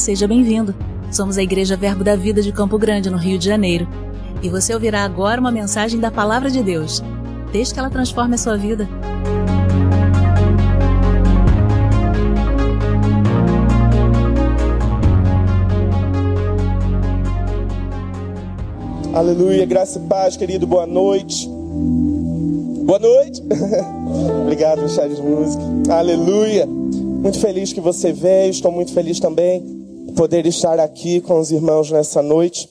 seja 0.00 0.26
bem-vindo. 0.26 0.74
Somos 1.12 1.36
a 1.36 1.42
Igreja 1.42 1.76
Verbo 1.76 2.02
da 2.02 2.16
Vida 2.16 2.40
de 2.40 2.50
Campo 2.50 2.78
Grande, 2.78 3.10
no 3.10 3.18
Rio 3.18 3.38
de 3.38 3.44
Janeiro. 3.44 3.86
E 4.42 4.48
você 4.48 4.72
ouvirá 4.72 5.04
agora 5.04 5.38
uma 5.38 5.52
mensagem 5.52 6.00
da 6.00 6.10
Palavra 6.10 6.50
de 6.50 6.62
Deus. 6.62 7.02
Desde 7.52 7.74
que 7.74 7.80
ela 7.80 7.90
transforme 7.90 8.34
a 8.34 8.38
sua 8.38 8.56
vida. 8.56 8.88
Aleluia, 19.12 19.66
graça 19.66 19.98
e 19.98 20.08
paz, 20.08 20.34
querido, 20.34 20.66
boa 20.66 20.86
noite. 20.86 21.46
Boa 22.84 22.98
noite. 22.98 23.42
Obrigado, 24.44 24.88
Charles 24.88 25.20
Música. 25.20 25.62
Aleluia. 25.92 26.66
Muito 26.66 27.38
feliz 27.38 27.70
que 27.70 27.82
você 27.82 28.14
veio, 28.14 28.50
estou 28.50 28.72
muito 28.72 28.94
feliz 28.94 29.20
também 29.20 29.62
de 29.62 29.79
poder 30.20 30.44
estar 30.44 30.78
aqui 30.78 31.18
com 31.22 31.40
os 31.40 31.50
irmãos 31.50 31.90
nessa 31.90 32.20
noite 32.20 32.68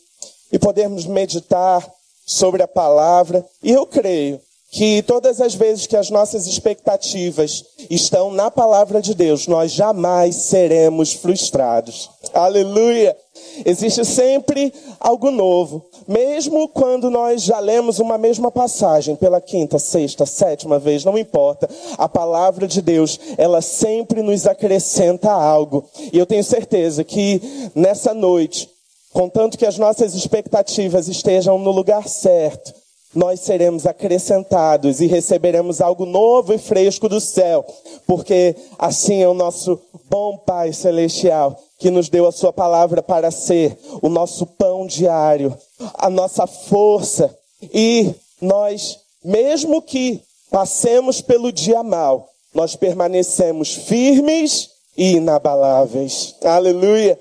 e 0.51 0.59
podermos 0.59 1.07
meditar 1.07 1.83
sobre 2.23 2.61
a 2.61 2.67
palavra. 2.67 3.43
E 3.63 3.71
eu 3.71 3.87
creio 3.87 4.39
que 4.71 5.01
todas 5.03 5.41
as 5.41 5.55
vezes 5.55 5.87
que 5.87 5.97
as 5.97 6.09
nossas 6.09 6.45
expectativas 6.45 7.65
estão 7.89 8.31
na 8.31 8.51
palavra 8.51 9.01
de 9.01 9.15
Deus, 9.15 9.47
nós 9.47 9.71
jamais 9.71 10.35
seremos 10.35 11.13
frustrados. 11.13 12.09
Aleluia! 12.33 13.17
Existe 13.65 14.05
sempre 14.05 14.71
algo 14.99 15.31
novo. 15.31 15.85
Mesmo 16.07 16.67
quando 16.69 17.09
nós 17.09 17.43
já 17.43 17.59
lemos 17.59 17.99
uma 17.99 18.17
mesma 18.17 18.51
passagem 18.51 19.15
pela 19.15 19.41
quinta, 19.41 19.79
sexta, 19.79 20.25
sétima 20.25 20.77
vez, 20.77 21.03
não 21.03 21.17
importa. 21.17 21.69
A 21.97 22.07
palavra 22.07 22.67
de 22.67 22.81
Deus, 22.81 23.19
ela 23.37 23.61
sempre 23.61 24.21
nos 24.21 24.45
acrescenta 24.45 25.31
algo. 25.31 25.85
E 26.13 26.17
eu 26.17 26.25
tenho 26.25 26.43
certeza 26.43 27.03
que 27.03 27.41
nessa 27.73 28.13
noite, 28.13 28.69
contanto 29.11 29.57
que 29.57 29.65
as 29.65 29.77
nossas 29.77 30.13
expectativas 30.13 31.07
estejam 31.07 31.57
no 31.57 31.71
lugar 31.71 32.07
certo, 32.07 32.73
nós 33.13 33.39
seremos 33.39 33.85
acrescentados 33.85 35.01
e 35.01 35.07
receberemos 35.07 35.81
algo 35.81 36.05
novo 36.05 36.53
e 36.53 36.57
fresco 36.57 37.09
do 37.09 37.19
céu, 37.19 37.65
porque 38.05 38.55
assim 38.77 39.21
é 39.21 39.27
o 39.27 39.33
nosso 39.33 39.79
bom 40.09 40.37
Pai 40.37 40.71
Celestial 40.73 41.59
que 41.79 41.89
nos 41.89 42.09
deu 42.09 42.27
a 42.27 42.31
Sua 42.31 42.51
palavra 42.51 43.01
para 43.01 43.31
ser 43.31 43.77
o 44.01 44.09
nosso 44.09 44.45
pão 44.45 44.85
diário, 44.85 45.57
a 45.95 46.09
nossa 46.09 46.45
força. 46.45 47.35
E 47.73 48.13
nós, 48.41 48.99
mesmo 49.23 49.81
que 49.81 50.21
passemos 50.51 51.21
pelo 51.21 51.51
dia 51.51 51.81
mal, 51.81 52.29
nós 52.53 52.75
permanecemos 52.75 53.73
firmes 53.73 54.69
e 54.97 55.13
inabaláveis. 55.13 56.35
Aleluia. 56.43 57.17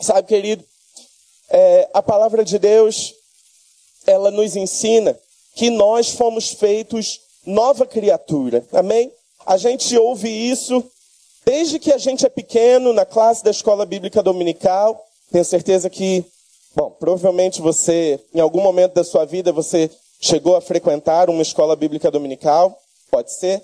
Sabe, 0.00 0.26
querido, 0.26 0.64
é, 1.50 1.88
a 1.92 2.02
palavra 2.02 2.42
de 2.44 2.58
Deus, 2.58 3.14
ela 4.06 4.30
nos 4.30 4.56
ensina 4.56 5.18
que 5.54 5.70
nós 5.70 6.10
fomos 6.10 6.50
feitos 6.50 7.20
nova 7.46 7.86
criatura. 7.86 8.64
Amém? 8.72 9.12
A 9.46 9.56
gente 9.56 9.96
ouve 9.96 10.28
isso 10.28 10.82
Desde 11.44 11.78
que 11.78 11.92
a 11.92 11.98
gente 11.98 12.24
é 12.24 12.28
pequeno, 12.28 12.92
na 12.92 13.04
classe 13.04 13.44
da 13.44 13.50
escola 13.50 13.84
bíblica 13.84 14.22
dominical, 14.22 15.04
tenho 15.30 15.44
certeza 15.44 15.90
que, 15.90 16.24
bom, 16.74 16.90
provavelmente 16.98 17.60
você, 17.60 18.18
em 18.34 18.40
algum 18.40 18.62
momento 18.62 18.94
da 18.94 19.04
sua 19.04 19.26
vida, 19.26 19.52
você 19.52 19.90
chegou 20.18 20.56
a 20.56 20.62
frequentar 20.62 21.28
uma 21.28 21.42
escola 21.42 21.76
bíblica 21.76 22.10
dominical, 22.10 22.78
pode 23.10 23.30
ser. 23.30 23.62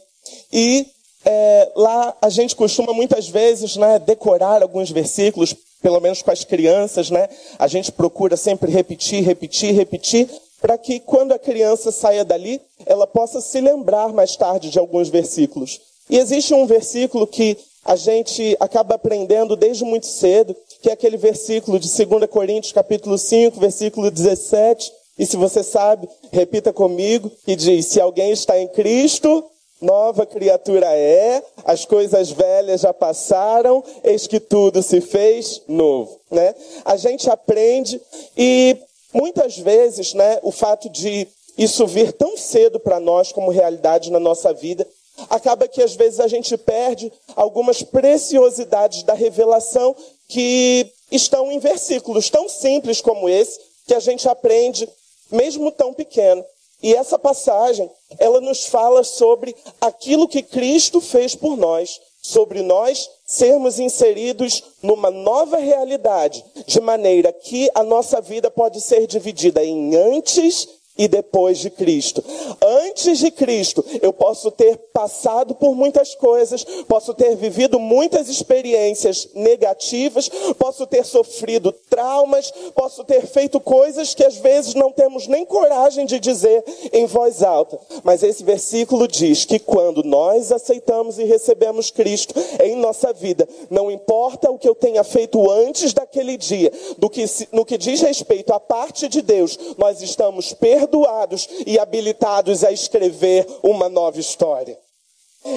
E 0.52 0.86
é, 1.24 1.72
lá 1.74 2.14
a 2.20 2.28
gente 2.28 2.54
costuma 2.54 2.92
muitas 2.92 3.28
vezes 3.28 3.76
né, 3.76 3.98
decorar 3.98 4.62
alguns 4.62 4.90
versículos, 4.90 5.54
pelo 5.82 6.00
menos 6.00 6.22
com 6.22 6.30
as 6.30 6.44
crianças, 6.44 7.10
né? 7.10 7.28
A 7.58 7.66
gente 7.66 7.92
procura 7.92 8.36
sempre 8.36 8.70
repetir, 8.70 9.22
repetir, 9.22 9.74
repetir, 9.74 10.28
para 10.60 10.76
que 10.76 11.00
quando 11.00 11.32
a 11.32 11.38
criança 11.38 11.90
saia 11.90 12.24
dali, 12.24 12.60
ela 12.84 13.06
possa 13.06 13.40
se 13.40 13.60
lembrar 13.60 14.12
mais 14.12 14.36
tarde 14.36 14.70
de 14.70 14.78
alguns 14.78 15.08
versículos. 15.08 15.80
E 16.08 16.18
existe 16.18 16.52
um 16.52 16.66
versículo 16.66 17.26
que 17.26 17.56
a 17.84 17.96
gente 17.96 18.56
acaba 18.60 18.96
aprendendo 18.96 19.56
desde 19.56 19.84
muito 19.84 20.06
cedo, 20.06 20.54
que 20.82 20.90
é 20.90 20.92
aquele 20.92 21.16
versículo 21.16 21.78
de 21.78 21.88
2 21.88 22.26
Coríntios, 22.28 22.72
capítulo 22.72 23.16
5, 23.16 23.58
versículo 23.58 24.10
17. 24.10 24.92
E 25.18 25.26
se 25.26 25.36
você 25.36 25.62
sabe, 25.62 26.08
repita 26.30 26.72
comigo, 26.72 27.30
que 27.44 27.56
diz: 27.56 27.86
Se 27.86 28.00
alguém 28.00 28.32
está 28.32 28.58
em 28.58 28.68
Cristo, 28.68 29.44
nova 29.80 30.26
criatura 30.26 30.86
é, 30.94 31.42
as 31.64 31.84
coisas 31.84 32.30
velhas 32.30 32.82
já 32.82 32.92
passaram, 32.92 33.82
eis 34.04 34.26
que 34.26 34.38
tudo 34.38 34.82
se 34.82 35.00
fez 35.00 35.62
novo. 35.66 36.18
Né? 36.30 36.54
A 36.84 36.96
gente 36.96 37.30
aprende 37.30 38.00
e 38.36 38.76
muitas 39.12 39.58
vezes 39.58 40.14
né, 40.14 40.38
o 40.42 40.52
fato 40.52 40.88
de 40.88 41.26
isso 41.56 41.86
vir 41.86 42.12
tão 42.12 42.36
cedo 42.36 42.78
para 42.78 43.00
nós 43.00 43.32
como 43.32 43.50
realidade 43.50 44.10
na 44.10 44.20
nossa 44.20 44.52
vida, 44.52 44.86
acaba 45.28 45.68
que 45.68 45.82
às 45.82 45.94
vezes 45.94 46.20
a 46.20 46.28
gente 46.28 46.56
perde 46.56 47.12
algumas 47.36 47.82
preciosidades 47.82 49.02
da 49.02 49.12
revelação 49.12 49.94
que 50.28 50.90
estão 51.10 51.50
em 51.50 51.58
versículos 51.58 52.30
tão 52.30 52.48
simples 52.48 53.00
como 53.00 53.28
esse, 53.28 53.60
que 53.86 53.94
a 53.94 54.00
gente 54.00 54.28
aprende 54.28 54.88
mesmo 55.30 55.70
tão 55.70 55.92
pequeno. 55.92 56.44
E 56.82 56.94
essa 56.94 57.18
passagem, 57.18 57.90
ela 58.18 58.40
nos 58.40 58.66
fala 58.66 59.04
sobre 59.04 59.54
aquilo 59.80 60.28
que 60.28 60.42
Cristo 60.42 61.00
fez 61.00 61.34
por 61.34 61.56
nós, 61.56 62.00
sobre 62.22 62.62
nós 62.62 63.08
sermos 63.26 63.78
inseridos 63.78 64.62
numa 64.82 65.10
nova 65.10 65.58
realidade, 65.58 66.44
de 66.66 66.80
maneira 66.80 67.32
que 67.32 67.70
a 67.74 67.82
nossa 67.82 68.20
vida 68.20 68.50
pode 68.50 68.80
ser 68.80 69.06
dividida 69.06 69.64
em 69.64 69.94
antes 69.94 70.68
e 71.00 71.08
depois 71.08 71.58
de 71.58 71.70
Cristo. 71.70 72.22
Antes 72.62 73.18
de 73.18 73.30
Cristo, 73.30 73.82
eu 74.02 74.12
posso 74.12 74.50
ter 74.50 74.76
passado 74.92 75.54
por 75.54 75.74
muitas 75.74 76.14
coisas, 76.14 76.62
posso 76.86 77.14
ter 77.14 77.36
vivido 77.36 77.78
muitas 77.78 78.28
experiências 78.28 79.30
negativas, 79.34 80.28
posso 80.58 80.86
ter 80.86 81.04
sofrido 81.06 81.72
traumas, 81.88 82.52
posso 82.74 83.02
ter 83.04 83.26
feito 83.26 83.58
coisas 83.60 84.14
que 84.14 84.24
às 84.24 84.36
vezes 84.36 84.74
não 84.74 84.92
temos 84.92 85.26
nem 85.26 85.46
coragem 85.46 86.04
de 86.04 86.20
dizer 86.20 86.62
em 86.92 87.06
voz 87.06 87.42
alta. 87.42 87.78
Mas 88.04 88.22
esse 88.22 88.44
versículo 88.44 89.08
diz 89.08 89.46
que 89.46 89.58
quando 89.58 90.02
nós 90.02 90.52
aceitamos 90.52 91.18
e 91.18 91.24
recebemos 91.24 91.90
Cristo 91.90 92.34
em 92.62 92.76
nossa 92.76 93.10
vida, 93.12 93.48
não 93.70 93.90
importa 93.90 94.50
o 94.50 94.58
que 94.58 94.68
eu 94.68 94.74
tenha 94.74 95.02
feito 95.02 95.50
antes 95.50 95.94
daquele 95.94 96.36
dia, 96.36 96.70
do 96.98 97.08
que 97.08 97.24
no 97.52 97.64
que 97.64 97.78
diz 97.78 98.02
respeito 98.02 98.52
à 98.52 98.60
parte 98.60 99.08
de 99.08 99.22
Deus, 99.22 99.58
nós 99.78 100.02
estamos 100.02 100.52
perdoados 100.52 100.89
perdoados 100.90 101.48
e 101.66 101.78
habilitados 101.78 102.64
a 102.64 102.72
escrever 102.72 103.46
uma 103.62 103.88
nova 103.88 104.18
história. 104.18 104.78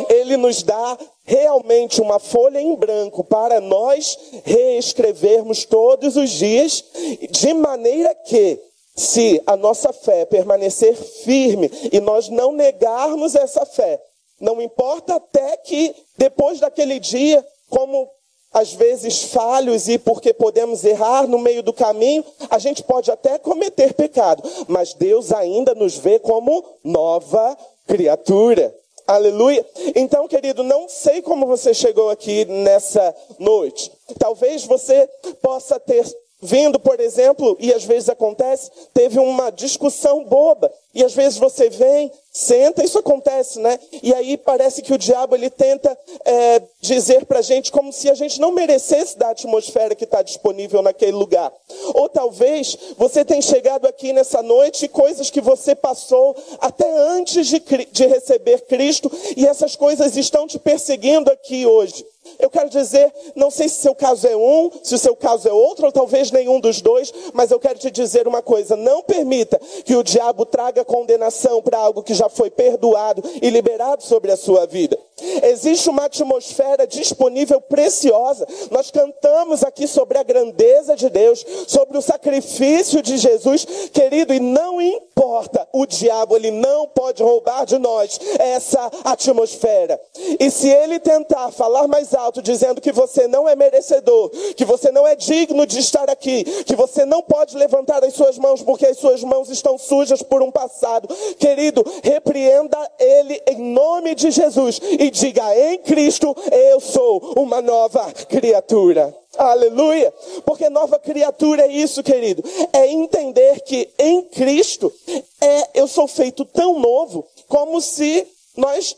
Ele 0.07 0.37
nos 0.37 0.63
dá 0.63 0.97
realmente 1.25 1.99
uma 1.99 2.19
folha 2.19 2.61
em 2.61 2.73
branco 2.75 3.23
para 3.23 3.59
nós 3.59 4.17
reescrevermos 4.45 5.65
todos 5.65 6.15
os 6.15 6.29
dias, 6.29 6.85
de 7.29 7.53
maneira 7.53 8.15
que, 8.15 8.61
se 8.95 9.41
a 9.45 9.57
nossa 9.57 9.91
fé 9.91 10.25
permanecer 10.25 10.95
firme 10.95 11.69
e 11.91 11.99
nós 11.99 12.29
não 12.29 12.53
negarmos 12.53 13.35
essa 13.35 13.65
fé, 13.65 13.99
não 14.39 14.61
importa 14.61 15.15
até 15.15 15.57
que 15.57 15.93
depois 16.17 16.59
daquele 16.59 16.99
dia, 16.99 17.45
como 17.69 18.09
às 18.53 18.73
vezes 18.73 19.23
falhos 19.23 19.87
e 19.87 19.97
porque 19.97 20.33
podemos 20.33 20.83
errar 20.83 21.27
no 21.27 21.39
meio 21.39 21.63
do 21.63 21.73
caminho, 21.73 22.23
a 22.49 22.59
gente 22.59 22.83
pode 22.83 23.09
até 23.09 23.39
cometer 23.39 23.93
pecado, 23.93 24.43
mas 24.67 24.93
Deus 24.93 25.31
ainda 25.31 25.73
nos 25.73 25.97
vê 25.97 26.19
como 26.19 26.63
nova 26.83 27.57
criatura. 27.87 28.73
Aleluia. 29.05 29.65
Então, 29.95 30.27
querido, 30.27 30.63
não 30.63 30.87
sei 30.87 31.21
como 31.21 31.45
você 31.45 31.73
chegou 31.73 32.09
aqui 32.09 32.45
nessa 32.45 33.13
noite. 33.37 33.91
Talvez 34.17 34.63
você 34.63 35.09
possa 35.41 35.77
ter 35.77 36.05
vindo, 36.41 36.79
por 36.79 36.99
exemplo, 36.99 37.57
e 37.59 37.73
às 37.73 37.83
vezes 37.83 38.09
acontece, 38.09 38.69
teve 38.93 39.19
uma 39.19 39.49
discussão 39.49 40.23
boba. 40.25 40.71
E 40.93 41.03
às 41.03 41.13
vezes 41.13 41.37
você 41.37 41.69
vem, 41.69 42.11
senta, 42.33 42.83
isso 42.83 42.97
acontece, 42.97 43.59
né? 43.59 43.79
E 44.01 44.11
aí 44.13 44.35
parece 44.37 44.81
que 44.81 44.91
o 44.91 44.97
diabo 44.97 45.35
ele 45.35 45.51
tenta 45.51 45.95
é, 46.25 46.63
dizer 46.81 47.25
pra 47.25 47.43
gente 47.43 47.71
como 47.71 47.93
se 47.93 48.09
a 48.09 48.15
gente 48.15 48.41
não 48.41 48.51
merecesse 48.51 49.17
da 49.17 49.29
atmosfera 49.29 49.93
que 49.93 50.03
está 50.03 50.23
disponível 50.23 50.81
naquele 50.81 51.11
lugar. 51.11 51.53
Ou 51.93 52.09
talvez 52.09 52.75
você 52.97 53.23
tenha 53.23 53.41
chegado 53.41 53.85
aqui 53.85 54.11
nessa 54.11 54.41
noite 54.41 54.85
e 54.85 54.89
coisas 54.89 55.29
que 55.29 55.39
você 55.39 55.75
passou 55.75 56.35
até 56.59 56.91
antes 56.91 57.45
de, 57.45 57.61
de 57.91 58.07
receber 58.07 58.61
Cristo, 58.61 59.11
e 59.37 59.45
essas 59.45 59.75
coisas 59.75 60.17
estão 60.17 60.47
te 60.47 60.57
perseguindo 60.57 61.31
aqui 61.31 61.65
hoje. 61.65 62.03
Eu 62.39 62.49
quero 62.49 62.69
dizer, 62.69 63.13
não 63.35 63.51
sei 63.51 63.67
se 63.69 63.81
seu 63.81 63.95
caso 63.95 64.27
é 64.27 64.35
um, 64.35 64.69
se 64.81 64.95
o 64.95 64.97
seu 64.97 65.15
caso 65.15 65.47
é 65.47 65.53
outro, 65.53 65.85
ou 65.85 65.91
talvez 65.91 66.31
nenhum 66.31 66.59
dos 66.59 66.81
dois, 66.81 67.13
mas 67.33 67.51
eu 67.51 67.59
quero 67.59 67.79
te 67.79 67.91
dizer 67.91 68.27
uma 68.27 68.41
coisa: 68.41 68.75
não 68.75 69.03
permita 69.03 69.59
que 69.85 69.95
o 69.95 70.03
diabo 70.03 70.45
traga 70.45 70.85
condenação 70.85 71.61
para 71.61 71.77
algo 71.77 72.03
que 72.03 72.13
já 72.13 72.29
foi 72.29 72.49
perdoado 72.49 73.23
e 73.41 73.49
liberado 73.49 74.03
sobre 74.03 74.31
a 74.31 74.37
sua 74.37 74.65
vida. 74.65 74.97
Existe 75.43 75.89
uma 75.89 76.05
atmosfera 76.05 76.87
disponível 76.87 77.61
preciosa. 77.61 78.47
Nós 78.71 78.89
cantamos 78.91 79.63
aqui 79.63 79.87
sobre 79.87 80.17
a 80.17 80.23
grandeza 80.23 80.95
de 80.95 81.09
Deus, 81.09 81.45
sobre 81.67 81.97
o 81.97 82.01
sacrifício 82.01 83.01
de 83.01 83.17
Jesus, 83.17 83.65
querido, 83.91 84.33
e 84.33 84.39
não 84.39 84.81
importa, 84.81 85.67
o 85.71 85.85
diabo 85.85 86.35
ele 86.35 86.51
não 86.51 86.87
pode 86.87 87.21
roubar 87.21 87.65
de 87.65 87.77
nós 87.77 88.19
essa 88.39 88.91
atmosfera. 89.03 89.99
E 90.39 90.49
se 90.49 90.69
ele 90.69 90.99
tentar 90.99 91.51
falar 91.51 91.87
mais 91.87 92.13
alto 92.13 92.41
dizendo 92.41 92.81
que 92.81 92.91
você 92.91 93.27
não 93.27 93.47
é 93.47 93.55
merecedor, 93.55 94.29
que 94.55 94.65
você 94.65 94.91
não 94.91 95.07
é 95.07 95.15
digno 95.15 95.65
de 95.65 95.79
estar 95.79 96.09
aqui, 96.09 96.43
que 96.63 96.75
você 96.75 97.05
não 97.05 97.21
pode 97.21 97.55
levantar 97.57 98.03
as 98.03 98.13
suas 98.13 98.37
mãos 98.37 98.61
porque 98.61 98.85
as 98.85 98.97
suas 98.97 99.23
mãos 99.23 99.49
estão 99.49 99.77
sujas 99.77 100.21
por 100.21 100.41
um 100.41 100.51
passado, 100.51 101.07
querido, 101.37 101.83
repreenda 102.03 102.77
ele 102.99 103.41
em 103.47 103.73
nome 103.73 104.15
de 104.15 104.31
Jesus 104.31 104.79
e 105.03 105.11
diga: 105.11 105.55
em 105.55 105.79
Cristo 105.79 106.35
eu 106.51 106.79
sou 106.79 107.33
uma 107.37 107.61
nova 107.61 108.11
criatura. 108.29 109.15
Aleluia! 109.37 110.13
Porque 110.45 110.69
nova 110.69 110.97
criatura 110.97 111.63
é 111.63 111.71
isso, 111.71 112.01
querido. 112.03 112.43
É 112.71 112.87
entender 112.87 113.61
que 113.61 113.89
em 113.99 114.23
Cristo 114.23 114.93
é 115.41 115.81
eu 115.81 115.87
sou 115.87 116.07
feito 116.07 116.45
tão 116.45 116.79
novo 116.79 117.27
como 117.47 117.81
se 117.81 118.25
nós 118.55 118.95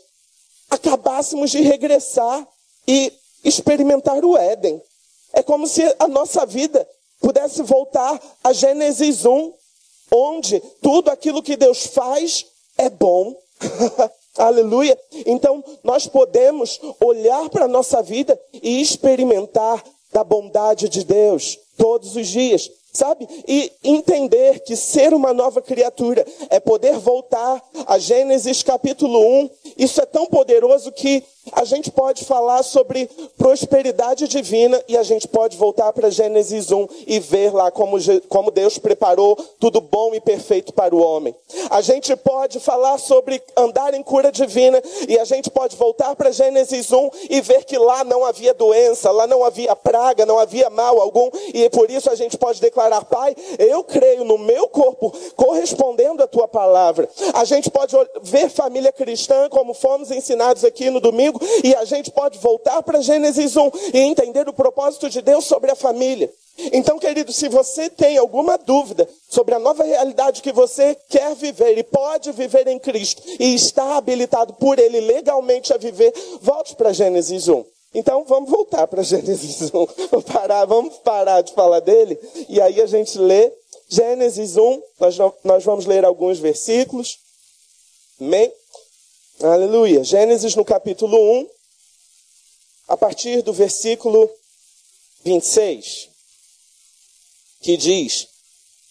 acabássemos 0.70 1.50
de 1.50 1.60
regressar 1.62 2.46
e 2.86 3.12
experimentar 3.44 4.24
o 4.24 4.36
Éden. 4.36 4.80
É 5.32 5.42
como 5.42 5.66
se 5.66 5.82
a 5.98 6.06
nossa 6.06 6.46
vida 6.46 6.86
pudesse 7.20 7.62
voltar 7.62 8.20
a 8.44 8.52
Gênesis 8.52 9.24
1, 9.24 9.52
onde 10.12 10.60
tudo 10.80 11.10
aquilo 11.10 11.42
que 11.42 11.56
Deus 11.56 11.86
faz 11.86 12.46
é 12.78 12.88
bom. 12.88 13.34
Aleluia. 14.38 14.98
Então, 15.24 15.62
nós 15.82 16.06
podemos 16.06 16.80
olhar 17.00 17.48
para 17.48 17.64
a 17.64 17.68
nossa 17.68 18.02
vida 18.02 18.38
e 18.52 18.80
experimentar 18.80 19.82
da 20.12 20.24
bondade 20.24 20.88
de 20.88 21.04
Deus 21.04 21.58
todos 21.76 22.16
os 22.16 22.28
dias, 22.28 22.70
sabe? 22.96 23.28
E 23.46 23.70
entender 23.84 24.60
que 24.60 24.74
ser 24.74 25.14
uma 25.14 25.32
nova 25.32 25.60
criatura 25.62 26.26
é 26.50 26.58
poder 26.58 26.98
voltar 26.98 27.62
a 27.86 27.98
Gênesis 27.98 28.62
capítulo 28.62 29.20
1. 29.42 29.50
Isso 29.76 30.00
é 30.00 30.06
tão 30.06 30.26
poderoso 30.26 30.90
que 30.90 31.22
a 31.52 31.64
gente 31.64 31.90
pode 31.90 32.24
falar 32.24 32.62
sobre 32.62 33.08
prosperidade 33.38 34.26
divina 34.26 34.82
e 34.88 34.96
a 34.96 35.02
gente 35.02 35.28
pode 35.28 35.56
voltar 35.56 35.92
para 35.92 36.10
Gênesis 36.10 36.72
1 36.72 36.88
e 37.06 37.20
ver 37.20 37.52
lá 37.52 37.70
como, 37.70 37.96
como 38.28 38.50
Deus 38.50 38.78
preparou 38.78 39.36
tudo 39.60 39.80
bom 39.80 40.14
e 40.14 40.20
perfeito 40.20 40.72
para 40.72 40.94
o 40.94 41.00
homem. 41.00 41.34
A 41.70 41.80
gente 41.80 42.14
pode 42.16 42.58
falar 42.58 42.98
sobre 42.98 43.40
andar 43.56 43.94
em 43.94 44.02
cura 44.02 44.32
divina 44.32 44.82
e 45.08 45.18
a 45.18 45.24
gente 45.24 45.50
pode 45.50 45.76
voltar 45.76 46.16
para 46.16 46.32
Gênesis 46.32 46.90
1 46.90 47.10
e 47.30 47.40
ver 47.40 47.64
que 47.64 47.78
lá 47.78 48.02
não 48.02 48.24
havia 48.24 48.52
doença, 48.52 49.10
lá 49.10 49.26
não 49.26 49.44
havia 49.44 49.76
praga, 49.76 50.26
não 50.26 50.38
havia 50.38 50.68
mal 50.70 51.00
algum 51.00 51.30
e 51.54 51.68
por 51.70 51.90
isso 51.90 52.10
a 52.10 52.14
gente 52.14 52.36
pode 52.36 52.60
declarar, 52.60 52.85
Pai, 53.02 53.34
eu 53.58 53.84
creio 53.84 54.24
no 54.24 54.38
meu 54.38 54.68
corpo 54.68 55.12
correspondendo 55.34 56.22
à 56.22 56.26
tua 56.26 56.48
palavra. 56.48 57.08
A 57.34 57.44
gente 57.44 57.70
pode 57.70 57.96
ver 58.22 58.48
família 58.48 58.92
cristã 58.92 59.48
como 59.48 59.74
fomos 59.74 60.10
ensinados 60.10 60.64
aqui 60.64 60.90
no 60.90 61.00
domingo 61.00 61.40
e 61.62 61.74
a 61.74 61.84
gente 61.84 62.10
pode 62.10 62.38
voltar 62.38 62.82
para 62.82 63.00
Gênesis 63.00 63.56
1 63.56 63.70
e 63.94 63.98
entender 63.98 64.48
o 64.48 64.52
propósito 64.52 65.08
de 65.10 65.20
Deus 65.20 65.44
sobre 65.44 65.70
a 65.70 65.76
família. 65.76 66.32
Então, 66.72 66.98
querido, 66.98 67.32
se 67.32 67.48
você 67.48 67.90
tem 67.90 68.16
alguma 68.16 68.56
dúvida 68.56 69.06
sobre 69.28 69.54
a 69.54 69.58
nova 69.58 69.84
realidade 69.84 70.40
que 70.40 70.52
você 70.52 70.96
quer 71.08 71.34
viver 71.34 71.76
e 71.76 71.82
pode 71.82 72.32
viver 72.32 72.66
em 72.66 72.78
Cristo 72.78 73.22
e 73.38 73.54
está 73.54 73.96
habilitado 73.96 74.54
por 74.54 74.78
Ele 74.78 75.00
legalmente 75.00 75.72
a 75.74 75.76
viver, 75.76 76.14
volte 76.40 76.74
para 76.74 76.94
Gênesis 76.94 77.46
1. 77.48 77.75
Então 77.98 78.24
vamos 78.24 78.50
voltar 78.50 78.86
para 78.86 79.02
Gênesis 79.02 79.72
1. 79.72 79.86
Vamos 80.12 80.24
parar, 80.26 80.66
vamos 80.66 80.98
parar 80.98 81.40
de 81.40 81.54
falar 81.54 81.80
dele 81.80 82.20
e 82.46 82.60
aí 82.60 82.78
a 82.82 82.86
gente 82.86 83.16
lê 83.18 83.50
Gênesis 83.88 84.58
1. 84.58 84.82
Nós, 85.00 85.16
nós 85.42 85.64
vamos 85.64 85.86
ler 85.86 86.04
alguns 86.04 86.38
versículos. 86.38 87.18
Amém? 88.20 88.52
Aleluia. 89.42 90.04
Gênesis 90.04 90.54
no 90.54 90.62
capítulo 90.62 91.16
1, 91.40 91.48
a 92.88 92.98
partir 92.98 93.40
do 93.40 93.54
versículo 93.54 94.30
26, 95.24 96.10
que 97.62 97.78
diz: 97.78 98.28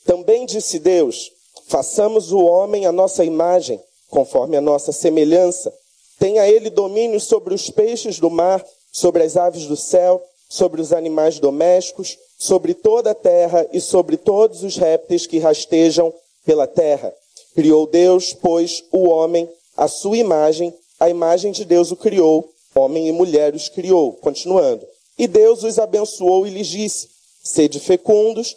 Também 0.03 0.47
disse 0.47 0.79
Deus: 0.79 1.31
Façamos 1.67 2.31
o 2.31 2.39
homem 2.39 2.87
a 2.87 2.91
nossa 2.91 3.23
imagem, 3.23 3.79
conforme 4.09 4.57
a 4.57 4.61
nossa 4.61 4.91
semelhança. 4.91 5.71
Tenha 6.17 6.47
ele 6.49 6.71
domínio 6.71 7.19
sobre 7.19 7.53
os 7.53 7.69
peixes 7.69 8.19
do 8.19 8.31
mar, 8.31 8.65
sobre 8.95 9.23
as 9.23 9.35
aves 9.35 9.65
do 9.65 9.75
céu, 9.75 10.23
sobre 10.47 10.79
os 10.79 10.93
animais 10.93 11.37
domésticos, 11.37 12.17
sobre 12.37 12.73
toda 12.73 13.11
a 13.11 13.13
terra 13.13 13.67
e 13.73 13.81
sobre 13.81 14.15
todos 14.15 14.63
os 14.63 14.77
répteis 14.77 15.27
que 15.27 15.37
rastejam 15.37 16.13
pela 16.45 16.65
terra. 16.65 17.13
Criou 17.53 17.85
Deus, 17.87 18.31
pois, 18.31 18.85
o 18.93 19.09
homem 19.09 19.49
a 19.75 19.89
sua 19.89 20.15
imagem, 20.15 20.73
a 20.97 21.09
imagem 21.09 21.51
de 21.51 21.65
Deus 21.65 21.91
o 21.91 21.97
criou, 21.97 22.49
homem 22.73 23.09
e 23.09 23.11
mulher 23.11 23.53
os 23.53 23.67
criou. 23.67 24.13
Continuando. 24.13 24.87
E 25.17 25.27
Deus 25.27 25.63
os 25.63 25.77
abençoou 25.77 26.47
e 26.47 26.49
lhes 26.49 26.67
disse: 26.67 27.09
Sede 27.43 27.81
fecundos, 27.81 28.55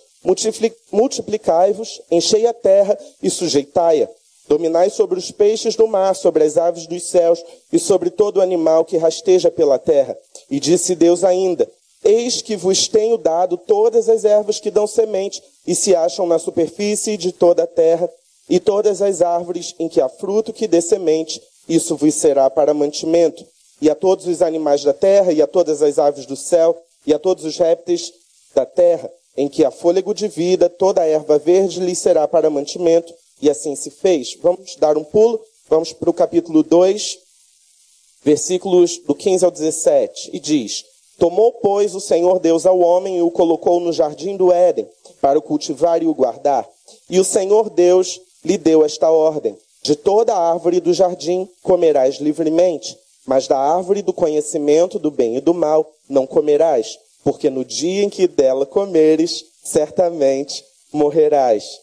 multiplicai-vos, 0.93 2.01
enchei 2.13 2.47
a 2.47 2.55
terra 2.55 2.97
e 3.21 3.29
sujeitai-a. 3.29 4.09
Dominai 4.49 4.89
sobre 4.89 5.19
os 5.19 5.31
peixes 5.31 5.77
do 5.77 5.87
mar, 5.87 6.17
sobre 6.17 6.43
as 6.43 6.57
aves 6.57 6.87
dos 6.87 7.03
céus 7.05 7.45
e 7.71 7.79
sobre 7.79 8.09
todo 8.09 8.41
animal 8.41 8.85
que 8.85 8.97
rasteja 8.97 9.51
pela 9.51 9.79
terra. 9.79 10.17
E 10.51 10.59
disse 10.59 10.95
Deus 10.95 11.23
ainda: 11.23 11.69
Eis 12.03 12.41
que 12.41 12.57
vos 12.57 12.89
tenho 12.89 13.19
dado 13.19 13.59
todas 13.59 14.09
as 14.09 14.25
ervas 14.25 14.59
que 14.59 14.71
dão 14.71 14.87
semente 14.87 15.43
e 15.67 15.75
se 15.75 15.95
acham 15.95 16.27
na 16.27 16.39
superfície 16.39 17.19
de 17.19 17.31
toda 17.31 17.65
a 17.65 17.67
terra, 17.67 18.09
e 18.49 18.59
todas 18.59 19.03
as 19.03 19.21
árvores 19.21 19.75
em 19.79 19.87
que 19.89 20.01
há 20.01 20.09
fruto 20.09 20.55
que 20.55 20.67
dê 20.67 20.81
semente, 20.81 21.43
isso 21.69 21.95
vos 21.95 22.15
será 22.15 22.49
para 22.49 22.73
mantimento. 22.73 23.45
E 23.83 23.91
a 23.91 23.95
todos 23.95 24.27
os 24.27 24.41
animais 24.41 24.83
da 24.83 24.95
terra, 24.95 25.31
e 25.31 25.43
a 25.43 25.47
todas 25.47 25.83
as 25.83 25.99
aves 25.99 26.25
do 26.25 26.35
céu, 26.35 26.75
e 27.07 27.13
a 27.13 27.19
todos 27.19 27.45
os 27.45 27.59
répteis 27.59 28.13
da 28.55 28.65
terra, 28.65 29.11
em 29.37 29.47
que 29.47 29.65
há 29.65 29.71
fôlego 29.71 30.15
de 30.15 30.27
vida, 30.27 30.71
toda 30.71 31.03
a 31.03 31.07
erva 31.07 31.39
verde 31.39 31.81
lhe 31.81 31.95
será 31.95 32.27
para 32.27 32.49
mantimento. 32.49 33.13
E 33.41 33.49
assim 33.49 33.77
se 33.77 33.91
fez. 33.91 34.37
Vamos 34.43 34.77
dar 34.77 34.97
um 34.97 35.05
pulo, 35.05 35.41
vamos 35.69 35.93
para 35.93 36.11
o 36.11 36.15
capítulo 36.15 36.63
2, 36.63 37.19
versículos 38.25 38.99
do 38.99 39.15
15 39.15 39.45
ao 39.45 39.51
17. 39.51 40.31
E 40.33 40.41
diz: 40.41 40.85
Tomou, 41.19 41.53
pois, 41.53 41.95
o 41.95 42.01
Senhor 42.01 42.39
Deus 42.39 42.65
ao 42.65 42.79
homem 42.79 43.19
e 43.19 43.23
o 43.23 43.31
colocou 43.31 43.81
no 43.81 43.93
jardim 43.93 44.37
do 44.37 44.53
Éden, 44.53 44.89
para 45.21 45.39
o 45.39 45.43
cultivar 45.43 46.03
e 46.03 46.07
o 46.07 46.15
guardar. 46.15 46.69
E 47.11 47.19
o 47.19 47.25
Senhor 47.25 47.71
Deus 47.71 48.21
lhe 48.45 48.57
deu 48.57 48.85
esta 48.85 49.11
ordem: 49.11 49.57
De 49.83 49.97
toda 49.97 50.37
árvore 50.37 50.81
do 50.81 50.93
jardim 50.95 51.49
comerás 51.63 52.17
livremente, 52.17 52.97
mas 53.27 53.49
da 53.49 53.59
árvore 53.59 54.01
do 54.01 54.13
conhecimento 54.13 54.99
do 54.99 55.11
bem 55.11 55.37
e 55.37 55.41
do 55.41 55.53
mal 55.53 55.91
não 56.09 56.27
comerás, 56.27 56.99
porque 57.25 57.51
no 57.51 57.65
dia 57.65 58.05
em 58.05 58.09
que 58.09 58.27
dela 58.27 58.65
comeres, 58.65 59.45
certamente 59.63 60.65
morrerás. 60.93 61.81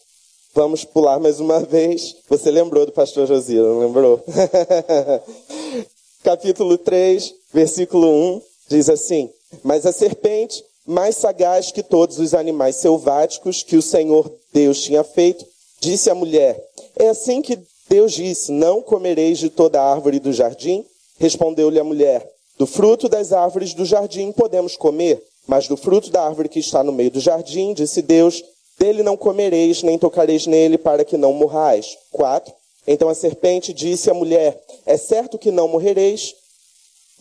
Vamos 0.56 0.84
pular 0.84 1.20
mais 1.20 1.38
uma 1.38 1.60
vez. 1.60 2.16
Você 2.30 2.50
lembrou 2.50 2.86
do 2.86 2.90
pastor 2.90 3.26
Josias, 3.26 3.62
não 3.62 3.78
lembrou? 3.78 4.24
Capítulo 6.24 6.78
3, 6.78 7.34
versículo 7.52 8.08
1, 8.08 8.42
diz 8.70 8.88
assim: 8.88 9.28
Mas 9.62 9.84
a 9.84 9.92
serpente, 9.92 10.64
mais 10.86 11.16
sagaz 11.16 11.70
que 11.70 11.82
todos 11.82 12.18
os 12.18 12.32
animais 12.32 12.76
selváticos 12.76 13.62
que 13.62 13.76
o 13.76 13.82
Senhor 13.82 14.32
Deus 14.50 14.80
tinha 14.80 15.04
feito, 15.04 15.44
Disse 15.78 16.08
a 16.08 16.14
mulher: 16.14 16.58
É 16.98 17.08
assim 17.08 17.42
que 17.42 17.58
Deus 17.86 18.12
disse: 18.12 18.50
Não 18.50 18.80
comereis 18.80 19.38
de 19.38 19.50
toda 19.50 19.82
árvore 19.82 20.18
do 20.18 20.32
jardim? 20.32 20.86
Respondeu-lhe 21.18 21.78
a 21.78 21.84
mulher: 21.84 22.26
Do 22.58 22.66
fruto 22.66 23.10
das 23.10 23.30
árvores 23.30 23.74
do 23.74 23.84
jardim 23.84 24.32
podemos 24.32 24.74
comer, 24.74 25.22
mas 25.46 25.68
do 25.68 25.76
fruto 25.76 26.10
da 26.10 26.24
árvore 26.24 26.48
que 26.48 26.58
está 26.58 26.82
no 26.82 26.92
meio 26.92 27.10
do 27.10 27.20
jardim, 27.20 27.74
disse 27.74 28.00
Deus: 28.00 28.42
Dele 28.78 29.02
não 29.02 29.16
comereis, 29.16 29.82
nem 29.82 29.98
tocareis 29.98 30.46
nele, 30.46 30.76
para 30.76 31.04
que 31.04 31.16
não 31.16 31.32
morrais. 31.32 31.96
4. 32.12 32.52
Então 32.86 33.08
a 33.08 33.14
serpente 33.14 33.72
disse 33.72 34.10
à 34.10 34.14
mulher: 34.14 34.62
É 34.84 34.96
certo 34.96 35.38
que 35.38 35.50
não 35.50 35.66
morrereis, 35.66 36.34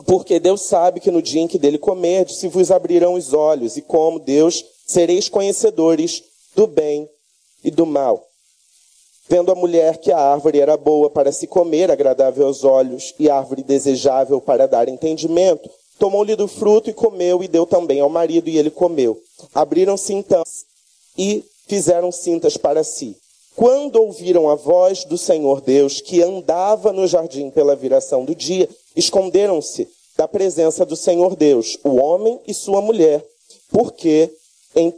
porque 0.05 0.39
Deus 0.39 0.61
sabe 0.61 0.99
que 0.99 1.09
no 1.09 1.21
dia 1.21 1.41
em 1.41 1.47
que 1.47 1.57
dele 1.57 1.77
comerdes, 1.77 2.37
se 2.37 2.47
vos 2.47 2.71
abrirão 2.71 3.13
os 3.13 3.33
olhos, 3.33 3.77
e 3.77 3.81
como 3.81 4.19
Deus, 4.19 4.63
sereis 4.85 5.29
conhecedores 5.29 6.23
do 6.55 6.67
bem 6.67 7.09
e 7.63 7.71
do 7.71 7.85
mal. 7.85 8.27
Vendo 9.27 9.51
a 9.51 9.55
mulher 9.55 9.97
que 9.97 10.11
a 10.11 10.19
árvore 10.19 10.59
era 10.59 10.77
boa 10.77 11.09
para 11.09 11.31
se 11.31 11.47
comer, 11.47 11.89
agradável 11.89 12.45
aos 12.45 12.63
olhos, 12.63 13.15
e 13.17 13.29
árvore 13.29 13.63
desejável 13.63 14.39
para 14.39 14.67
dar 14.67 14.87
entendimento, 14.87 15.67
tomou-lhe 15.97 16.35
do 16.35 16.47
fruto 16.47 16.89
e 16.91 16.93
comeu, 16.93 17.41
e 17.41 17.47
deu 17.47 17.65
também 17.65 18.01
ao 18.01 18.09
marido, 18.09 18.49
e 18.49 18.57
ele 18.57 18.69
comeu. 18.69 19.19
Abriram-se 19.53 20.13
então 20.13 20.43
e 21.17 21.43
fizeram 21.67 22.11
cintas 22.11 22.57
para 22.57 22.83
si. 22.83 23.17
quando 23.55 23.95
ouviram 23.95 24.49
a 24.49 24.55
voz 24.55 25.05
do 25.05 25.17
Senhor 25.17 25.61
Deus 25.61 26.01
que 26.01 26.21
andava 26.21 26.91
no 26.91 27.07
jardim 27.07 27.49
pela 27.49 27.75
viração 27.75 28.25
do 28.25 28.35
dia, 28.35 28.67
esconderam-se 28.95 29.87
da 30.17 30.27
presença 30.27 30.85
do 30.85 30.95
Senhor 30.95 31.35
Deus, 31.35 31.77
o 31.83 31.95
homem 31.95 32.39
e 32.47 32.53
sua 32.53 32.81
mulher, 32.81 33.25
porque 33.69 34.29
em, 34.75 34.93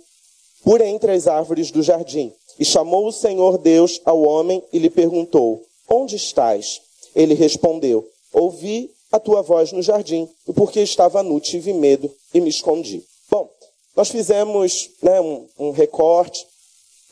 por 0.63 0.81
entre 0.81 1.11
as 1.11 1.27
árvores 1.27 1.71
do 1.71 1.83
jardim. 1.83 2.31
E 2.59 2.65
chamou 2.65 3.07
o 3.07 3.11
Senhor 3.11 3.57
Deus 3.57 4.01
ao 4.03 4.21
homem 4.23 4.63
e 4.73 4.79
lhe 4.79 4.89
perguntou: 4.89 5.63
Onde 5.89 6.15
estás? 6.15 6.81
Ele 7.15 7.33
respondeu: 7.33 8.07
Ouvi 8.33 8.91
a 9.11 9.19
tua 9.19 9.41
voz 9.41 9.71
no 9.71 9.81
jardim, 9.81 10.27
e 10.47 10.53
porque 10.53 10.81
estava 10.81 11.21
nu, 11.23 11.39
tive 11.39 11.73
medo 11.73 12.11
e 12.33 12.41
me 12.41 12.49
escondi. 12.49 13.03
Nós 13.97 14.09
fizemos 14.09 14.91
né, 15.01 15.19
um, 15.19 15.47
um 15.57 15.71
recorte 15.71 16.45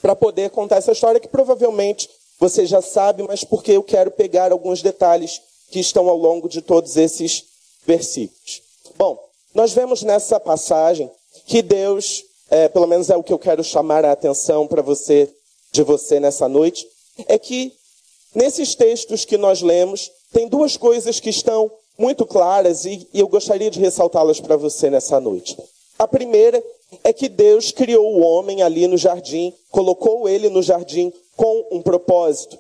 para 0.04 0.16
poder 0.16 0.52
contar 0.52 0.76
essa 0.76 0.92
história 0.92 1.20
que 1.20 1.28
provavelmente 1.28 2.08
você 2.40 2.64
já 2.64 2.80
sabe, 2.80 3.24
mas 3.24 3.44
porque 3.44 3.72
eu 3.72 3.82
quero 3.82 4.12
pegar 4.12 4.52
alguns 4.52 4.84
detalhes 4.84 5.42
que 5.72 5.80
estão 5.80 6.08
ao 6.08 6.16
longo 6.16 6.48
de 6.48 6.62
todos 6.62 6.96
esses 6.96 7.46
versículos. 7.88 8.62
Bom, 8.96 9.18
nós 9.52 9.74
vemos 9.74 10.04
nessa 10.04 10.40
passagem 10.40 11.10
que 11.48 11.64
Deus, 11.64 12.24
é, 12.52 12.70
pelo 12.70 12.86
menos 12.86 13.10
é 13.10 13.18
o 13.18 13.24
que 13.24 13.34
eu 13.34 13.40
quero 13.40 13.64
chamar 13.64 14.06
a 14.06 14.12
atenção 14.12 14.68
para 14.68 14.84
você, 14.84 15.28
de 15.72 15.82
você 15.82 16.20
nessa 16.20 16.48
noite, 16.48 16.88
é 17.28 17.40
que 17.40 17.74
nesses 18.36 18.76
textos 18.76 19.26
que 19.26 19.38
nós 19.38 19.64
lemos, 19.64 20.12
tem 20.32 20.48
duas 20.48 20.78
coisas 20.78 21.20
que 21.20 21.32
estão 21.32 21.72
muito 21.98 22.28
claras 22.28 22.86
e, 22.86 23.10
e 23.12 23.20
eu 23.22 23.28
gostaria 23.28 23.72
de 23.72 23.80
ressaltá-las 23.80 24.40
para 24.40 24.56
você 24.56 24.88
nessa 24.92 25.20
noite. 25.20 25.58
A 25.98 26.08
primeira 26.08 26.64
é 27.04 27.14
que 27.14 27.30
Deus 27.30 27.72
criou 27.72 28.16
o 28.16 28.22
homem 28.22 28.62
ali 28.62 28.88
no 28.88 28.98
jardim, 28.98 29.54
colocou 29.70 30.28
ele 30.28 30.50
no 30.50 30.62
jardim 30.62 31.12
com 31.36 31.68
um 31.72 31.82
propósito. 31.82 32.58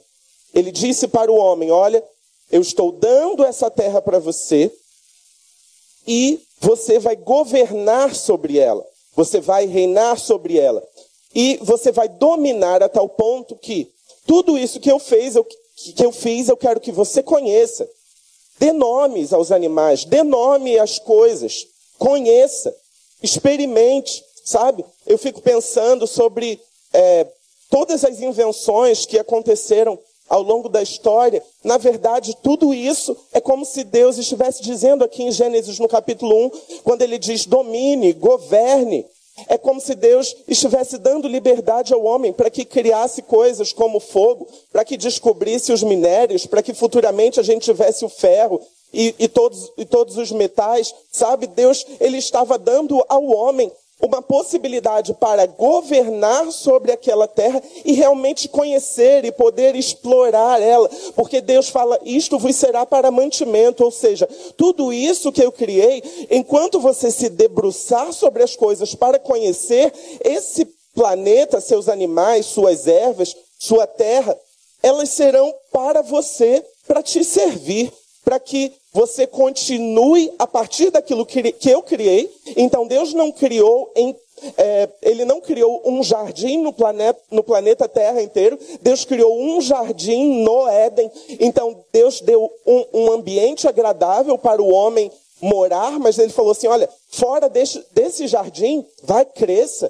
Ele 0.54 0.72
disse 0.72 1.08
para 1.08 1.32
o 1.32 1.36
homem: 1.36 1.72
Olha, 1.72 2.04
eu 2.51 2.62
estou 2.62 2.92
dando 2.92 3.44
essa 3.44 3.70
terra 3.70 4.01
para 4.01 4.20
você 4.20 4.72
e 6.08 6.39
você 6.60 7.00
vai 7.00 7.15
governar 7.15 8.15
sobre 8.15 8.58
ela. 8.58 8.86
Você 9.15 9.39
vai 9.39 9.65
reinar 9.65 10.20
sobre 10.20 10.58
ela. 10.58 10.86
E 11.34 11.58
você 11.62 11.92
vai 11.92 12.08
dominar 12.08 12.82
a 12.82 12.89
tal 12.89 13.10
ponto 13.10 13.56
que 13.56 13.92
tudo 14.25 14.58
isso 14.58 14.80
que 14.80 14.92
eu 14.92 15.00
fiz, 15.00 15.36
eu, 15.36 15.44
que 15.44 16.06
eu 16.06 16.12
fiz, 16.12 16.48
eu 16.48 16.58
quero 16.58 16.80
que 16.80 16.92
você 16.92 17.22
conheça. 17.22 17.88
Dê 18.58 18.72
nomes 18.72 19.34
aos 19.34 19.51
animais, 19.51 20.06
dê 20.06 20.24
nome 20.24 20.80
às 20.80 20.98
coisas, 20.98 21.68
conheça, 21.98 22.74
experimente, 23.25 24.24
sabe? 24.44 24.86
Eu 25.05 25.17
fico 25.17 25.41
pensando 25.41 26.08
sobre 26.08 26.60
é, 26.94 27.27
todas 27.70 28.05
as 28.05 28.22
invenções 28.22 29.05
que 29.05 29.20
aconteceram 29.20 30.00
ao 30.29 30.41
longo 30.41 30.70
da 30.70 30.82
história. 30.82 31.44
Na 31.63 31.77
verdade, 31.77 32.36
tudo 32.41 32.74
isso 32.74 33.15
é 33.34 33.41
como 33.41 33.65
se 33.65 33.84
Deus 33.84 34.17
estivesse 34.17 34.62
dizendo 34.62 35.03
aqui 35.03 35.24
em 35.24 35.32
Gênesis, 35.32 35.79
no 35.79 35.88
capítulo 35.88 36.48
1, 36.48 36.51
quando 36.84 37.01
ele 37.01 37.17
diz: 37.17 37.46
domine, 37.46 38.13
governe. 38.13 39.05
É 39.48 39.58
como 39.58 39.82
se 39.82 39.96
Deus 39.96 40.36
estivesse 40.48 40.98
dando 40.98 41.27
liberdade 41.27 41.94
ao 41.94 42.04
homem 42.04 42.32
para 42.32 42.50
que 42.50 42.63
criasse 42.63 43.22
coisas 43.22 43.74
como 43.74 44.00
fogo, 44.00 44.48
para 44.72 44.86
que 44.86 44.96
descobrisse 44.96 45.74
os 45.74 45.84
minérios, 45.84 46.46
para 46.46 46.63
que 46.63 46.74
futuramente 46.74 47.39
a 47.39 47.44
gente 47.44 47.65
tivesse 47.65 48.06
o 48.06 48.10
ferro 48.10 48.62
e, 48.94 49.13
e, 49.20 49.27
todos, 49.27 49.72
e 49.77 49.86
todos 49.86 50.18
os 50.18 50.32
metais. 50.32 50.96
Sabe, 51.12 51.48
Deus, 51.48 51.86
ele 52.00 52.18
estava 52.18 52.58
dando 52.58 53.04
ao 53.10 53.25
homem 53.25 53.72
uma 54.02 54.22
possibilidade 54.22 55.14
para 55.14 55.46
governar 55.46 56.52
sobre 56.52 56.92
aquela 56.92 57.28
terra 57.28 57.62
e 57.84 57.94
realmente 57.94 58.48
conhecer 58.48 59.24
e 59.25 59.32
poder 59.32 59.75
explorar 59.75 60.62
ela, 60.62 60.90
porque 61.16 61.42
Deus 61.42 61.70
fala: 61.70 62.00
isto 62.04 62.38
vos 62.38 62.56
será 62.56 62.86
para 62.86 63.12
mantimento, 63.12 63.84
ou 63.84 63.92
seja, 63.92 64.28
tudo 64.58 64.92
isso 64.92 65.32
que 65.32 65.44
eu 65.44 65.52
criei, 65.52 66.04
enquanto 66.30 66.80
você 66.80 67.10
se 67.10 67.30
debruçar 67.30 68.12
sobre 68.14 68.44
as 68.44 68.56
coisas 68.56 68.94
para 68.94 69.18
conhecer 69.18 69.94
esse 70.24 70.66
planeta, 70.94 71.60
seus 71.62 71.90
animais, 71.90 72.46
suas 72.46 72.88
ervas, 72.88 73.36
sua 73.58 73.88
terra, 73.88 74.38
elas 74.84 75.10
serão 75.10 75.54
para 75.72 76.02
você, 76.02 76.64
para 76.88 77.02
te 77.02 77.24
servir, 77.24 77.92
para 78.25 78.39
que 78.39 78.74
você 78.91 79.27
continue 79.27 80.34
a 80.39 80.48
partir 80.48 80.89
daquilo 80.89 81.25
que, 81.25 81.55
eu 81.70 81.84
criei. 81.84 82.29
Então 82.58 82.88
Deus 82.88 83.13
não 83.13 83.32
criou 83.32 83.91
em 83.96 84.15
é, 84.58 84.89
ele 85.01 85.24
não 85.24 85.39
criou 85.39 85.82
um 85.86 86.03
jardim 86.03 86.58
no 86.58 86.74
planeta, 86.74 87.17
no 87.32 87.41
planeta 87.41 87.88
Terra 87.88 88.22
inteiro, 88.22 88.60
Deus 88.82 89.05
criou 89.05 89.39
um 89.39 89.62
jardim 89.62 90.44
no 90.44 90.67
Éden. 90.67 91.10
Então 91.39 91.86
Deus 91.94 92.20
deu 92.20 92.51
um, 92.65 92.86
um 92.94 93.12
ambiente 93.13 93.65
agradável 93.65 94.38
para 94.38 94.62
o 94.62 94.70
homem 94.70 95.10
morar, 95.41 95.98
mas 96.00 96.20
ele 96.20 96.34
falou 96.34 96.51
assim: 96.51 96.67
olha, 96.67 96.89
fora 97.10 97.48
desse, 97.48 97.82
desse 97.91 98.27
jardim, 98.27 98.86
vai, 99.03 99.24
cresça. 99.24 99.89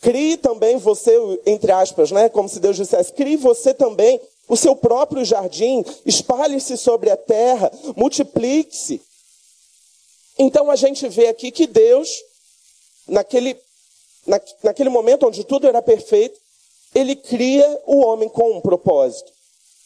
Crie 0.00 0.36
também 0.36 0.76
você, 0.76 1.16
entre 1.46 1.72
aspas, 1.72 2.10
né? 2.10 2.28
Como 2.28 2.48
se 2.48 2.60
Deus 2.60 2.76
dissesse, 2.76 3.12
crie 3.12 3.36
você 3.36 3.72
também 3.72 4.20
o 4.48 4.56
seu 4.56 4.76
próprio 4.76 5.24
jardim, 5.24 5.84
espalhe-se 6.04 6.76
sobre 6.76 7.10
a 7.10 7.16
terra, 7.16 7.70
multiplique-se. 7.96 9.00
Então 10.38 10.70
a 10.70 10.76
gente 10.76 11.08
vê 11.08 11.28
aqui 11.28 11.50
que 11.50 11.66
Deus, 11.66 12.08
naquele, 13.06 13.58
na, 14.26 14.40
naquele 14.62 14.88
momento 14.88 15.26
onde 15.26 15.44
tudo 15.44 15.66
era 15.66 15.80
perfeito, 15.80 16.38
ele 16.94 17.16
cria 17.16 17.80
o 17.86 18.04
homem 18.04 18.28
com 18.28 18.56
um 18.56 18.60
propósito. 18.60 19.32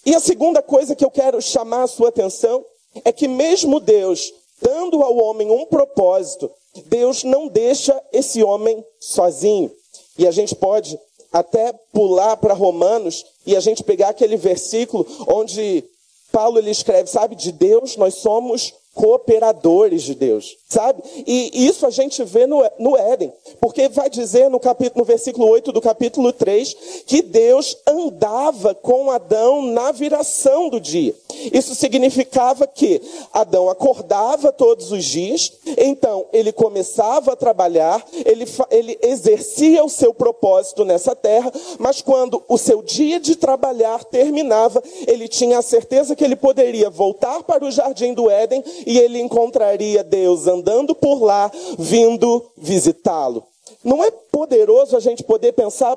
E 0.05 0.15
a 0.15 0.21
segunda 0.21 0.63
coisa 0.63 0.95
que 0.95 1.05
eu 1.05 1.11
quero 1.11 1.41
chamar 1.41 1.85
a 1.85 1.89
sua 1.89 2.09
atenção 2.09 2.65
é 3.05 3.13
que 3.13 3.29
mesmo 3.29 3.81
Deus 3.81 4.33
dando 4.61 5.03
ao 5.03 5.17
homem 5.17 5.51
um 5.51 5.65
propósito, 5.67 6.51
Deus 6.87 7.25
não 7.25 7.49
deixa 7.49 8.01
esse 8.13 8.43
homem 8.43 8.85
sozinho. 8.99 9.71
E 10.17 10.27
a 10.27 10.31
gente 10.31 10.55
pode 10.55 10.99
até 11.33 11.73
pular 11.93 12.37
para 12.37 12.55
Romanos 12.55 13.25
e 13.47 13.57
a 13.57 13.61
gente 13.61 13.83
pegar 13.83 14.11
aquele 14.11 14.37
versículo 14.37 15.07
onde 15.29 15.85
Paulo 16.31 16.59
ele 16.59 16.71
escreve, 16.71 17.09
sabe, 17.09 17.35
de 17.35 17.53
Deus 17.53 17.97
nós 17.97 18.15
somos 18.15 18.75
cooperadores 18.99 20.03
de 20.03 20.13
Deus, 20.13 20.57
sabe? 20.69 21.01
E 21.25 21.67
isso 21.69 21.87
a 21.87 21.91
gente 21.91 22.25
vê 22.25 22.49
no, 22.49 22.69
no 22.81 22.97
Éden, 22.97 23.33
porque 23.61 23.89
vai 23.89 24.11
dizer 24.11 24.51
no 24.51 24.59
capítulo, 24.59 24.99
no 24.99 25.05
versículo 25.05 25.49
8 25.49 25.71
do 25.71 25.81
capítulo 25.81 26.33
3, 26.33 26.77
que 27.07 27.23
Deus 27.23 27.77
andava 27.87 28.75
com 28.75 29.09
Adão 29.13 29.63
na 29.63 29.93
viração 29.93 30.69
do 30.69 30.81
dia. 30.81 31.15
Isso 31.53 31.75
significava 31.75 32.67
que 32.67 33.01
Adão 33.33 33.69
acordava 33.69 34.53
todos 34.53 34.93
os 34.93 35.05
dias, 35.05 35.53
então 35.77 36.27
ele 36.33 36.53
começava 36.53 37.33
a 37.33 37.37
trabalhar, 37.37 38.05
ele, 38.25 38.45
ele 38.71 38.99
exercia 39.03 39.85
o 39.85 39.89
seu 39.89 40.13
propósito 40.13 40.85
nessa 40.85 41.15
terra, 41.15 41.53
mas 41.79 42.03
quando 42.03 42.43
o 42.49 42.59
seu 42.59 42.83
dia 42.83 43.21
de 43.21 43.37
trabalhar 43.37 44.05
terminava, 44.05 44.83
ele 45.07 45.29
tinha 45.29 45.59
a 45.59 45.63
certeza 45.63 46.17
que 46.17 46.25
ele 46.25 46.37
poderia 46.37 46.91
voltar 46.91 47.43
para 47.43 47.65
o 47.65 47.71
jardim 47.71 48.15
do 48.15 48.31
Éden 48.31 48.63
e 48.87 48.99
ele 48.99 49.21
encontraria 49.21 50.03
Deus 50.03 50.47
andando 50.47 50.95
por 50.95 51.23
lá, 51.23 51.51
vindo 51.79 52.45
visitá-lo. 52.57 53.45
Não 53.85 54.03
é 54.03 54.11
poderoso 54.11 54.97
a 54.97 55.01
gente 55.01 55.23
poder 55.23 55.53
pensar 55.53 55.97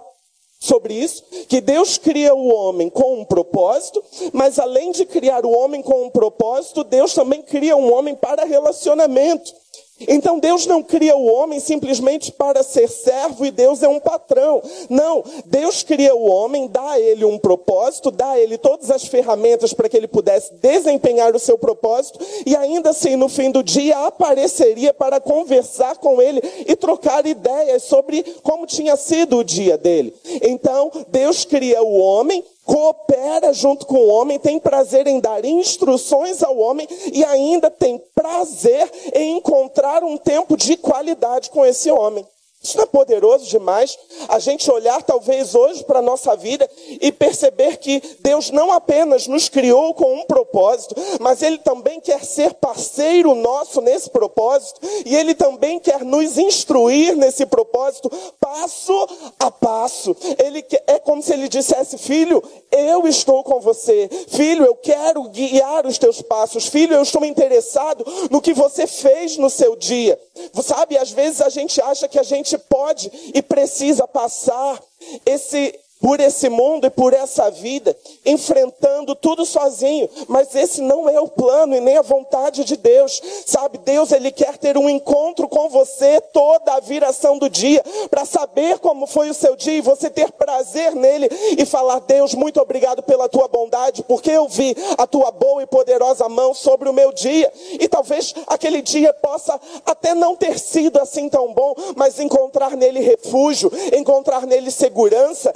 sobre 0.62 0.94
isso, 0.94 1.24
que 1.50 1.60
Deus 1.60 1.98
cria 1.98 2.36
o 2.36 2.48
homem 2.48 2.88
com 2.88 3.20
um 3.20 3.26
propósito, 3.26 4.02
mas 4.32 4.60
além 4.60 4.92
de 4.92 5.08
criar 5.08 5.44
o 5.44 5.50
homem 5.50 5.82
com 5.82 6.06
um 6.06 6.10
propósito, 6.10 6.84
Deus 6.84 7.16
também 7.16 7.42
cria 7.42 7.76
um 7.76 7.92
homem 7.92 8.14
para 8.14 8.46
relacionamento. 8.46 9.61
Então 10.08 10.40
Deus 10.40 10.66
não 10.66 10.82
cria 10.84 11.16
o 11.16 11.26
homem 11.26 11.60
simplesmente 11.60 12.32
para 12.32 12.64
ser 12.64 12.88
servo 12.88 13.46
e 13.46 13.52
Deus 13.52 13.84
é 13.84 13.88
um 13.88 14.00
patrão. 14.00 14.62
Não, 14.90 15.24
Deus 15.46 15.84
cria 15.84 16.16
o 16.16 16.30
homem, 16.30 16.68
dá 16.68 16.92
a 16.92 17.00
ele 17.00 17.26
um 17.26 17.38
propósito, 17.38 18.12
dá 18.12 18.32
a 18.32 18.40
ele 18.40 18.58
todas 18.58 18.92
as 18.92 19.06
ferramentas 19.06 19.74
para 19.74 19.90
que 19.90 19.98
ele 19.98 20.08
pudesse 20.08 20.54
desempenhar 20.56 21.36
o 21.36 21.40
seu 21.40 21.58
propósito 21.58 22.20
e 22.46 22.56
ainda 22.56 22.92
assim 22.92 23.16
no 23.16 23.30
fim 23.30 23.52
do 23.52 23.64
dia 23.64 23.98
apareceria 24.06 24.94
para 24.94 25.20
conversar 25.20 25.98
com 25.98 26.22
ele 26.22 26.42
e 26.68 26.76
trocar 26.76 27.26
ideias 27.26 27.84
sobre 27.84 28.24
como 28.44 28.66
tinha 28.66 28.96
sido 28.96 29.38
o 29.38 29.44
dia 29.44 29.78
dele. 29.78 30.14
Então 30.42 30.92
Deus 31.10 31.46
cria 31.46 31.82
o 31.84 32.00
homem 32.00 32.44
coopera 32.66 33.54
junto 33.54 33.86
com 33.86 33.96
o 33.96 34.08
homem, 34.08 34.40
tem 34.40 34.60
prazer 34.60 35.08
em 35.08 35.20
dar 35.20 35.44
instruções 35.44 36.44
ao 36.44 36.58
homem 36.58 36.88
e 37.12 37.24
ainda 37.24 37.70
tem 37.70 38.02
prazer 38.14 38.90
em 39.14 39.38
encontrar 39.38 40.04
um 40.04 40.18
tempo 40.18 40.56
de 40.56 40.78
qualidade 40.78 41.50
com 41.50 41.66
esse 41.66 41.92
homem. 41.92 42.26
Isso 42.64 42.78
não 42.78 42.84
é 42.84 42.88
poderoso 42.88 43.46
demais? 43.48 43.98
A 44.28 44.38
gente 44.38 44.70
olhar 44.70 45.02
talvez 45.02 45.56
hoje 45.56 45.84
para 45.84 45.98
a 45.98 46.02
nossa 46.02 46.36
vida 46.36 46.70
e 47.02 47.12
perceber 47.12 47.78
que 47.78 48.02
Deus 48.20 48.52
não 48.52 48.72
apenas 48.72 49.26
nos 49.26 49.50
criou 49.50 49.96
com 49.96 50.14
um 50.14 50.26
propósito, 50.26 50.94
mas 51.20 51.42
Ele 51.42 51.58
também 51.58 52.00
quer 52.00 52.24
ser 52.24 52.54
parceiro 52.54 53.34
nosso 53.34 53.82
nesse 53.82 54.12
propósito 54.12 54.80
e 55.06 55.16
Ele 55.16 55.34
também 55.34 55.80
quer 55.80 56.06
nos 56.06 56.38
instruir 56.38 57.16
nesse 57.16 57.48
propósito 57.48 58.12
passo 58.40 59.08
a 59.40 59.50
passo. 59.50 60.16
Ele 60.38 60.64
é 60.86 61.00
como 61.00 61.24
se 61.24 61.34
Ele 61.34 61.48
dissesse, 61.48 61.98
filho, 61.98 62.44
eu 62.72 63.08
estou 63.08 63.44
com 63.44 63.60
você. 63.60 64.08
Filho, 64.28 64.66
eu 64.66 64.76
quero 64.76 65.24
guiar 65.30 65.88
os 65.88 65.98
teus 65.98 66.22
passos. 66.22 66.68
Filho, 66.68 66.94
eu 66.94 67.02
estou 67.02 67.26
interessado 67.26 68.06
no 68.30 68.40
que 68.40 68.54
você 68.54 68.86
fez 68.86 69.38
no 69.38 69.50
seu 69.50 69.76
dia. 69.76 70.20
Sabe, 70.62 70.98
às 70.98 71.12
vezes 71.12 71.42
a 71.42 71.50
gente 71.50 71.82
acha 71.82 72.08
que 72.08 72.20
a 72.20 72.24
gente 72.24 72.51
pode 72.58 73.12
e 73.34 73.42
precisa 73.42 74.08
passar 74.08 74.82
esse 75.26 75.78
por 76.02 76.20
esse 76.20 76.50
mundo 76.50 76.88
e 76.88 76.90
por 76.90 77.14
essa 77.14 77.50
vida, 77.52 77.96
enfrentando 78.26 79.16
tudo 79.16 79.46
sozinho. 79.46 80.10
Mas 80.28 80.54
esse 80.56 80.82
não 80.82 81.08
é 81.08 81.20
o 81.22 81.28
plano 81.28 81.76
e 81.76 81.80
nem 81.80 81.98
a 81.98 82.02
vontade 82.02 82.64
de 82.64 82.76
Deus. 82.76 83.22
Sabe, 83.46 83.78
Deus 83.78 84.12
ele 84.12 84.32
quer 84.32 84.58
ter 84.58 84.78
um 84.78 84.90
encontro 84.90 85.48
com 85.48 85.70
você 85.70 86.20
toda 86.34 86.74
a 86.74 86.80
viração 86.80 87.38
do 87.38 87.50
dia, 87.50 87.84
para 88.10 88.26
saber 88.26 88.80
como 88.80 89.06
foi 89.06 89.30
o 89.30 89.34
seu 89.34 89.56
dia 89.56 89.74
e 89.74 89.82
você 89.82 90.10
ter 90.10 90.32
prazer 90.32 90.96
nele 90.96 91.30
e 91.58 91.66
falar: 91.66 92.00
"Deus, 92.00 92.34
muito 92.34 92.60
obrigado 92.60 93.04
pela 93.04 93.30
tua 93.30 93.48
bondade, 93.48 94.04
porque 94.04 94.32
eu 94.32 94.48
vi 94.48 94.76
a 94.98 95.06
tua 95.06 95.32
boa 95.32 95.62
e 95.62 95.68
poderosa 95.68 96.28
mão 96.28 96.54
sobre 96.54 96.90
o 96.90 96.94
meu 96.94 97.12
dia". 97.12 97.52
E 97.80 97.88
talvez 97.88 98.34
aquele 98.48 98.82
dia 98.82 99.14
possa 99.14 99.60
até 99.86 100.16
não 100.16 100.36
ter 100.36 100.58
sido 100.58 101.00
assim 101.00 101.30
tão 101.30 101.54
bom, 101.54 101.76
mas 101.96 102.20
encontrar 102.20 102.76
nele 102.76 103.00
refúgio, 103.00 103.72
encontrar 103.96 104.48
nele 104.48 104.72
segurança, 104.72 105.54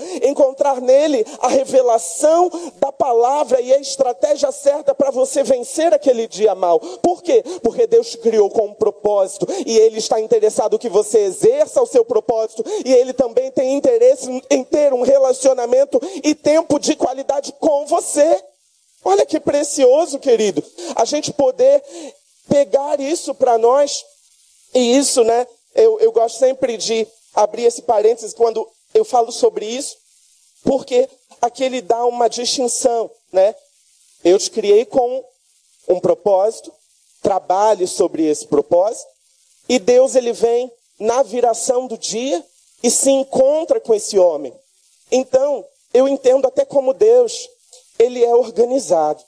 nele 0.82 1.26
a 1.40 1.48
revelação 1.48 2.50
da 2.80 2.92
palavra 2.92 3.62
e 3.62 3.74
a 3.74 3.80
estratégia 3.80 4.52
certa 4.52 4.94
para 4.94 5.12
você 5.12 5.44
vencer 5.44 5.94
aquele 5.94 6.28
dia 6.28 6.56
mal. 6.56 6.80
Por 6.80 7.22
quê? 7.22 7.44
Porque 7.62 7.88
Deus 7.88 8.12
te 8.12 8.18
criou 8.18 8.50
com 8.50 8.68
um 8.68 8.74
propósito 8.74 9.48
e 9.66 9.78
Ele 9.78 9.98
está 9.98 10.20
interessado 10.20 10.80
que 10.80 10.90
você 10.90 11.20
exerça 11.20 11.82
o 11.82 11.86
seu 11.86 12.06
propósito 12.06 12.64
e 12.86 12.94
Ele 12.94 13.14
também 13.14 13.52
tem 13.52 13.74
interesse 13.74 14.30
em 14.50 14.64
ter 14.64 14.94
um 14.94 15.02
relacionamento 15.02 16.00
e 16.24 16.34
tempo 16.34 16.80
de 16.80 16.96
qualidade 16.96 17.54
com 17.60 17.86
você. 17.86 18.44
Olha 19.04 19.26
que 19.26 19.40
precioso, 19.40 20.18
querido, 20.18 20.64
a 20.96 21.06
gente 21.06 21.32
poder 21.32 21.84
pegar 22.48 23.00
isso 23.00 23.36
para 23.36 23.58
nós. 23.58 24.04
E 24.74 24.98
isso, 24.98 25.24
né? 25.24 25.48
Eu, 25.74 26.00
eu 26.00 26.12
gosto 26.12 26.38
sempre 26.38 26.76
de 26.76 27.08
abrir 27.34 27.64
esse 27.64 27.82
parênteses 27.82 28.34
quando 28.34 28.68
eu 28.94 29.04
falo 29.04 29.32
sobre 29.32 29.66
isso, 29.66 29.98
porque 30.66 31.08
aqui 31.40 31.64
ele 31.64 31.82
dá 31.82 32.04
uma 32.06 32.28
distinção, 32.28 33.10
né? 33.32 33.56
Eu 34.24 34.38
te 34.40 34.50
criei 34.50 34.84
com 34.84 35.24
um 35.88 36.00
propósito, 36.00 36.74
trabalhe 37.22 37.88
sobre 37.88 38.26
esse 38.26 38.48
propósito, 38.48 39.08
e 39.70 39.78
Deus 39.78 40.16
ele 40.16 40.34
vem 40.34 40.72
na 41.00 41.22
viração 41.24 41.88
do 41.88 41.98
dia 41.98 42.44
e 42.82 42.90
se 42.90 43.12
encontra 43.12 43.80
com 43.80 43.94
esse 43.94 44.18
homem. 44.18 44.54
Então, 45.12 45.66
eu 45.94 46.08
entendo 46.08 46.48
até 46.48 46.66
como 46.66 46.94
Deus, 46.94 47.48
ele 48.00 48.24
é 48.24 48.34
organizado. 48.34 49.24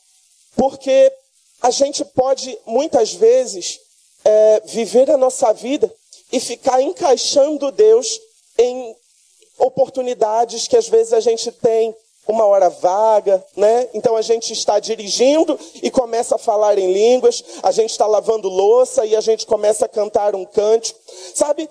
Porque 0.56 1.12
a 1.62 1.70
gente 1.70 2.04
pode, 2.04 2.58
muitas 2.66 3.14
vezes, 3.14 3.80
é, 4.26 4.62
viver 4.66 5.10
a 5.12 5.18
nossa 5.18 5.54
vida 5.54 5.94
e 6.32 6.40
ficar 6.40 6.82
encaixando 6.82 7.72
Deus 7.72 8.20
em 8.58 8.96
oportunidades 9.58 10.68
que 10.68 10.78
às 10.78 10.88
vezes 10.88 11.14
a 11.14 11.20
gente 11.20 11.52
tem 11.52 11.96
uma 12.28 12.46
hora 12.46 12.70
vaga, 12.70 13.44
né? 13.56 13.88
Então 13.94 14.16
a 14.16 14.22
gente 14.22 14.52
está 14.52 14.80
dirigindo 14.80 15.58
e 15.82 15.90
começa 15.90 16.36
a 16.36 16.40
falar 16.40 16.78
em 16.78 16.92
línguas, 16.92 17.44
a 17.64 17.72
gente 17.72 17.92
está 17.92 18.06
lavando 18.06 18.50
louça 18.50 19.06
e 19.06 19.16
a 19.16 19.22
gente 19.22 19.46
começa 19.46 19.86
a 19.86 19.90
cantar 19.90 20.36
um 20.36 20.46
cântico. 20.46 21.00
Sabe? 21.34 21.70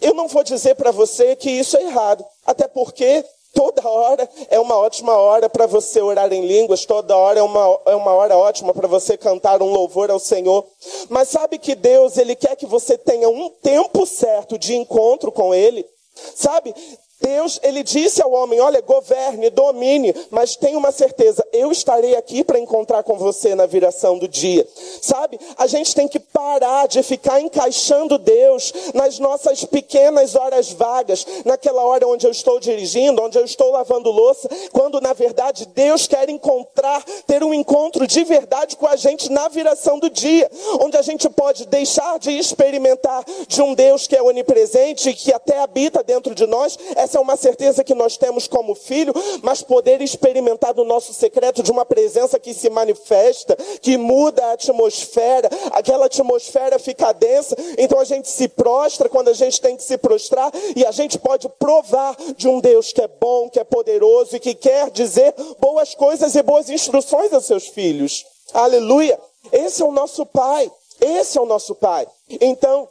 Eu 0.00 0.14
não 0.14 0.26
vou 0.26 0.42
dizer 0.42 0.74
para 0.74 0.90
você 0.90 1.36
que 1.36 1.48
isso 1.48 1.76
é 1.76 1.82
errado, 1.82 2.24
até 2.44 2.66
porque 2.66 3.24
toda 3.54 3.88
hora 3.88 4.28
é 4.50 4.58
uma 4.58 4.76
ótima 4.76 5.16
hora 5.16 5.48
para 5.48 5.66
você 5.66 6.00
orar 6.00 6.32
em 6.32 6.44
línguas, 6.44 6.84
toda 6.84 7.16
hora 7.16 7.38
é 7.38 7.42
uma, 7.42 7.80
é 7.86 7.94
uma 7.94 8.12
hora 8.12 8.36
ótima 8.36 8.74
para 8.74 8.88
você 8.88 9.16
cantar 9.16 9.62
um 9.62 9.70
louvor 9.70 10.10
ao 10.10 10.18
Senhor. 10.18 10.66
Mas 11.08 11.28
sabe 11.28 11.58
que 11.58 11.76
Deus, 11.76 12.16
Ele 12.16 12.34
quer 12.34 12.56
que 12.56 12.66
você 12.66 12.98
tenha 12.98 13.28
um 13.28 13.48
tempo 13.62 14.04
certo 14.04 14.58
de 14.58 14.74
encontro 14.74 15.30
com 15.30 15.54
Ele. 15.54 15.86
Sabe? 16.34 16.74
Deus, 17.22 17.60
ele 17.62 17.82
disse 17.82 18.20
ao 18.20 18.32
homem: 18.32 18.60
Olha, 18.60 18.80
governe, 18.80 19.48
domine, 19.48 20.14
mas 20.30 20.56
tenha 20.56 20.76
uma 20.76 20.90
certeza, 20.90 21.46
eu 21.52 21.70
estarei 21.70 22.16
aqui 22.16 22.42
para 22.42 22.58
encontrar 22.58 23.02
com 23.04 23.16
você 23.16 23.54
na 23.54 23.64
viração 23.64 24.18
do 24.18 24.26
dia. 24.26 24.66
Sabe? 25.00 25.38
A 25.56 25.66
gente 25.66 25.94
tem 25.94 26.08
que 26.08 26.18
parar 26.18 26.88
de 26.88 27.02
ficar 27.02 27.40
encaixando 27.40 28.18
Deus 28.18 28.72
nas 28.92 29.18
nossas 29.18 29.64
pequenas 29.64 30.34
horas 30.34 30.72
vagas, 30.72 31.24
naquela 31.44 31.82
hora 31.82 32.06
onde 32.06 32.26
eu 32.26 32.30
estou 32.30 32.58
dirigindo, 32.58 33.22
onde 33.22 33.38
eu 33.38 33.44
estou 33.44 33.70
lavando 33.70 34.10
louça, 34.10 34.48
quando 34.72 35.00
na 35.00 35.12
verdade 35.12 35.66
Deus 35.66 36.06
quer 36.06 36.28
encontrar, 36.28 37.02
ter 37.26 37.42
um 37.44 37.54
encontro 37.54 38.06
de 38.06 38.24
verdade 38.24 38.76
com 38.76 38.86
a 38.86 38.96
gente 38.96 39.30
na 39.30 39.48
viração 39.48 39.98
do 39.98 40.10
dia, 40.10 40.50
onde 40.80 40.96
a 40.96 41.02
gente 41.02 41.28
pode 41.30 41.66
deixar 41.66 42.18
de 42.18 42.30
experimentar 42.32 43.24
de 43.46 43.62
um 43.62 43.74
Deus 43.74 44.06
que 44.06 44.16
é 44.16 44.22
onipresente 44.22 45.10
e 45.10 45.14
que 45.14 45.32
até 45.32 45.58
habita 45.58 46.02
dentro 46.02 46.34
de 46.34 46.46
nós, 46.46 46.78
essa 47.12 47.18
é 47.18 47.20
uma 47.20 47.36
certeza 47.36 47.84
que 47.84 47.94
nós 47.94 48.16
temos 48.16 48.48
como 48.48 48.74
filho, 48.74 49.12
mas 49.42 49.60
poder 49.60 50.00
experimentar 50.00 50.72
do 50.72 50.82
nosso 50.82 51.12
secreto 51.12 51.62
de 51.62 51.70
uma 51.70 51.84
presença 51.84 52.38
que 52.38 52.54
se 52.54 52.70
manifesta, 52.70 53.54
que 53.82 53.98
muda 53.98 54.42
a 54.46 54.52
atmosfera, 54.52 55.50
aquela 55.72 56.06
atmosfera 56.06 56.78
fica 56.78 57.12
densa, 57.12 57.54
então 57.76 58.00
a 58.00 58.04
gente 58.04 58.30
se 58.30 58.48
prostra 58.48 59.10
quando 59.10 59.28
a 59.28 59.34
gente 59.34 59.60
tem 59.60 59.76
que 59.76 59.84
se 59.84 59.98
prostrar 59.98 60.50
e 60.74 60.86
a 60.86 60.90
gente 60.90 61.18
pode 61.18 61.50
provar 61.50 62.16
de 62.34 62.48
um 62.48 62.60
Deus 62.60 62.94
que 62.94 63.02
é 63.02 63.08
bom, 63.08 63.50
que 63.50 63.60
é 63.60 63.64
poderoso 63.64 64.34
e 64.34 64.40
que 64.40 64.54
quer 64.54 64.90
dizer 64.90 65.34
boas 65.60 65.94
coisas 65.94 66.34
e 66.34 66.42
boas 66.42 66.70
instruções 66.70 67.30
aos 67.30 67.44
seus 67.44 67.66
filhos. 67.66 68.24
Aleluia! 68.54 69.20
Esse 69.52 69.82
é 69.82 69.84
o 69.84 69.92
nosso 69.92 70.24
Pai. 70.24 70.72
Esse 70.98 71.36
é 71.36 71.40
o 71.42 71.46
nosso 71.46 71.74
Pai. 71.74 72.06
Então, 72.40 72.88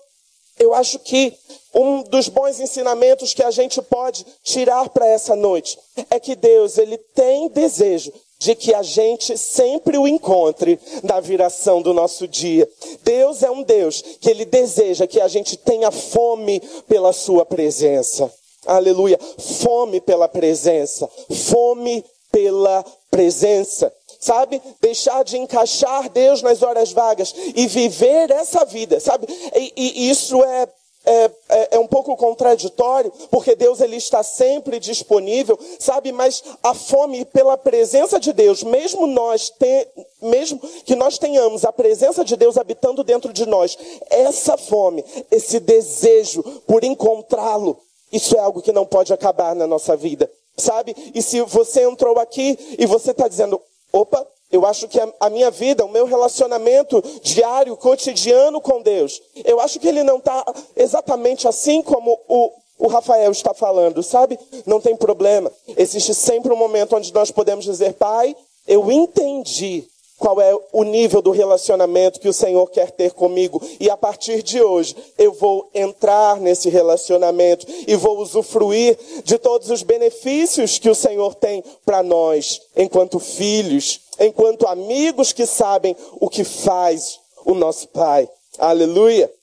eu 0.62 0.76
acho 0.76 1.00
que 1.00 1.34
um 1.74 2.04
dos 2.04 2.28
bons 2.28 2.60
ensinamentos 2.60 3.34
que 3.34 3.41
a 3.41 3.50
gente 3.50 3.82
pode 3.82 4.24
tirar 4.43 4.89
para 4.89 5.08
essa 5.08 5.36
noite 5.36 5.78
é 6.10 6.19
que 6.19 6.36
Deus, 6.36 6.78
ele 6.78 6.97
tem 6.97 7.50
desejo 7.50 8.13
de 8.38 8.54
que 8.56 8.74
a 8.74 8.84
gente 8.84 9.38
sempre 9.38 9.97
o 9.97 10.08
encontre 10.08 10.80
na 11.04 11.19
viração 11.19 11.82
do 11.82 11.93
nosso 11.93 12.28
dia. 12.28 12.69
Deus 13.04 13.41
é 13.41 13.50
um 13.50 13.63
Deus 13.63 14.02
que 14.19 14.30
ele 14.30 14.45
deseja 14.45 15.08
que 15.08 15.19
a 15.19 15.28
gente 15.28 15.58
tenha 15.58 15.91
fome 15.91 16.60
pela 16.88 17.12
sua 17.12 17.45
presença. 17.45 18.32
Aleluia. 18.65 19.19
Fome 19.38 20.00
pela 20.00 20.28
presença. 20.28 21.10
Fome 21.52 22.04
pela 22.32 22.84
presença 23.10 23.93
sabe? 24.22 24.62
Deixar 24.80 25.24
de 25.24 25.38
encaixar 25.38 26.08
Deus 26.10 26.42
nas 26.42 26.62
horas 26.62 26.94
vagas 26.94 27.34
e 27.56 27.68
viver 27.68 28.32
essa 28.32 28.64
vida, 28.64 29.00
sabe? 29.00 29.28
E, 29.56 29.74
e 29.76 30.10
isso 30.10 30.42
é 30.44 30.70
é, 31.04 31.32
é, 31.50 31.68
é, 31.72 31.80
um 31.80 31.88
pouco 31.88 32.16
contraditório, 32.16 33.12
porque 33.32 33.56
Deus 33.56 33.82
ele 33.82 33.96
está 33.96 34.22
sempre 34.22 34.80
disponível, 34.80 35.58
sabe? 35.80 36.12
Mas 36.12 36.44
a 36.62 36.76
fome 36.76 37.26
pela 37.26 37.58
presença 37.58 38.20
de 38.20 38.32
Deus, 38.32 38.62
mesmo 38.62 39.08
nós 39.08 39.50
te, 39.50 39.88
mesmo 40.22 40.60
que 40.86 40.96
nós 40.96 41.18
tenhamos 41.18 41.66
a 41.66 41.74
presença 41.74 42.24
de 42.24 42.36
Deus 42.36 42.56
habitando 42.56 43.04
dentro 43.04 43.34
de 43.34 43.48
nós, 43.48 43.76
essa 44.12 44.56
fome, 44.58 45.04
esse 45.32 45.60
desejo 45.60 46.44
por 46.68 46.84
encontrá-lo, 46.84 47.80
isso 48.12 48.36
é 48.36 48.40
algo 48.40 48.62
que 48.62 48.72
não 48.72 48.86
pode 48.86 49.12
acabar 49.12 49.56
na 49.56 49.66
nossa 49.66 49.96
vida, 49.96 50.32
sabe? 50.56 50.96
E 51.16 51.22
se 51.24 51.42
você 51.42 51.82
entrou 51.82 52.20
aqui 52.20 52.76
e 52.78 52.86
você 52.86 53.10
está 53.10 53.28
dizendo, 53.28 53.60
Opa, 53.92 54.26
eu 54.52 54.66
acho 54.66 54.88
que 54.88 55.00
a, 55.20 55.30
minha 55.30 55.50
vida, 55.50 55.86
o 55.86 55.90
meu 55.90 56.06
relacionamento 56.06 57.02
diário, 57.22 57.78
cotidiano 57.78 58.60
com 58.60 58.82
Deus, 58.82 59.22
eu 59.46 59.60
acho 59.62 59.80
que 59.80 59.88
ele 59.88 60.04
não 60.04 60.18
está 60.18 60.44
exatamente 60.76 61.48
assim 61.48 61.82
como 61.82 62.20
o, 62.28 62.52
o 62.78 62.88
Rafael 62.88 63.32
está 63.32 63.54
falando, 63.54 64.04
sabe? 64.04 64.38
Não 64.66 64.82
tem 64.82 64.96
problema. 64.96 65.52
Existe 65.78 66.14
sempre 66.14 66.52
um 66.52 66.58
momento 66.58 66.96
onde 66.96 67.14
nós 67.14 67.32
podemos 67.32 67.64
dizer, 67.64 67.94
Pai, 67.94 68.36
eu 68.68 68.92
entendi 68.92 69.88
qual 70.22 70.40
é 70.40 70.56
o 70.72 70.84
nível 70.84 71.20
do 71.20 71.32
relacionamento 71.32 72.20
que 72.20 72.30
o 72.30 72.34
Senhor 72.34 72.70
quer 72.70 72.92
ter 72.92 73.12
comigo. 73.12 73.60
E 73.80 73.90
a 73.90 73.98
partir 73.98 74.44
de 74.44 74.62
hoje, 74.62 74.96
eu 75.18 75.34
vou 75.34 75.68
entrar 75.74 76.40
nesse 76.40 76.70
relacionamento 76.70 77.66
e 77.88 77.96
vou 77.96 78.20
usufruir 78.20 79.00
de 79.24 79.40
todos 79.40 79.72
os 79.72 79.82
benefícios 79.82 80.78
que 80.78 80.92
o 80.92 80.94
Senhor 80.94 81.34
tem 81.34 81.64
para 81.84 82.04
nós, 82.04 82.62
enquanto 82.76 83.18
filhos, 83.18 84.02
enquanto 84.20 84.68
amigos 84.68 85.34
que 85.34 85.48
sabem 85.48 85.98
o 86.20 86.30
que 86.30 86.44
faz 86.44 87.20
o 87.44 87.56
nosso 87.56 87.88
Pai. 87.88 88.30
Aleluia. 88.60 89.34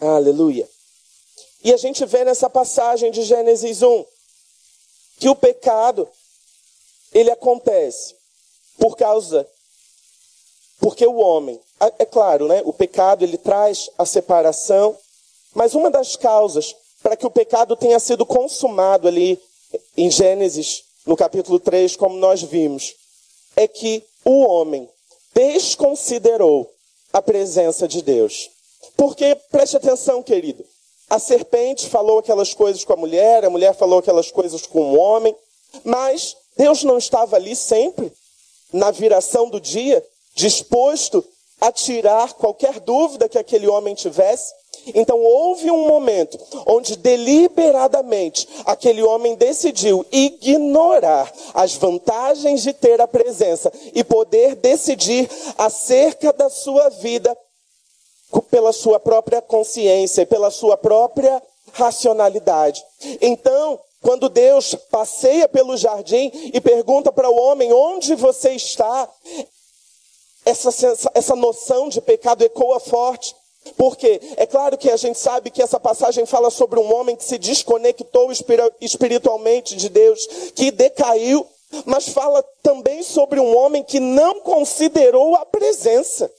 Aleluia. 0.00 0.68
E 1.64 1.74
a 1.74 1.76
gente 1.76 2.06
vê 2.06 2.24
nessa 2.24 2.48
passagem 2.48 3.10
de 3.10 3.22
Gênesis 3.22 3.82
1 3.82 4.04
que 5.18 5.28
o 5.28 5.34
pecado 5.34 6.08
ele 7.16 7.30
acontece 7.30 8.14
por 8.78 8.94
causa 8.96 9.48
porque 10.78 11.06
o 11.06 11.16
homem, 11.16 11.58
é 11.98 12.04
claro, 12.04 12.46
né, 12.46 12.60
o 12.66 12.72
pecado 12.72 13.24
ele 13.24 13.38
traz 13.38 13.88
a 13.96 14.04
separação, 14.04 14.94
mas 15.54 15.74
uma 15.74 15.90
das 15.90 16.16
causas 16.16 16.76
para 17.02 17.16
que 17.16 17.26
o 17.26 17.30
pecado 17.30 17.74
tenha 17.74 17.98
sido 17.98 18.26
consumado 18.26 19.08
ali 19.08 19.40
em 19.96 20.10
Gênesis, 20.10 20.84
no 21.06 21.16
capítulo 21.16 21.58
3, 21.58 21.96
como 21.96 22.18
nós 22.18 22.42
vimos, 22.42 22.94
é 23.56 23.66
que 23.66 24.04
o 24.22 24.40
homem 24.40 24.86
desconsiderou 25.32 26.70
a 27.12 27.22
presença 27.22 27.88
de 27.88 28.02
Deus. 28.02 28.50
Porque, 28.94 29.34
preste 29.50 29.76
atenção, 29.78 30.22
querido, 30.22 30.64
a 31.08 31.18
serpente 31.18 31.88
falou 31.88 32.18
aquelas 32.18 32.52
coisas 32.52 32.84
com 32.84 32.92
a 32.92 32.96
mulher, 32.96 33.44
a 33.44 33.50
mulher 33.50 33.74
falou 33.74 34.00
aquelas 34.00 34.30
coisas 34.30 34.66
com 34.66 34.92
o 34.92 34.98
homem, 34.98 35.34
mas 35.82 36.36
Deus 36.56 36.82
não 36.82 36.98
estava 36.98 37.36
ali 37.36 37.54
sempre, 37.54 38.12
na 38.72 38.90
viração 38.90 39.48
do 39.48 39.60
dia, 39.60 40.04
disposto 40.34 41.24
a 41.60 41.72
tirar 41.72 42.34
qualquer 42.34 42.80
dúvida 42.80 43.28
que 43.28 43.38
aquele 43.38 43.66
homem 43.66 43.94
tivesse. 43.94 44.52
Então 44.94 45.20
houve 45.20 45.70
um 45.70 45.88
momento 45.88 46.38
onde 46.66 46.96
deliberadamente 46.96 48.48
aquele 48.64 49.02
homem 49.02 49.34
decidiu 49.34 50.06
ignorar 50.12 51.32
as 51.54 51.74
vantagens 51.74 52.62
de 52.62 52.72
ter 52.72 53.00
a 53.00 53.08
presença 53.08 53.72
e 53.94 54.04
poder 54.04 54.54
decidir 54.54 55.28
acerca 55.58 56.32
da 56.32 56.48
sua 56.48 56.88
vida 56.90 57.36
pela 58.50 58.72
sua 58.72 59.00
própria 59.00 59.40
consciência, 59.42 60.26
pela 60.26 60.50
sua 60.50 60.76
própria 60.76 61.42
racionalidade. 61.72 62.84
Então, 63.20 63.80
quando 64.06 64.28
Deus 64.28 64.72
passeia 64.88 65.48
pelo 65.48 65.76
jardim 65.76 66.30
e 66.54 66.60
pergunta 66.60 67.10
para 67.10 67.28
o 67.28 67.34
homem 67.34 67.72
onde 67.72 68.14
você 68.14 68.52
está, 68.52 69.10
essa, 70.44 70.70
essa 71.12 71.34
noção 71.34 71.88
de 71.88 72.00
pecado 72.00 72.44
ecoa 72.44 72.78
forte. 72.78 73.34
Porque 73.76 74.20
é 74.36 74.46
claro 74.46 74.78
que 74.78 74.88
a 74.92 74.96
gente 74.96 75.18
sabe 75.18 75.50
que 75.50 75.60
essa 75.60 75.80
passagem 75.80 76.24
fala 76.24 76.52
sobre 76.52 76.78
um 76.78 76.94
homem 76.94 77.16
que 77.16 77.24
se 77.24 77.36
desconectou 77.36 78.30
espiritualmente 78.80 79.74
de 79.74 79.88
Deus, 79.88 80.24
que 80.54 80.70
decaiu, 80.70 81.44
mas 81.84 82.08
fala 82.08 82.44
também 82.62 83.02
sobre 83.02 83.40
um 83.40 83.56
homem 83.56 83.82
que 83.82 83.98
não 83.98 84.38
considerou 84.38 85.34
a 85.34 85.44
presença. 85.44 86.30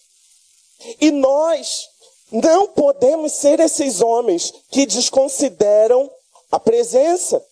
E 1.01 1.11
nós 1.11 1.89
não 2.31 2.69
podemos 2.69 3.33
ser 3.33 3.59
esses 3.59 3.99
homens 3.99 4.53
que 4.71 4.85
desconsideram 4.85 6.09
a 6.49 6.57
presença. 6.57 7.43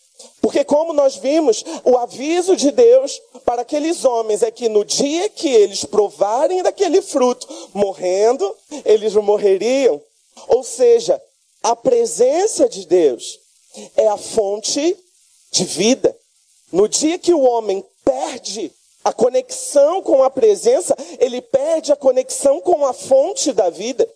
Porque, 0.41 0.63
como 0.63 0.93
nós 0.93 1.15
vimos, 1.15 1.63
o 1.83 1.97
aviso 1.97 2.55
de 2.55 2.71
Deus 2.71 3.21
para 3.43 3.63
aqueles 3.63 4.05
homens 4.05 4.43
é 4.43 4.51
que 4.51 4.69
no 4.69 4.85
dia 4.85 5.29
que 5.29 5.49
eles 5.49 5.83
provarem 5.83 6.63
daquele 6.63 7.01
fruto, 7.01 7.47
morrendo, 7.73 8.55
eles 8.83 9.13
morreriam. 9.15 10.01
Ou 10.47 10.63
seja, 10.63 11.21
a 11.63 11.75
presença 11.75 12.69
de 12.69 12.85
Deus 12.85 13.39
é 13.97 14.07
a 14.07 14.17
fonte 14.17 14.97
de 15.51 15.63
vida. 15.65 16.15
No 16.71 16.87
dia 16.87 17.17
que 17.17 17.33
o 17.33 17.41
homem 17.41 17.83
perde 18.03 18.71
a 19.03 19.13
conexão 19.13 20.01
com 20.01 20.23
a 20.23 20.29
presença, 20.29 20.95
ele 21.19 21.41
perde 21.41 21.91
a 21.91 21.95
conexão 21.95 22.59
com 22.61 22.85
a 22.85 22.93
fonte 22.93 23.53
da 23.53 23.69
vida. 23.69 24.07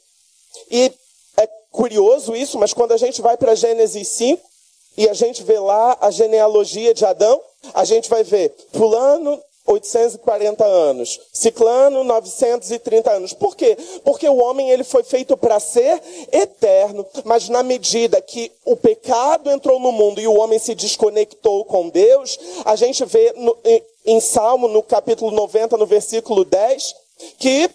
E 0.69 0.91
é 1.37 1.47
curioso 1.71 2.35
isso, 2.35 2.57
mas 2.57 2.73
quando 2.73 2.91
a 2.91 2.97
gente 2.97 3.21
vai 3.21 3.37
para 3.37 3.55
Gênesis 3.55 4.07
5, 4.09 4.48
e 4.97 5.07
a 5.07 5.13
gente 5.13 5.43
vê 5.43 5.59
lá 5.59 5.97
a 6.01 6.11
genealogia 6.11 6.93
de 6.93 7.05
Adão, 7.05 7.41
a 7.73 7.83
gente 7.83 8.09
vai 8.09 8.23
ver 8.23 8.53
fulano 8.73 9.41
840 9.69 10.65
anos, 10.65 11.19
ciclano 11.31 12.03
930 12.03 13.11
anos. 13.11 13.33
Por 13.33 13.55
quê? 13.55 13.77
Porque 14.03 14.27
o 14.27 14.37
homem 14.37 14.71
ele 14.71 14.83
foi 14.83 15.03
feito 15.03 15.37
para 15.37 15.59
ser 15.59 16.01
eterno, 16.31 17.05
mas 17.23 17.49
na 17.49 17.61
medida 17.61 18.19
que 18.19 18.51
o 18.65 18.75
pecado 18.75 19.51
entrou 19.51 19.79
no 19.79 19.91
mundo 19.91 20.19
e 20.19 20.27
o 20.27 20.39
homem 20.39 20.57
se 20.57 20.73
desconectou 20.73 21.63
com 21.65 21.89
Deus, 21.89 22.39
a 22.65 22.75
gente 22.75 23.05
vê 23.05 23.31
no, 23.35 23.55
em, 23.63 23.83
em 24.05 24.19
Salmo 24.19 24.67
no 24.67 24.81
capítulo 24.81 25.29
90, 25.31 25.77
no 25.77 25.85
versículo 25.85 26.43
10, 26.43 26.95
que 27.37 27.69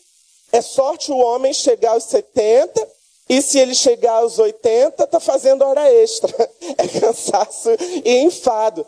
é 0.52 0.60
sorte 0.60 1.12
o 1.12 1.18
homem 1.18 1.52
chegar 1.52 1.92
aos 1.92 2.04
70 2.04 2.94
e 3.28 3.40
se 3.40 3.58
ele 3.58 3.74
chegar 3.74 4.14
aos 4.14 4.38
80, 4.38 5.04
está 5.04 5.20
fazendo 5.20 5.62
hora 5.64 5.90
extra. 5.90 6.32
É 6.76 6.88
cansaço 6.88 7.70
e 8.04 8.18
enfado. 8.22 8.84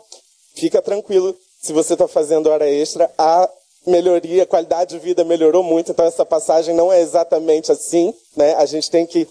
Fica 0.55 0.81
tranquilo, 0.81 1.37
se 1.61 1.71
você 1.71 1.93
está 1.93 2.07
fazendo 2.07 2.47
hora 2.47 2.69
extra, 2.69 3.09
a 3.17 3.49
melhoria, 3.85 4.43
a 4.43 4.47
qualidade 4.47 4.95
de 4.95 4.99
vida 4.99 5.23
melhorou 5.23 5.63
muito, 5.63 5.91
então 5.91 6.05
essa 6.05 6.25
passagem 6.25 6.75
não 6.75 6.91
é 6.91 6.99
exatamente 6.99 7.71
assim, 7.71 8.13
né? 8.35 8.55
A 8.55 8.65
gente 8.65 8.91
tem 8.91 9.05
que 9.05 9.27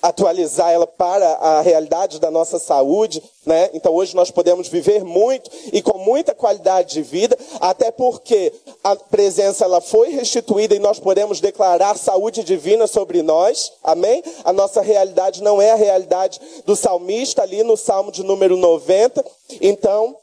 atualizar 0.00 0.70
ela 0.70 0.86
para 0.86 1.26
a 1.34 1.60
realidade 1.60 2.20
da 2.20 2.30
nossa 2.30 2.58
saúde, 2.58 3.22
né? 3.44 3.70
Então 3.74 3.92
hoje 3.92 4.14
nós 4.14 4.30
podemos 4.30 4.68
viver 4.68 5.04
muito 5.04 5.50
e 5.72 5.82
com 5.82 5.98
muita 5.98 6.34
qualidade 6.34 6.94
de 6.94 7.02
vida, 7.02 7.36
até 7.60 7.90
porque 7.90 8.52
a 8.84 8.94
presença 8.94 9.64
ela 9.64 9.80
foi 9.80 10.10
restituída 10.10 10.74
e 10.74 10.78
nós 10.78 11.00
podemos 11.00 11.40
declarar 11.40 11.98
saúde 11.98 12.44
divina 12.44 12.86
sobre 12.86 13.22
nós. 13.22 13.72
Amém? 13.82 14.22
A 14.44 14.52
nossa 14.52 14.80
realidade 14.80 15.42
não 15.42 15.60
é 15.60 15.72
a 15.72 15.76
realidade 15.76 16.40
do 16.64 16.76
salmista 16.76 17.42
ali 17.42 17.62
no 17.64 17.76
Salmo 17.76 18.12
de 18.12 18.22
número 18.22 18.56
90. 18.56 19.24
Então, 19.60 20.16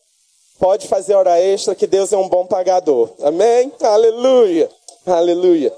pode 0.57 0.88
fazer 0.88 1.15
hora 1.15 1.39
extra 1.39 1.75
que 1.75 1.85
Deus 1.85 2.13
é 2.13 2.17
um 2.17 2.29
bom 2.29 2.45
pagador. 2.45 3.09
Amém? 3.21 3.71
Aleluia. 3.81 4.69
Aleluia. 5.05 5.73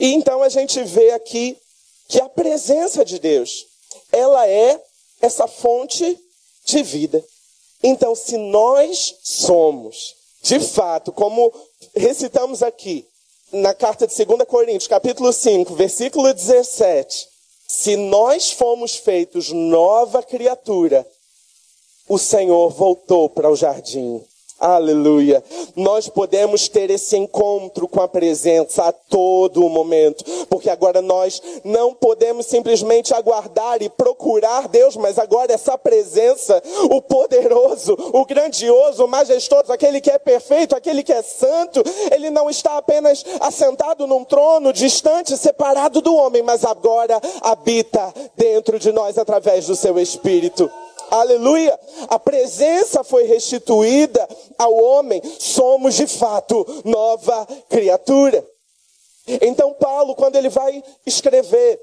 E 0.00 0.12
então 0.12 0.42
a 0.42 0.48
gente 0.48 0.82
vê 0.82 1.10
aqui 1.10 1.56
que 2.08 2.20
a 2.20 2.28
presença 2.28 3.04
de 3.04 3.18
Deus, 3.18 3.66
ela 4.12 4.46
é 4.48 4.80
essa 5.20 5.46
fonte 5.46 6.18
de 6.64 6.82
vida. 6.82 7.24
Então, 7.82 8.14
se 8.14 8.36
nós 8.36 9.16
somos, 9.22 10.14
de 10.42 10.60
fato, 10.60 11.12
como 11.12 11.52
recitamos 11.94 12.62
aqui, 12.62 13.06
na 13.52 13.74
carta 13.74 14.06
de 14.06 14.24
2 14.24 14.48
Coríntios, 14.48 14.88
capítulo 14.88 15.32
5, 15.32 15.74
versículo 15.74 16.32
17, 16.32 17.28
se 17.68 17.96
nós 17.96 18.52
fomos 18.52 18.96
feitos 18.96 19.50
nova 19.50 20.22
criatura, 20.22 21.06
o 22.08 22.18
Senhor 22.18 22.70
voltou 22.70 23.28
para 23.28 23.50
o 23.50 23.56
jardim 23.56 24.24
Aleluia. 24.58 25.44
Nós 25.76 26.08
podemos 26.08 26.66
ter 26.66 26.88
esse 26.88 27.14
encontro 27.14 27.86
com 27.86 28.00
a 28.00 28.08
presença 28.08 28.84
a 28.84 28.92
todo 28.92 29.68
momento, 29.68 30.24
porque 30.48 30.70
agora 30.70 31.02
nós 31.02 31.42
não 31.62 31.92
podemos 31.92 32.46
simplesmente 32.46 33.12
aguardar 33.12 33.82
e 33.82 33.90
procurar 33.90 34.66
Deus, 34.66 34.96
mas 34.96 35.18
agora 35.18 35.52
essa 35.52 35.76
presença, 35.76 36.62
o 36.90 37.02
poderoso, 37.02 37.98
o 38.14 38.24
grandioso, 38.24 39.04
o 39.04 39.08
majestoso, 39.08 39.70
aquele 39.70 40.00
que 40.00 40.10
é 40.10 40.18
perfeito, 40.18 40.74
aquele 40.74 41.02
que 41.02 41.12
é 41.12 41.20
santo, 41.20 41.82
ele 42.10 42.30
não 42.30 42.48
está 42.48 42.78
apenas 42.78 43.24
assentado 43.40 44.06
num 44.06 44.24
trono 44.24 44.72
distante, 44.72 45.36
separado 45.36 46.00
do 46.00 46.16
homem, 46.16 46.42
mas 46.42 46.64
agora 46.64 47.20
habita 47.42 48.10
dentro 48.34 48.78
de 48.78 48.90
nós 48.90 49.18
através 49.18 49.66
do 49.66 49.76
seu 49.76 49.98
espírito. 49.98 50.70
Aleluia! 51.10 51.78
A 52.08 52.18
presença 52.18 53.04
foi 53.04 53.24
restituída 53.24 54.28
ao 54.58 54.74
homem, 54.74 55.22
somos 55.38 55.94
de 55.94 56.06
fato 56.06 56.66
nova 56.84 57.46
criatura. 57.68 58.44
Então, 59.26 59.72
Paulo, 59.74 60.14
quando 60.14 60.36
ele 60.36 60.48
vai 60.48 60.82
escrever 61.04 61.80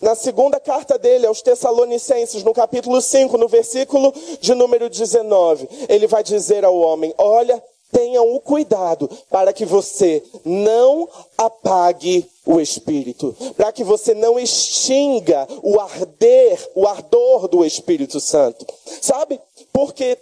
na 0.00 0.14
segunda 0.14 0.60
carta 0.60 0.98
dele 0.98 1.26
aos 1.26 1.42
Tessalonicenses, 1.42 2.44
no 2.44 2.54
capítulo 2.54 3.00
5, 3.00 3.36
no 3.36 3.48
versículo 3.48 4.14
de 4.40 4.54
número 4.54 4.88
19, 4.88 5.68
ele 5.88 6.06
vai 6.06 6.22
dizer 6.22 6.64
ao 6.64 6.76
homem: 6.76 7.12
Olha, 7.18 7.62
tenham 7.92 8.34
o 8.34 8.40
cuidado 8.40 9.08
para 9.30 9.52
que 9.52 9.64
você 9.64 10.22
não 10.44 11.08
apague 11.36 12.28
o 12.44 12.60
Espírito, 12.60 13.34
para 13.56 13.72
que 13.72 13.84
você 13.84 14.14
não 14.14 14.38
extinga 14.38 15.46
o 15.62 15.78
arder, 15.80 16.70
o 16.74 16.86
ardor 16.86 17.48
do 17.48 17.64
Espírito 17.64 18.20
Santo. 18.20 18.66
Sabe? 19.00 19.40
Porque 19.72 20.18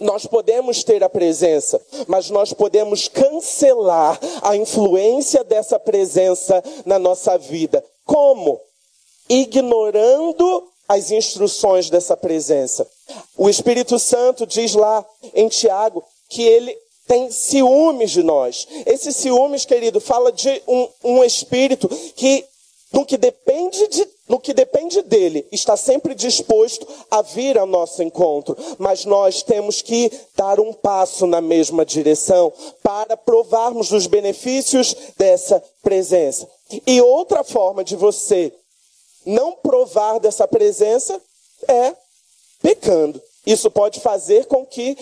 nós 0.00 0.26
podemos 0.26 0.84
ter 0.84 1.02
a 1.02 1.08
presença, 1.08 1.80
mas 2.06 2.28
nós 2.28 2.52
podemos 2.52 3.08
cancelar 3.08 4.18
a 4.42 4.54
influência 4.54 5.42
dessa 5.42 5.78
presença 5.78 6.62
na 6.84 6.98
nossa 6.98 7.38
vida. 7.38 7.82
Como? 8.04 8.60
Ignorando 9.28 10.68
as 10.88 11.10
instruções 11.10 11.90
dessa 11.90 12.16
presença. 12.16 12.86
O 13.36 13.48
Espírito 13.48 13.98
Santo 13.98 14.46
diz 14.46 14.74
lá 14.74 15.04
em 15.34 15.48
Tiago 15.48 16.04
que 16.28 16.42
ele 16.42 16.76
tem 17.06 17.30
ciúmes 17.30 18.10
de 18.10 18.22
nós. 18.22 18.66
Esse 18.84 19.12
ciúmes, 19.12 19.64
querido, 19.64 20.00
fala 20.00 20.32
de 20.32 20.62
um, 20.66 20.88
um 21.04 21.24
espírito 21.24 21.88
que 22.14 22.44
no 22.92 23.04
que 23.04 23.16
depende 23.16 23.88
de, 23.88 24.08
no 24.28 24.38
que 24.38 24.54
depende 24.54 25.02
dele, 25.02 25.46
está 25.50 25.76
sempre 25.76 26.14
disposto 26.14 26.86
a 27.10 27.20
vir 27.20 27.58
ao 27.58 27.66
nosso 27.66 28.02
encontro, 28.02 28.56
mas 28.78 29.04
nós 29.04 29.42
temos 29.42 29.82
que 29.82 30.10
dar 30.36 30.60
um 30.60 30.72
passo 30.72 31.26
na 31.26 31.40
mesma 31.40 31.84
direção 31.84 32.52
para 32.82 33.16
provarmos 33.16 33.92
os 33.92 34.06
benefícios 34.06 34.96
dessa 35.18 35.62
presença. 35.82 36.48
E 36.86 37.00
outra 37.00 37.44
forma 37.44 37.84
de 37.84 37.96
você 37.96 38.52
não 39.24 39.52
provar 39.52 40.18
dessa 40.18 40.46
presença 40.46 41.20
é 41.68 41.92
pecando. 42.62 43.20
Isso 43.44 43.70
pode 43.70 44.00
fazer 44.00 44.46
com 44.46 44.64
que 44.64 44.96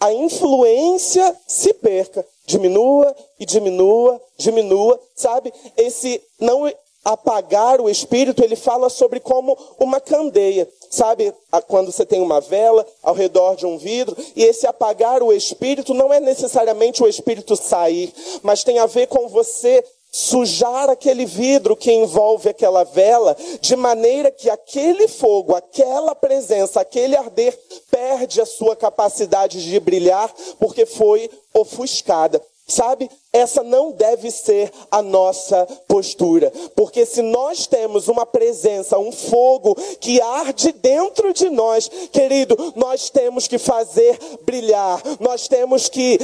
a 0.00 0.12
influência 0.12 1.36
se 1.46 1.72
perca, 1.74 2.24
diminua 2.46 3.14
e 3.38 3.46
diminua, 3.46 4.20
diminua, 4.36 5.00
sabe? 5.14 5.52
Esse 5.76 6.22
não 6.38 6.70
apagar 7.04 7.80
o 7.80 7.88
espírito, 7.88 8.42
ele 8.42 8.56
fala 8.56 8.88
sobre 8.88 9.20
como 9.20 9.56
uma 9.78 10.00
candeia. 10.00 10.68
Sabe, 10.90 11.32
quando 11.68 11.92
você 11.92 12.04
tem 12.04 12.20
uma 12.20 12.40
vela 12.40 12.86
ao 13.02 13.14
redor 13.14 13.54
de 13.54 13.66
um 13.66 13.78
vidro, 13.78 14.16
e 14.34 14.42
esse 14.42 14.66
apagar 14.66 15.22
o 15.22 15.32
espírito 15.32 15.94
não 15.94 16.12
é 16.12 16.20
necessariamente 16.20 17.02
o 17.02 17.08
espírito 17.08 17.54
sair, 17.56 18.12
mas 18.42 18.64
tem 18.64 18.78
a 18.78 18.86
ver 18.86 19.06
com 19.06 19.28
você 19.28 19.84
sujar 20.16 20.88
aquele 20.88 21.26
vidro 21.26 21.76
que 21.76 21.92
envolve 21.92 22.48
aquela 22.48 22.84
vela, 22.84 23.36
de 23.60 23.76
maneira 23.76 24.30
que 24.30 24.48
aquele 24.48 25.06
fogo, 25.08 25.54
aquela 25.54 26.14
presença, 26.14 26.80
aquele 26.80 27.14
arder 27.14 27.54
perde 27.90 28.40
a 28.40 28.46
sua 28.46 28.74
capacidade 28.74 29.62
de 29.62 29.78
brilhar, 29.78 30.32
porque 30.58 30.86
foi 30.86 31.28
ofuscada. 31.52 32.42
Sabe? 32.66 33.10
Essa 33.30 33.62
não 33.62 33.92
deve 33.92 34.30
ser 34.30 34.72
a 34.90 35.00
nossa 35.02 35.66
postura. 35.86 36.50
Porque 36.74 37.04
se 37.04 37.20
nós 37.20 37.66
temos 37.66 38.08
uma 38.08 38.24
presença, 38.24 38.98
um 38.98 39.12
fogo 39.12 39.76
que 40.00 40.20
arde 40.20 40.72
dentro 40.72 41.32
de 41.32 41.48
nós, 41.50 41.88
querido, 42.10 42.72
nós 42.74 43.08
temos 43.10 43.46
que 43.46 43.58
fazer 43.58 44.18
brilhar. 44.44 45.00
Nós 45.20 45.46
temos 45.46 45.88
que 45.88 46.18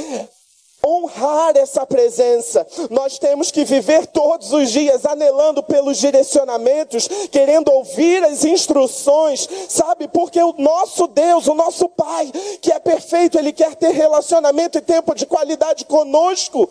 honrar 0.85 1.55
essa 1.55 1.85
presença. 1.85 2.65
Nós 2.89 3.17
temos 3.17 3.51
que 3.51 3.63
viver 3.63 4.07
todos 4.07 4.51
os 4.51 4.69
dias 4.69 5.05
anelando 5.05 5.63
pelos 5.63 5.97
direcionamentos, 5.97 7.07
querendo 7.31 7.71
ouvir 7.71 8.23
as 8.23 8.43
instruções, 8.43 9.47
sabe? 9.69 10.07
Porque 10.07 10.41
o 10.41 10.53
nosso 10.57 11.07
Deus, 11.07 11.47
o 11.47 11.53
nosso 11.53 11.87
Pai, 11.89 12.31
que 12.61 12.71
é 12.71 12.79
perfeito, 12.79 13.37
ele 13.37 13.53
quer 13.53 13.75
ter 13.75 13.91
relacionamento 13.91 14.77
e 14.77 14.81
tempo 14.81 15.15
de 15.15 15.25
qualidade 15.25 15.85
conosco. 15.85 16.69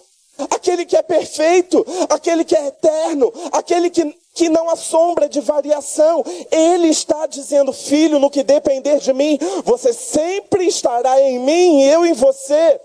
Aquele 0.51 0.85
que 0.85 0.97
é 0.97 1.03
perfeito, 1.03 1.85
aquele 2.09 2.45
que 2.45 2.57
é 2.57 2.67
eterno, 2.67 3.33
aquele 3.53 3.91
que 3.91 4.23
que 4.35 4.49
não 4.49 4.71
há 4.71 4.77
sombra 4.77 5.29
de 5.29 5.41
variação. 5.41 6.25
Ele 6.51 6.89
está 6.89 7.27
dizendo, 7.27 7.71
filho, 7.71 8.19
no 8.19 8.31
que 8.31 8.43
depender 8.43 8.99
de 8.99 9.13
mim, 9.13 9.39
você 9.63 9.93
sempre 9.93 10.67
estará 10.67 11.21
em 11.21 11.39
mim 11.39 11.83
e 11.83 11.89
eu 11.89 12.07
em 12.07 12.15
você. 12.15 12.81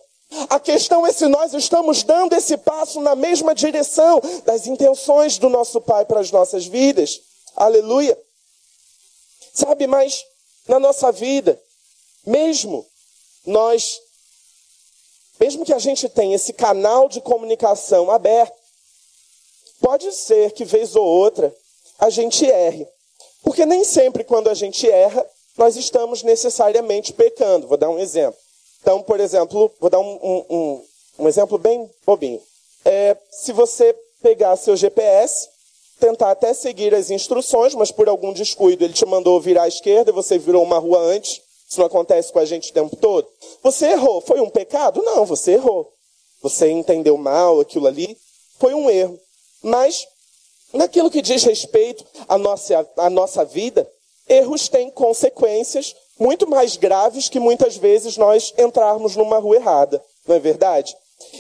A 0.49 0.59
questão 0.59 1.05
é 1.07 1.11
se 1.13 1.27
nós 1.27 1.53
estamos 1.53 2.03
dando 2.03 2.33
esse 2.33 2.57
passo 2.57 2.99
na 2.99 3.15
mesma 3.15 3.55
direção 3.55 4.21
das 4.45 4.67
intenções 4.67 5.37
do 5.37 5.49
nosso 5.49 5.79
Pai 5.79 6.05
para 6.05 6.19
as 6.19 6.31
nossas 6.31 6.65
vidas. 6.65 7.21
Aleluia. 7.55 8.17
Sabe, 9.53 9.87
mas 9.87 10.23
na 10.67 10.79
nossa 10.79 11.11
vida, 11.11 11.59
mesmo 12.25 12.85
nós, 13.45 13.99
mesmo 15.39 15.65
que 15.65 15.73
a 15.73 15.79
gente 15.79 16.09
tenha 16.09 16.35
esse 16.35 16.51
canal 16.51 17.07
de 17.07 17.21
comunicação 17.21 18.11
aberto, 18.11 18.55
pode 19.79 20.11
ser 20.11 20.51
que 20.51 20.65
vez 20.65 20.95
ou 20.95 21.05
outra 21.05 21.55
a 21.97 22.09
gente 22.09 22.45
erre. 22.45 22.87
Porque 23.41 23.65
nem 23.65 23.83
sempre 23.83 24.23
quando 24.25 24.49
a 24.49 24.53
gente 24.53 24.89
erra, 24.89 25.25
nós 25.57 25.77
estamos 25.77 26.21
necessariamente 26.21 27.13
pecando. 27.13 27.67
Vou 27.67 27.77
dar 27.77 27.89
um 27.89 27.97
exemplo. 27.97 28.39
Então, 28.87 29.03
por 29.03 29.19
exemplo, 29.19 29.69
vou 29.81 29.89
dar 29.89 29.99
um, 29.99 30.45
um, 30.49 30.83
um, 31.19 31.27
exemplo 31.27 31.57
bem 31.57 31.91
bobinho. 32.05 32.41
É, 32.85 33.17
se 33.29 33.51
você 33.51 33.93
pegar 34.21 34.55
seu 34.55 34.77
GPS, 34.77 35.49
tentar 35.99 36.31
até 36.31 36.53
seguir 36.53 36.95
as 36.95 37.11
instruções, 37.11 37.75
mas 37.75 37.91
por 37.91 38.07
algum 38.07 38.31
descuido 38.31 38.85
ele 38.85 38.93
te 38.93 39.05
mandou 39.05 39.41
virar 39.41 39.63
à 39.63 39.67
esquerda 39.67 40.09
e 40.09 40.13
você 40.13 40.37
virou 40.37 40.63
uma 40.63 40.77
rua 40.77 40.99
antes, 40.99 41.41
isso 41.69 41.81
não 41.81 41.87
acontece 41.87 42.31
com 42.31 42.39
a 42.39 42.45
gente 42.45 42.71
o 42.71 42.73
tempo 42.73 42.95
todo. 42.95 43.27
Você 43.61 43.87
errou. 43.87 44.21
Foi 44.21 44.39
um 44.39 44.49
pecado? 44.49 45.03
Não, 45.03 45.25
você 45.25 45.55
errou. 45.55 45.91
Você 46.41 46.69
entendeu 46.69 47.17
mal 47.17 47.59
aquilo 47.59 47.87
ali. 47.87 48.17
Foi 48.57 48.73
um 48.73 48.89
erro. 48.89 49.19
Mas, 49.61 50.07
naquilo 50.71 51.11
que 51.11 51.21
diz 51.21 51.43
respeito 51.43 52.05
à 52.25 52.37
nossa, 52.37 52.89
à 52.95 53.09
nossa 53.09 53.43
vida, 53.43 53.85
erros 54.29 54.69
têm 54.69 54.89
consequências 54.89 55.93
muito 56.19 56.49
mais 56.49 56.75
graves 56.75 57.29
que 57.29 57.39
muitas 57.39 57.77
vezes 57.77 58.17
nós 58.17 58.53
entrarmos 58.57 59.15
numa 59.15 59.37
rua 59.37 59.55
errada, 59.55 60.03
não 60.27 60.35
é 60.35 60.39
verdade? 60.39 60.95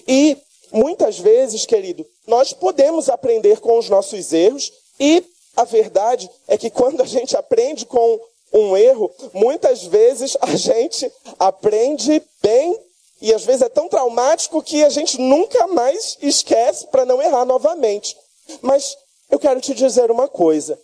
E 0.07 0.37
muitas 0.71 1.19
vezes, 1.19 1.65
querido, 1.65 2.05
nós 2.25 2.53
podemos 2.53 3.09
aprender 3.09 3.59
com 3.59 3.77
os 3.77 3.89
nossos 3.89 4.33
erros 4.33 4.71
e 4.99 5.23
a 5.55 5.63
verdade 5.63 6.29
é 6.47 6.57
que 6.57 6.69
quando 6.69 7.01
a 7.01 7.05
gente 7.05 7.35
aprende 7.35 7.85
com 7.85 8.19
um 8.53 8.77
erro, 8.77 9.11
muitas 9.33 9.83
vezes 9.83 10.37
a 10.41 10.55
gente 10.55 11.11
aprende 11.39 12.21
bem 12.41 12.79
e 13.21 13.33
às 13.33 13.43
vezes 13.43 13.63
é 13.63 13.69
tão 13.69 13.89
traumático 13.89 14.61
que 14.61 14.83
a 14.83 14.89
gente 14.89 15.19
nunca 15.19 15.67
mais 15.67 16.17
esquece 16.21 16.87
para 16.87 17.05
não 17.05 17.21
errar 17.21 17.45
novamente. 17.45 18.15
Mas 18.61 18.95
eu 19.29 19.39
quero 19.39 19.59
te 19.59 19.73
dizer 19.73 20.11
uma 20.11 20.27
coisa: 20.27 20.79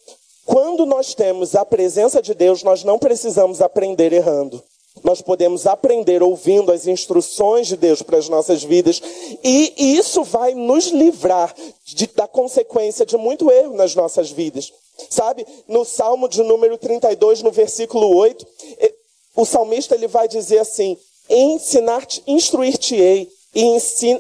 quando 0.45 0.85
nós 0.85 1.13
temos 1.13 1.55
a 1.55 1.65
presença 1.65 2.21
de 2.21 2.33
Deus, 2.33 2.63
nós 2.63 2.83
não 2.83 2.99
precisamos 2.99 3.61
aprender 3.61 4.11
errando. 4.11 4.63
Nós 5.03 5.21
podemos 5.21 5.65
aprender 5.65 6.21
ouvindo 6.21 6.71
as 6.71 6.85
instruções 6.85 7.67
de 7.67 7.75
Deus 7.75 8.01
para 8.01 8.17
as 8.17 8.29
nossas 8.29 8.63
vidas, 8.63 9.01
e 9.43 9.73
isso 9.97 10.23
vai 10.23 10.53
nos 10.53 10.85
livrar 10.87 11.53
de, 11.83 12.07
da 12.07 12.27
consequência 12.27 13.05
de 13.05 13.17
muito 13.17 13.51
erro 13.51 13.73
nas 13.73 13.95
nossas 13.95 14.29
vidas. 14.29 14.71
Sabe, 15.09 15.45
no 15.67 15.83
Salmo 15.83 16.29
de 16.29 16.43
número 16.43 16.77
32, 16.77 17.41
no 17.41 17.51
versículo 17.51 18.15
8, 18.15 18.45
o 19.35 19.45
salmista 19.45 19.95
ele 19.95 20.07
vai 20.07 20.27
dizer 20.27 20.59
assim: 20.59 20.95
Ensinar-te, 21.27 22.21
instruir-te-ei, 22.27 23.27
e 23.55 23.77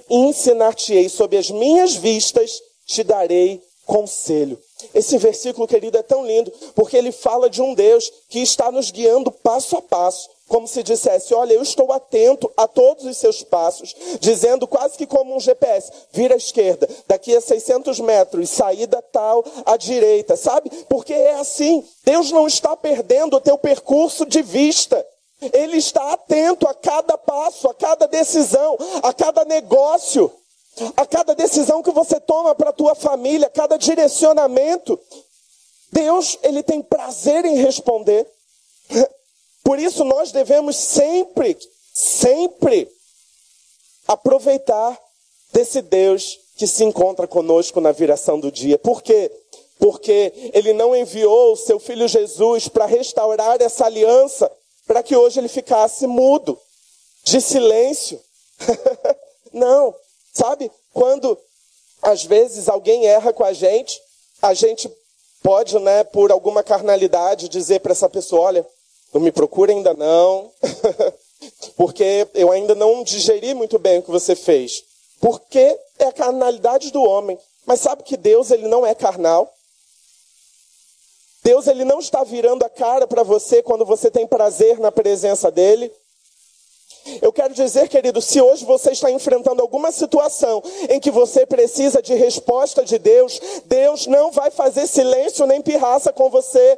ensinar-te-ei 0.09 1.07
sob 1.07 1.37
as 1.37 1.51
minhas 1.51 1.95
vistas, 1.95 2.61
te 2.85 3.03
darei 3.03 3.61
conselho. 3.85 4.59
Esse 4.93 5.17
versículo, 5.17 5.67
querido, 5.67 5.97
é 5.97 6.03
tão 6.03 6.25
lindo, 6.25 6.51
porque 6.75 6.97
ele 6.97 7.11
fala 7.11 7.49
de 7.49 7.61
um 7.61 7.73
Deus 7.73 8.11
que 8.29 8.39
está 8.39 8.71
nos 8.71 8.91
guiando 8.91 9.31
passo 9.31 9.77
a 9.77 9.81
passo, 9.81 10.29
como 10.47 10.67
se 10.67 10.83
dissesse: 10.83 11.33
Olha, 11.33 11.53
eu 11.53 11.61
estou 11.61 11.91
atento 11.91 12.51
a 12.55 12.67
todos 12.67 13.05
os 13.05 13.17
seus 13.17 13.43
passos, 13.43 13.95
dizendo 14.19 14.67
quase 14.67 14.97
que 14.97 15.07
como 15.07 15.35
um 15.35 15.39
GPS: 15.39 15.91
vira 16.11 16.35
à 16.35 16.37
esquerda, 16.37 16.87
daqui 17.07 17.35
a 17.35 17.41
600 17.41 17.99
metros, 17.99 18.49
saída 18.49 19.01
tal 19.01 19.43
à 19.65 19.77
direita, 19.77 20.35
sabe? 20.35 20.69
Porque 20.89 21.13
é 21.13 21.35
assim: 21.35 21.83
Deus 22.03 22.31
não 22.31 22.47
está 22.47 22.75
perdendo 22.75 23.37
o 23.37 23.41
teu 23.41 23.57
percurso 23.57 24.25
de 24.25 24.41
vista. 24.41 25.05
Ele 25.51 25.75
está 25.75 26.13
atento 26.13 26.65
a 26.67 26.73
cada 26.73 27.17
passo, 27.17 27.67
a 27.67 27.73
cada 27.73 28.07
decisão, 28.07 28.77
a 29.01 29.11
cada 29.11 29.43
negócio. 29.43 30.31
A 30.97 31.05
cada 31.05 31.35
decisão 31.35 31.83
que 31.83 31.91
você 31.91 32.19
toma 32.19 32.55
para 32.55 32.71
a 32.71 32.73
tua 32.73 32.95
família, 32.95 33.49
cada 33.49 33.77
direcionamento, 33.77 34.99
Deus, 35.91 36.37
ele 36.41 36.63
tem 36.63 36.81
prazer 36.81 37.45
em 37.45 37.55
responder. 37.55 38.27
Por 39.63 39.79
isso 39.79 40.03
nós 40.03 40.31
devemos 40.31 40.75
sempre, 40.75 41.57
sempre 41.93 42.91
aproveitar 44.07 44.99
desse 45.53 45.81
Deus 45.81 46.39
que 46.55 46.67
se 46.67 46.83
encontra 46.83 47.27
conosco 47.27 47.79
na 47.79 47.91
viração 47.91 48.39
do 48.39 48.51
dia. 48.51 48.77
Por 48.77 49.01
quê? 49.01 49.31
Porque 49.79 50.51
ele 50.53 50.73
não 50.73 50.95
enviou 50.95 51.53
o 51.53 51.57
seu 51.57 51.79
filho 51.79 52.07
Jesus 52.07 52.67
para 52.67 52.85
restaurar 52.85 53.61
essa 53.61 53.85
aliança, 53.85 54.51
para 54.85 55.03
que 55.03 55.15
hoje 55.15 55.39
ele 55.39 55.47
ficasse 55.47 56.07
mudo, 56.07 56.59
de 57.23 57.39
silêncio. 57.39 58.19
não, 59.53 59.95
Sabe? 60.33 60.71
Quando 60.91 61.37
às 62.01 62.23
vezes 62.23 62.67
alguém 62.67 63.05
erra 63.05 63.31
com 63.31 63.43
a 63.43 63.53
gente, 63.53 64.01
a 64.41 64.53
gente 64.53 64.91
pode, 65.41 65.77
né, 65.79 66.03
por 66.03 66.31
alguma 66.31 66.63
carnalidade, 66.63 67.47
dizer 67.47 67.79
para 67.79 67.91
essa 67.91 68.09
pessoa: 68.09 68.41
olha, 68.41 68.67
não 69.13 69.21
me 69.21 69.31
procura 69.31 69.71
ainda 69.71 69.93
não, 69.93 70.51
porque 71.77 72.27
eu 72.33 72.51
ainda 72.51 72.73
não 72.73 73.03
digeri 73.03 73.53
muito 73.53 73.77
bem 73.77 73.99
o 73.99 74.03
que 74.03 74.11
você 74.11 74.35
fez. 74.35 74.83
Porque 75.19 75.79
é 75.99 76.05
a 76.05 76.11
carnalidade 76.11 76.91
do 76.91 77.01
homem. 77.01 77.37
Mas 77.65 77.79
sabe 77.79 78.03
que 78.03 78.17
Deus 78.17 78.51
ele 78.51 78.67
não 78.67 78.85
é 78.85 78.93
carnal? 78.93 79.53
Deus 81.43 81.67
ele 81.67 81.85
não 81.85 81.99
está 81.99 82.23
virando 82.23 82.63
a 82.63 82.69
cara 82.69 83.05
para 83.05 83.23
você 83.23 83.61
quando 83.61 83.85
você 83.85 84.09
tem 84.09 84.25
prazer 84.25 84.79
na 84.79 84.91
presença 84.91 85.51
dele. 85.51 85.91
Eu 87.21 87.33
quero 87.33 87.53
dizer, 87.53 87.89
querido, 87.89 88.21
se 88.21 88.41
hoje 88.41 88.65
você 88.65 88.91
está 88.91 89.11
enfrentando 89.11 89.61
alguma 89.61 89.91
situação 89.91 90.63
em 90.89 90.99
que 90.99 91.11
você 91.11 91.45
precisa 91.45 92.01
de 92.01 92.13
resposta 92.13 92.83
de 92.83 92.97
Deus, 92.97 93.39
Deus 93.65 94.07
não 94.07 94.31
vai 94.31 94.51
fazer 94.51 94.87
silêncio 94.87 95.45
nem 95.45 95.61
pirraça 95.61 96.13
com 96.13 96.29
você. 96.29 96.77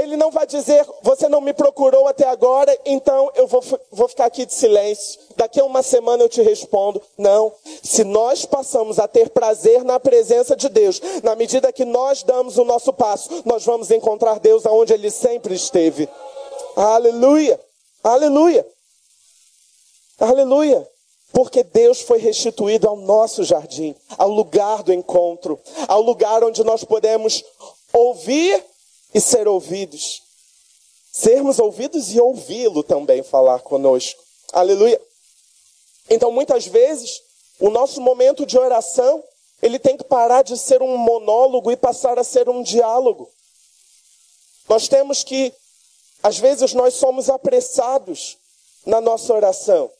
Ele 0.00 0.16
não 0.16 0.30
vai 0.30 0.46
dizer, 0.46 0.86
você 1.02 1.28
não 1.28 1.40
me 1.40 1.52
procurou 1.52 2.06
até 2.06 2.28
agora, 2.28 2.76
então 2.84 3.30
eu 3.34 3.46
vou, 3.46 3.62
vou 3.90 4.06
ficar 4.08 4.26
aqui 4.26 4.44
de 4.44 4.52
silêncio. 4.52 5.18
Daqui 5.36 5.60
a 5.60 5.64
uma 5.64 5.82
semana 5.82 6.22
eu 6.22 6.28
te 6.28 6.42
respondo. 6.42 7.00
Não. 7.16 7.52
Se 7.82 8.04
nós 8.04 8.44
passamos 8.44 8.98
a 8.98 9.08
ter 9.08 9.30
prazer 9.30 9.82
na 9.82 9.98
presença 9.98 10.54
de 10.54 10.68
Deus, 10.68 11.00
na 11.22 11.34
medida 11.34 11.72
que 11.72 11.84
nós 11.84 12.22
damos 12.22 12.58
o 12.58 12.64
nosso 12.64 12.92
passo, 12.92 13.42
nós 13.44 13.64
vamos 13.64 13.90
encontrar 13.90 14.38
Deus 14.38 14.66
aonde 14.66 14.92
Ele 14.92 15.10
sempre 15.10 15.54
esteve. 15.54 16.08
Aleluia! 16.76 17.58
Aleluia! 18.04 18.66
Aleluia! 20.22 20.88
Porque 21.32 21.64
Deus 21.64 22.00
foi 22.00 22.18
restituído 22.18 22.88
ao 22.88 22.96
nosso 22.96 23.42
jardim, 23.42 23.92
ao 24.16 24.28
lugar 24.28 24.84
do 24.84 24.92
encontro, 24.92 25.58
ao 25.88 26.00
lugar 26.00 26.44
onde 26.44 26.62
nós 26.62 26.84
podemos 26.84 27.42
ouvir 27.92 28.64
e 29.12 29.20
ser 29.20 29.48
ouvidos. 29.48 30.22
Sermos 31.10 31.58
ouvidos 31.58 32.14
e 32.14 32.20
ouvi-lo 32.20 32.84
também 32.84 33.24
falar 33.24 33.62
conosco. 33.62 34.22
Aleluia. 34.52 35.00
Então, 36.08 36.30
muitas 36.30 36.66
vezes, 36.66 37.20
o 37.58 37.68
nosso 37.68 38.00
momento 38.00 38.46
de 38.46 38.56
oração, 38.56 39.24
ele 39.60 39.80
tem 39.80 39.96
que 39.96 40.04
parar 40.04 40.42
de 40.42 40.56
ser 40.56 40.82
um 40.82 40.96
monólogo 40.96 41.72
e 41.72 41.76
passar 41.76 42.16
a 42.16 42.22
ser 42.22 42.48
um 42.48 42.62
diálogo. 42.62 43.28
Nós 44.68 44.86
temos 44.86 45.24
que, 45.24 45.52
às 46.22 46.38
vezes, 46.38 46.74
nós 46.74 46.94
somos 46.94 47.28
apressados 47.28 48.38
na 48.86 49.00
nossa 49.00 49.34
oração. 49.34 49.90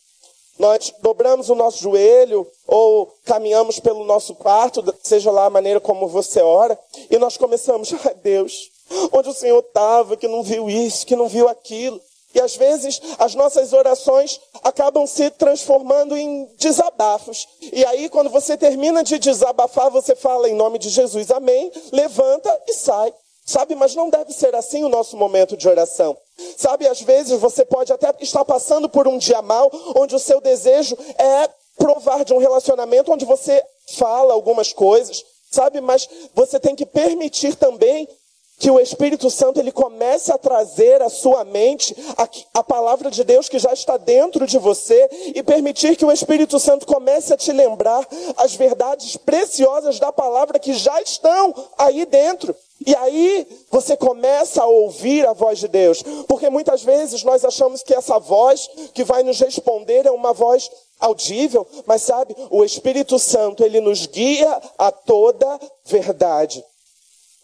Nós 0.58 0.92
dobramos 1.00 1.48
o 1.48 1.54
nosso 1.54 1.82
joelho 1.82 2.46
ou 2.66 3.12
caminhamos 3.24 3.80
pelo 3.80 4.04
nosso 4.04 4.34
quarto, 4.34 4.94
seja 5.02 5.30
lá 5.30 5.46
a 5.46 5.50
maneira 5.50 5.80
como 5.80 6.06
você 6.06 6.40
ora, 6.40 6.78
e 7.10 7.18
nós 7.18 7.36
começamos, 7.36 7.92
ai 8.04 8.14
Deus, 8.22 8.70
onde 9.12 9.30
o 9.30 9.34
Senhor 9.34 9.60
estava, 9.60 10.16
que 10.16 10.28
não 10.28 10.42
viu 10.42 10.68
isso, 10.68 11.06
que 11.06 11.16
não 11.16 11.28
viu 11.28 11.48
aquilo. 11.48 12.00
E 12.34 12.40
às 12.40 12.56
vezes 12.56 13.00
as 13.18 13.34
nossas 13.34 13.72
orações 13.72 14.40
acabam 14.62 15.06
se 15.06 15.30
transformando 15.30 16.16
em 16.16 16.48
desabafos. 16.58 17.46
E 17.60 17.84
aí, 17.84 18.08
quando 18.08 18.30
você 18.30 18.56
termina 18.56 19.02
de 19.02 19.18
desabafar, 19.18 19.90
você 19.90 20.16
fala 20.16 20.48
em 20.48 20.54
nome 20.54 20.78
de 20.78 20.88
Jesus, 20.88 21.30
amém, 21.30 21.70
levanta 21.92 22.62
e 22.66 22.72
sai. 22.72 23.12
Sabe, 23.52 23.74
mas 23.74 23.94
não 23.94 24.08
deve 24.08 24.32
ser 24.32 24.54
assim 24.54 24.82
o 24.82 24.88
nosso 24.88 25.14
momento 25.14 25.58
de 25.58 25.68
oração. 25.68 26.16
Sabe, 26.56 26.88
às 26.88 27.02
vezes 27.02 27.38
você 27.38 27.66
pode 27.66 27.92
até 27.92 28.10
estar 28.20 28.46
passando 28.46 28.88
por 28.88 29.06
um 29.06 29.18
dia 29.18 29.42
mal, 29.42 29.70
onde 29.94 30.16
o 30.16 30.18
seu 30.18 30.40
desejo 30.40 30.96
é 31.18 31.50
provar 31.76 32.24
de 32.24 32.32
um 32.32 32.38
relacionamento 32.38 33.12
onde 33.12 33.26
você 33.26 33.62
fala 33.98 34.32
algumas 34.32 34.72
coisas, 34.72 35.22
sabe, 35.50 35.82
mas 35.82 36.08
você 36.34 36.58
tem 36.58 36.74
que 36.74 36.86
permitir 36.86 37.54
também 37.54 38.08
que 38.58 38.70
o 38.70 38.80
Espírito 38.80 39.28
Santo 39.28 39.60
ele 39.60 39.72
comece 39.72 40.32
a 40.32 40.38
trazer 40.38 41.02
à 41.02 41.10
sua 41.10 41.44
mente 41.44 41.94
a, 42.16 42.28
a, 42.60 42.62
palavra 42.62 43.10
de 43.10 43.22
Deus 43.22 43.50
que 43.50 43.58
já 43.58 43.72
está 43.72 43.96
dentro 43.96 44.46
de 44.46 44.56
você 44.56 45.10
e 45.34 45.42
permitir 45.42 45.96
que 45.96 46.04
o 46.04 46.12
Espírito 46.12 46.58
Santo 46.58 46.86
comece 46.86 47.34
a 47.34 47.36
te 47.36 47.52
lembrar 47.52 48.06
as 48.36 48.54
verdades 48.54 49.16
preciosas 49.16 49.98
da 49.98 50.12
palavra 50.12 50.58
que 50.58 50.72
já 50.72 51.02
estão 51.02 51.52
aí 51.76 52.06
dentro. 52.06 52.54
E 52.87 52.95
aí 52.97 53.47
você 53.71 53.97
começa 53.97 54.62
a 54.62 54.66
ouvir 54.66 55.27
a 55.27 55.33
voz 55.33 55.59
de 55.59 55.68
Deus, 55.68 56.03
porque 56.27 56.49
muitas 56.51 56.83
vezes 56.83 57.23
nós 57.23 57.45
achamos 57.45 57.83
que 57.83 57.95
essa 57.95 58.18
voz 58.18 58.68
que 58.95 59.05
vai 59.05 59.23
nos 59.23 59.40
responder 59.40 60.07
é 60.07 60.11
uma 60.11 60.33
voz 60.33 60.71
audível, 60.99 61.66
mas 61.85 62.03
sabe, 62.03 62.35
o 62.51 62.64
Espírito 62.64 63.18
Santo 63.18 63.64
ele 63.64 63.81
nos 63.81 64.07
guia 64.07 64.61
a 64.79 64.92
toda 64.92 65.61
verdade. 65.85 66.64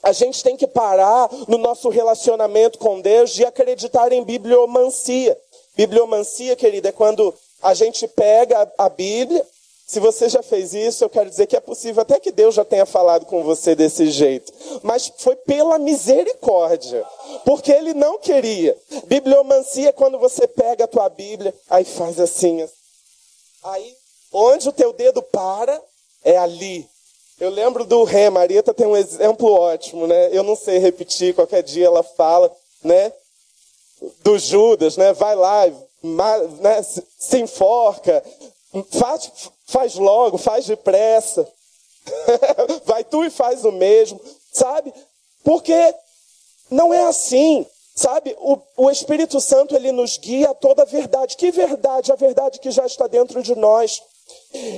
A 0.03 0.12
gente 0.12 0.42
tem 0.44 0.57
que 0.57 0.66
parar 0.66 1.29
no 1.48 1.59
nosso 1.59 1.88
relacionamento 1.88 2.79
com 2.79 3.01
Deus 3.01 3.31
de 3.31 3.44
acreditar 3.44 4.12
em 4.12 4.22
bibliomancia. 4.22 5.37
Bibliomancia, 5.77 6.55
querida, 6.55 6.88
é 6.90 6.92
quando 6.92 7.35
a 7.62 7.74
gente 7.74 8.07
pega 8.07 8.70
a 8.79 8.88
Bíblia. 8.88 9.44
Se 9.88 9.98
você 9.98 10.29
já 10.29 10.42
fez 10.42 10.74
isso, 10.74 11.03
eu 11.03 11.09
quero 11.09 11.31
dizer 11.31 11.46
que 11.46 11.57
é 11.57 11.61
possível 11.61 12.03
até 12.03 12.20
que 12.20 12.31
Deus 12.31 12.55
já 12.55 12.64
tenha 12.64 12.87
falado 12.87 13.27
com 13.27 13.42
você 13.42 13.74
desse 13.74 14.11
jeito. 14.11 14.53
Mas 14.83 15.11
foi 15.18 15.35
pela 15.35 15.79
misericórdia. 15.79 17.05
Porque 17.44 17.72
Ele 17.72 17.94
não 17.94 18.18
queria. 18.18 18.77
Bibliomancia 19.07 19.88
é 19.88 19.92
quando 19.92 20.18
você 20.18 20.46
pega 20.46 20.85
a 20.85 20.88
tua 20.88 21.09
Bíblia, 21.09 21.55
aí 21.70 21.85
faz 21.85 22.20
assim. 22.20 22.68
Aí, 23.64 23.96
onde 24.31 24.68
o 24.68 24.72
teu 24.72 24.92
dedo 24.92 25.22
para, 25.22 25.83
é 26.22 26.37
ali 26.37 26.88
eu 27.40 27.51
lembro 27.51 27.85
do 27.85 28.03
Ré, 28.03 28.29
Marieta 28.31 28.74
tem 28.74 28.87
um 28.87 28.96
exemplo 28.96 29.53
ótimo, 29.53 30.09
né? 30.09 30.29
Eu 30.33 30.42
não 30.42 30.57
sei 30.57 30.79
repetir, 30.79 31.35
qualquer 31.35 31.62
dia 31.62 31.87
ela 31.87 32.03
fala, 32.03 32.53
né? 32.83 33.12
Do 34.22 34.38
Judas, 34.38 34.96
né? 34.96 35.12
Vai 35.12 35.37
lá, 35.37 35.66
né? 36.03 36.83
se 36.83 37.38
enforca, 37.38 38.24
faz, 38.90 39.31
faz 39.68 39.94
logo, 39.94 40.38
faz 40.38 40.66
depressa. 40.66 41.46
Vai 42.85 43.04
tu 43.04 43.22
e 43.22 43.31
faz 43.31 43.64
o 43.64 43.70
mesmo, 43.70 44.18
sabe? 44.50 44.92
Porque 45.44 45.94
não 46.70 46.92
é 46.92 47.02
assim, 47.04 47.66
sabe? 47.94 48.35
O, 48.40 48.59
o 48.76 48.90
Espírito 48.90 49.40
Santo 49.40 49.76
ele 49.76 49.92
nos 49.92 50.16
guia 50.16 50.50
a 50.50 50.54
toda 50.54 50.83
a 50.83 50.87
verdade. 50.87 51.37
Que 51.37 51.50
verdade? 51.50 52.11
A 52.11 52.16
verdade 52.16 52.59
que 52.59 52.70
já 52.70 52.87
está 52.87 53.07
dentro 53.07 53.42
de 53.42 53.54
nós. 53.54 54.02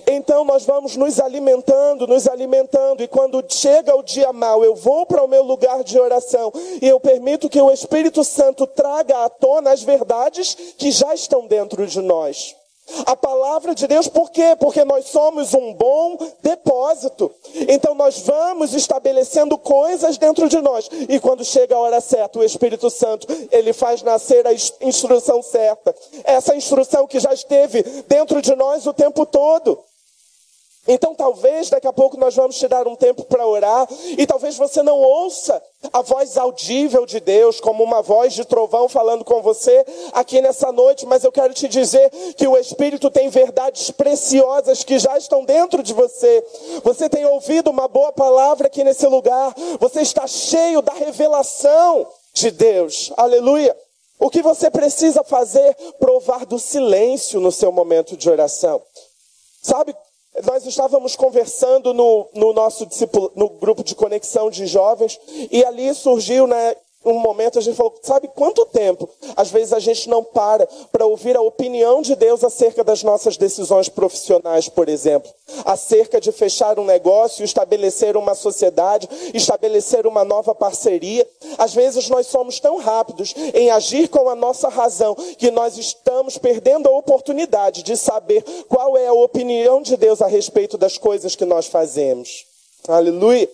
Então 0.07 0.45
nós 0.45 0.65
vamos 0.65 0.97
nos 0.97 1.21
alimentando, 1.21 2.07
nos 2.07 2.27
alimentando, 2.27 3.03
e 3.03 3.09
quando 3.09 3.45
chega 3.49 3.97
o 3.97 4.03
dia 4.03 4.33
mau, 4.33 4.65
eu 4.65 4.75
vou 4.75 5.07
para 5.07 5.23
o 5.23 5.29
meu 5.29 5.43
lugar 5.43 5.83
de 5.83 5.99
oração 5.99 6.53
e 6.81 6.87
eu 6.87 7.01
permito 7.01 7.49
que 7.49 7.61
o 7.61 7.71
Espírito 7.71 8.23
Santo 8.23 8.67
traga 8.67 9.25
à 9.25 9.29
tona 9.29 9.73
as 9.73 9.83
verdades 9.83 10.57
que 10.77 10.91
já 10.91 11.15
estão 11.15 11.47
dentro 11.47 11.87
de 11.87 12.01
nós. 12.01 12.55
A 13.07 13.17
palavra 13.17 13.75
de 13.75 13.87
Deus, 13.87 14.09
por 14.09 14.31
quê? 14.31 14.57
Porque 14.59 14.85
nós 14.85 15.07
somos 15.07 15.55
um 15.55 15.73
bom 15.75 16.19
depósito. 16.43 17.31
Então 17.69 17.95
nós 17.95 18.21
vamos 18.21 18.75
estabelecendo 18.75 19.57
coisas 19.59 20.19
dentro 20.19 20.49
de 20.49 20.61
nós. 20.61 20.89
E 21.09 21.19
quando 21.21 21.45
chega 21.45 21.75
a 21.75 21.79
hora 21.79 22.01
certa, 22.01 22.39
o 22.39 22.45
Espírito 22.45 22.91
Santo, 22.91 23.27
ele 23.51 23.73
faz 23.73 24.03
nascer 24.03 24.47
a 24.47 24.53
instrução 24.81 25.43
certa. 25.43 25.95
Essa 26.25 26.55
instrução 26.55 27.07
que 27.07 27.21
já 27.21 27.33
esteve 27.33 27.83
dentro 28.09 28.41
de 28.41 28.55
nós 28.55 28.87
o 28.87 28.93
tempo 28.93 29.27
todo. 29.27 29.79
Então 30.93 31.15
talvez 31.15 31.71
daqui 31.71 31.87
a 31.87 31.93
pouco 31.93 32.17
nós 32.17 32.35
vamos 32.35 32.59
te 32.59 32.67
dar 32.67 32.89
um 32.89 32.97
tempo 32.97 33.23
para 33.23 33.47
orar 33.47 33.87
e 34.19 34.27
talvez 34.27 34.57
você 34.57 34.83
não 34.83 34.99
ouça 34.99 35.63
a 35.93 36.03
voz 36.03 36.37
audível 36.37 37.07
de 37.07 37.21
Deus 37.21 37.61
como 37.61 37.85
uma 37.85 38.03
voz 38.03 38.33
de 38.33 38.45
trovão 38.45 38.89
falando 38.89 39.25
com 39.25 39.41
você 39.41 39.87
aqui 40.13 40.41
nessa 40.41 40.73
noite, 40.73 41.07
mas 41.07 41.23
eu 41.23 41.31
quero 41.31 41.55
te 41.55 41.69
dizer 41.69 42.11
que 42.37 42.45
o 42.49 42.57
Espírito 42.59 43.09
tem 43.09 43.29
verdades 43.29 43.93
preciosas 43.93 44.83
que 44.83 44.99
já 44.99 45.17
estão 45.17 45.45
dentro 45.45 45.81
de 45.81 45.95
você. 45.95 46.45
Você 46.83 47.09
tem 47.09 47.25
ouvido 47.25 47.71
uma 47.71 47.87
boa 47.87 48.13
palavra 48.13 48.67
aqui 48.67 48.83
nesse 48.83 49.07
lugar, 49.07 49.55
você 49.79 50.01
está 50.01 50.27
cheio 50.27 50.83
da 50.83 50.93
revelação 50.93 52.05
de 52.35 52.51
Deus. 52.51 53.13
Aleluia. 53.17 53.77
O 54.19 54.29
que 54.29 54.43
você 54.43 54.69
precisa 54.69 55.23
fazer? 55.23 55.73
Provar 56.01 56.45
do 56.45 56.59
silêncio 56.59 57.39
no 57.39 57.53
seu 57.53 57.71
momento 57.71 58.17
de 58.17 58.29
oração. 58.29 58.83
Sabe, 59.63 59.95
nós 60.47 60.67
estávamos 60.67 61.17
conversando 61.17 61.93
no, 61.93 62.29
no 62.35 62.53
nosso 62.53 62.87
no 63.35 63.49
grupo 63.49 63.83
de 63.83 63.95
conexão 63.95 64.51
de 64.51 64.67
jovens 64.67 65.19
e 65.51 65.65
ali 65.65 65.95
surgiu, 65.95 66.47
né, 66.47 66.75
um 67.03 67.19
momento 67.19 67.59
a 67.59 67.63
gente 67.63 67.77
falou, 67.77 67.99
sabe 68.03 68.29
quanto 68.29 68.67
tempo? 68.67 69.09
Às 69.35 69.51
vezes 69.51 69.73
a 69.73 69.79
gente 69.79 70.09
não 70.09 70.23
para 70.23 70.67
para 70.93 71.07
ouvir 71.07 71.35
a 71.35 71.41
opinião 71.41 72.03
de 72.03 72.15
Deus 72.15 72.45
acerca 72.45 72.85
das 72.85 73.03
nossas 73.03 73.39
decisões 73.39 73.89
profissionais, 73.89 74.69
por 74.69 74.87
exemplo, 74.87 75.33
acerca 75.65 76.21
de 76.21 76.31
fechar 76.31 76.79
um 76.79 76.85
negócio, 76.85 77.43
estabelecer 77.43 78.19
uma 78.19 78.35
sociedade, 78.35 79.09
estabelecer 79.33 80.07
uma 80.07 80.25
nova 80.25 80.55
parceria. 80.55 81.27
Às 81.57 81.73
vezes 81.73 82.11
nós 82.11 82.27
somos 82.27 82.61
tão 82.61 82.77
rápidos 82.77 83.35
em 83.55 83.71
agir 83.71 84.09
com 84.09 84.29
a 84.29 84.35
nossa 84.35 84.69
razão 84.69 85.15
que 85.15 85.51
nós 85.51 85.79
estamos 85.79 86.37
perdendo 86.37 86.87
a 86.87 86.97
oportunidade 86.97 87.83
de 87.83 87.97
saber 87.97 88.45
qual 88.69 88.97
é 88.99 89.07
a 89.07 89.13
opinião 89.13 89.81
de 89.81 89.97
Deus 89.97 90.21
a 90.21 90.27
respeito 90.27 90.77
das 90.77 90.99
coisas 90.99 91.35
que 91.35 91.47
nós 91.47 91.67
fazemos. 91.67 92.45
Aleluia. 92.87 93.49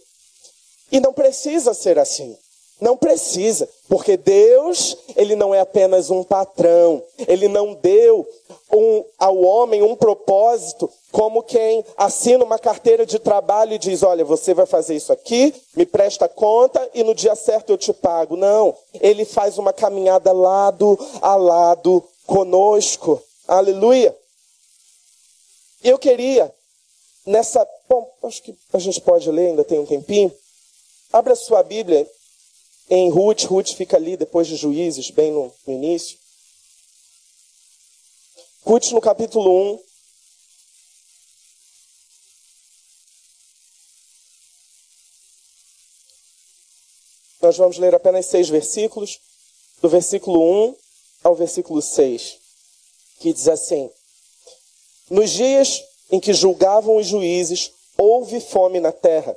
E 0.90 0.98
não 0.98 1.12
precisa 1.12 1.74
ser 1.74 1.98
assim. 1.98 2.36
Não 2.78 2.94
precisa, 2.94 3.66
porque 3.88 4.18
Deus, 4.18 4.96
ele 5.16 5.34
não 5.34 5.54
é 5.54 5.60
apenas 5.60 6.10
um 6.10 6.22
patrão, 6.22 7.02
ele 7.26 7.48
não 7.48 7.72
deu 7.72 8.28
um, 8.70 9.04
ao 9.18 9.38
homem 9.38 9.82
um 9.82 9.96
propósito 9.96 10.90
como 11.10 11.42
quem 11.42 11.82
assina 11.96 12.44
uma 12.44 12.58
carteira 12.58 13.06
de 13.06 13.18
trabalho 13.18 13.72
e 13.72 13.78
diz: 13.78 14.02
Olha, 14.02 14.26
você 14.26 14.52
vai 14.52 14.66
fazer 14.66 14.94
isso 14.94 15.10
aqui, 15.10 15.54
me 15.74 15.86
presta 15.86 16.28
conta 16.28 16.90
e 16.92 17.02
no 17.02 17.14
dia 17.14 17.34
certo 17.34 17.70
eu 17.70 17.78
te 17.78 17.94
pago. 17.94 18.36
Não, 18.36 18.76
ele 19.00 19.24
faz 19.24 19.56
uma 19.56 19.72
caminhada 19.72 20.30
lado 20.32 20.98
a 21.22 21.34
lado 21.34 22.04
conosco. 22.26 23.22
Aleluia. 23.48 24.14
Eu 25.82 25.98
queria, 25.98 26.52
nessa. 27.24 27.66
Bom, 27.88 28.06
acho 28.24 28.42
que 28.42 28.54
a 28.74 28.78
gente 28.78 29.00
pode 29.00 29.30
ler, 29.30 29.46
ainda 29.46 29.64
tem 29.64 29.78
um 29.78 29.86
tempinho. 29.86 30.30
Abra 31.10 31.34
sua 31.34 31.62
Bíblia 31.62 32.06
em 32.88 33.10
Ruth. 33.10 33.44
Ruth 33.44 33.74
fica 33.74 33.96
ali 33.96 34.16
depois 34.16 34.46
de 34.46 34.56
Juízes, 34.56 35.10
bem 35.10 35.32
no, 35.32 35.52
no 35.66 35.72
início. 35.72 36.18
Ruth 38.64 38.90
no 38.90 39.00
capítulo 39.00 39.74
1. 39.74 39.86
Nós 47.42 47.56
vamos 47.56 47.78
ler 47.78 47.94
apenas 47.94 48.26
seis 48.26 48.48
versículos, 48.48 49.20
do 49.80 49.88
versículo 49.88 50.68
1 50.70 50.76
ao 51.22 51.34
versículo 51.36 51.80
6, 51.80 52.38
que 53.20 53.32
diz 53.32 53.46
assim: 53.46 53.88
Nos 55.08 55.30
dias 55.30 55.80
em 56.10 56.18
que 56.18 56.34
julgavam 56.34 56.96
os 56.96 57.06
juízes, 57.06 57.70
houve 57.96 58.40
fome 58.40 58.80
na 58.80 58.90
terra, 58.90 59.36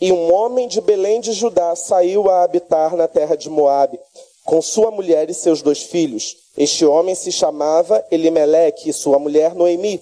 e 0.00 0.12
um 0.12 0.32
homem 0.32 0.68
de 0.68 0.80
Belém 0.80 1.20
de 1.20 1.32
Judá 1.32 1.74
saiu 1.74 2.28
a 2.28 2.42
habitar 2.42 2.94
na 2.96 3.08
terra 3.08 3.34
de 3.36 3.48
Moabe, 3.48 3.98
com 4.44 4.60
sua 4.60 4.90
mulher 4.90 5.30
e 5.30 5.34
seus 5.34 5.62
dois 5.62 5.82
filhos. 5.82 6.36
Este 6.56 6.84
homem 6.84 7.14
se 7.14 7.32
chamava 7.32 8.04
Elimeleque 8.10 8.90
e 8.90 8.92
sua 8.92 9.18
mulher 9.18 9.54
Noemi. 9.54 10.00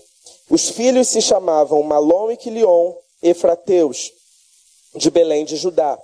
Os 0.50 0.68
filhos 0.68 1.08
se 1.08 1.20
chamavam 1.20 1.82
Malom 1.82 2.30
e 2.30 2.36
Quilion, 2.36 2.92
Efrateus, 3.22 4.12
de 4.94 5.10
Belém 5.10 5.44
de 5.44 5.56
Judá. 5.56 5.98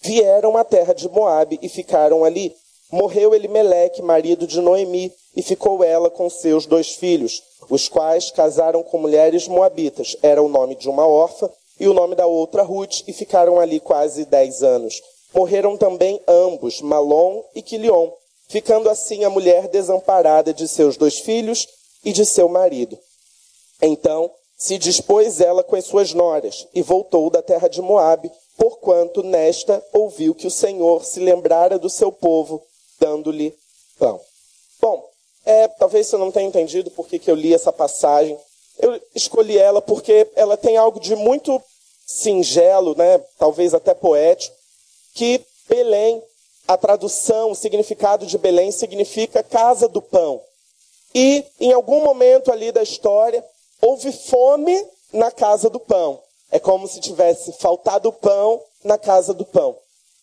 Vieram 0.00 0.56
à 0.56 0.64
terra 0.64 0.94
de 0.94 1.08
Moabe 1.08 1.58
e 1.60 1.68
ficaram 1.68 2.24
ali. 2.24 2.54
Morreu 2.90 3.34
Elimeleque, 3.34 4.00
marido 4.00 4.46
de 4.46 4.60
Noemi, 4.60 5.12
e 5.34 5.42
ficou 5.42 5.82
ela 5.82 6.08
com 6.08 6.30
seus 6.30 6.64
dois 6.64 6.94
filhos, 6.94 7.42
os 7.68 7.88
quais 7.88 8.30
casaram 8.30 8.82
com 8.84 8.98
mulheres 8.98 9.48
moabitas. 9.48 10.16
Era 10.22 10.40
o 10.40 10.48
nome 10.48 10.76
de 10.76 10.88
uma 10.88 11.06
órfã 11.06 11.50
e 11.78 11.88
o 11.88 11.94
nome 11.94 12.14
da 12.14 12.26
outra 12.26 12.62
Ruth, 12.62 13.02
e 13.06 13.12
ficaram 13.12 13.60
ali 13.60 13.80
quase 13.80 14.24
dez 14.24 14.62
anos. 14.62 15.02
Morreram 15.34 15.76
também 15.76 16.20
ambos, 16.26 16.80
Malom 16.80 17.42
e 17.54 17.62
Quilion, 17.62 18.10
ficando 18.48 18.88
assim 18.88 19.24
a 19.24 19.30
mulher 19.30 19.68
desamparada 19.68 20.54
de 20.54 20.66
seus 20.66 20.96
dois 20.96 21.18
filhos 21.18 21.66
e 22.04 22.12
de 22.12 22.24
seu 22.24 22.48
marido. 22.48 22.98
Então 23.82 24.30
se 24.56 24.78
dispôs 24.78 25.40
ela 25.40 25.62
com 25.62 25.76
as 25.76 25.84
suas 25.84 26.14
noras 26.14 26.66
e 26.72 26.80
voltou 26.80 27.28
da 27.28 27.42
terra 27.42 27.68
de 27.68 27.82
Moabe, 27.82 28.32
porquanto 28.56 29.22
nesta 29.22 29.84
ouviu 29.92 30.34
que 30.34 30.46
o 30.46 30.50
Senhor 30.50 31.04
se 31.04 31.20
lembrara 31.20 31.78
do 31.78 31.90
seu 31.90 32.10
povo, 32.10 32.62
dando-lhe 32.98 33.54
pão. 33.98 34.18
Bom, 34.80 35.06
é, 35.44 35.68
talvez 35.68 36.06
você 36.06 36.16
não 36.16 36.32
tenha 36.32 36.48
entendido 36.48 36.90
por 36.90 37.06
que, 37.06 37.18
que 37.18 37.30
eu 37.30 37.34
li 37.34 37.52
essa 37.52 37.72
passagem. 37.72 38.38
Eu 38.78 39.00
escolhi 39.14 39.58
ela 39.58 39.80
porque 39.80 40.28
ela 40.34 40.56
tem 40.56 40.76
algo 40.76 41.00
de 41.00 41.14
muito 41.16 41.62
singelo, 42.06 42.94
né, 42.96 43.18
talvez 43.38 43.74
até 43.74 43.92
poético, 43.92 44.54
que 45.14 45.44
Belém, 45.68 46.22
a 46.68 46.76
tradução, 46.76 47.50
o 47.50 47.54
significado 47.54 48.26
de 48.26 48.38
Belém 48.38 48.70
significa 48.70 49.42
casa 49.42 49.88
do 49.88 50.00
pão. 50.00 50.40
E 51.14 51.44
em 51.58 51.72
algum 51.72 52.02
momento 52.04 52.52
ali 52.52 52.70
da 52.70 52.82
história, 52.82 53.44
houve 53.80 54.12
fome 54.12 54.86
na 55.12 55.30
casa 55.30 55.68
do 55.68 55.80
pão. 55.80 56.20
É 56.50 56.58
como 56.58 56.86
se 56.86 57.00
tivesse 57.00 57.52
faltado 57.54 58.12
pão 58.12 58.62
na 58.84 58.96
casa 58.96 59.34
do 59.34 59.44
pão. 59.44 59.76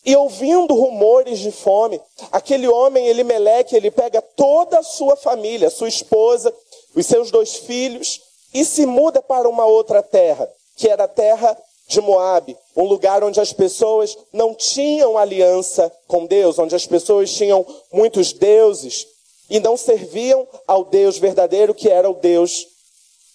E 0.04 0.14
ouvindo 0.16 0.74
rumores 0.74 1.38
de 1.38 1.50
fome, 1.50 2.00
aquele 2.30 2.68
homem, 2.68 3.06
Elimeleque, 3.06 3.74
ele 3.74 3.90
pega 3.90 4.20
toda 4.20 4.78
a 4.78 4.82
sua 4.82 5.16
família, 5.16 5.70
sua 5.70 5.88
esposa, 5.88 6.54
os 6.94 7.06
seus 7.06 7.30
dois 7.30 7.56
filhos, 7.56 8.20
e 8.54 8.64
se 8.64 8.86
muda 8.86 9.20
para 9.20 9.48
uma 9.48 9.66
outra 9.66 10.00
terra, 10.00 10.48
que 10.76 10.88
era 10.88 11.04
a 11.04 11.08
terra 11.08 11.58
de 11.88 12.00
Moabe, 12.00 12.56
um 12.76 12.84
lugar 12.84 13.22
onde 13.24 13.40
as 13.40 13.52
pessoas 13.52 14.16
não 14.32 14.54
tinham 14.54 15.18
aliança 15.18 15.92
com 16.06 16.24
Deus, 16.24 16.58
onde 16.58 16.74
as 16.74 16.86
pessoas 16.86 17.32
tinham 17.32 17.66
muitos 17.92 18.32
deuses 18.32 19.06
e 19.50 19.60
não 19.60 19.76
serviam 19.76 20.46
ao 20.66 20.84
Deus 20.84 21.18
verdadeiro, 21.18 21.74
que 21.74 21.90
era 21.90 22.08
o 22.08 22.14
Deus 22.14 22.66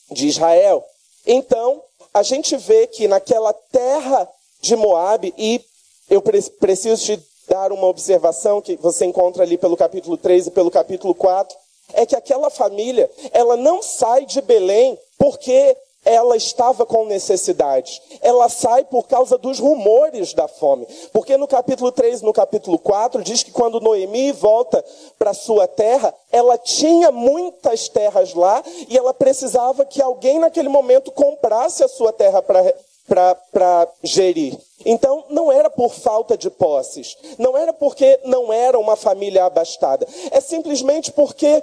de 0.10 0.28
Israel. 0.28 0.84
Então, 1.28 1.84
a 2.14 2.24
gente 2.24 2.58
vê 2.58 2.88
que 2.88 3.08
naquela 3.08 3.54
terra 3.54 4.28
de 4.62 4.76
Moabe, 4.76 5.34
e 5.38 5.64
eu 6.10 6.22
preciso 6.22 7.04
te 7.04 7.24
dar 7.48 7.72
uma 7.72 7.88
observação 7.88 8.62
que 8.62 8.76
você 8.78 9.06
encontra 9.06 9.44
ali 9.44 9.58
pelo 9.58 9.78
capítulo 9.78 10.18
3 10.18 10.48
e 10.48 10.52
pelo 10.52 10.72
capítulo 10.72 11.14
4, 11.14 11.56
é 11.94 12.06
que 12.06 12.16
aquela 12.16 12.50
família, 12.50 13.10
ela 13.32 13.56
não 13.58 13.82
sai 13.82 14.26
de 14.26 14.42
Belém 14.42 14.98
porque 15.20 15.78
ela 16.06 16.36
estava 16.38 16.86
com 16.86 17.06
necessidade. 17.06 18.02
Ela 18.22 18.48
sai 18.50 18.86
por 18.86 19.08
causa 19.08 19.38
dos 19.38 19.60
rumores 19.60 20.34
da 20.34 20.48
fome. 20.48 20.88
Porque 21.12 21.38
no 21.38 21.48
capítulo 21.48 21.92
3 21.92 22.22
no 22.22 22.34
capítulo 22.34 22.80
4 22.80 23.22
diz 23.22 23.44
que 23.44 23.52
quando 23.52 23.82
Noemi 23.82 24.32
volta 24.32 24.84
para 25.18 25.34
sua 25.34 25.68
terra, 25.68 26.14
ela 26.32 26.58
tinha 26.58 27.12
muitas 27.12 27.90
terras 27.90 28.34
lá 28.34 28.64
e 28.88 28.98
ela 28.98 29.14
precisava 29.14 29.86
que 29.86 30.02
alguém 30.02 30.40
naquele 30.40 30.70
momento 30.70 31.12
comprasse 31.12 31.84
a 31.84 31.88
sua 31.88 32.14
terra 32.14 32.42
para 32.42 33.88
gerir. 34.02 34.58
Então, 34.86 35.26
não 35.30 35.52
era 35.52 35.70
por 35.70 35.94
falta 35.94 36.38
de 36.38 36.50
posses, 36.50 37.18
não 37.38 37.58
era 37.58 37.74
porque 37.74 38.18
não 38.24 38.54
era 38.54 38.80
uma 38.80 38.96
família 38.96 39.44
abastada, 39.44 40.08
é 40.32 40.40
simplesmente 40.40 41.12
porque 41.12 41.62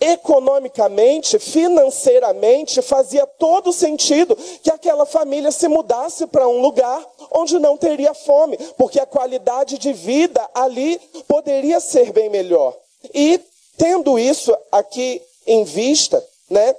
economicamente, 0.00 1.38
financeiramente, 1.38 2.80
fazia 2.80 3.26
todo 3.26 3.72
sentido 3.72 4.34
que 4.62 4.70
aquela 4.70 5.04
família 5.04 5.52
se 5.52 5.68
mudasse 5.68 6.26
para 6.26 6.48
um 6.48 6.60
lugar 6.60 7.06
onde 7.30 7.58
não 7.58 7.76
teria 7.76 8.14
fome, 8.14 8.56
porque 8.78 8.98
a 8.98 9.06
qualidade 9.06 9.76
de 9.76 9.92
vida 9.92 10.48
ali 10.54 10.98
poderia 11.28 11.78
ser 11.80 12.12
bem 12.12 12.30
melhor. 12.30 12.74
E 13.12 13.38
tendo 13.76 14.18
isso 14.18 14.56
aqui 14.72 15.20
em 15.46 15.64
vista, 15.64 16.24
né, 16.48 16.74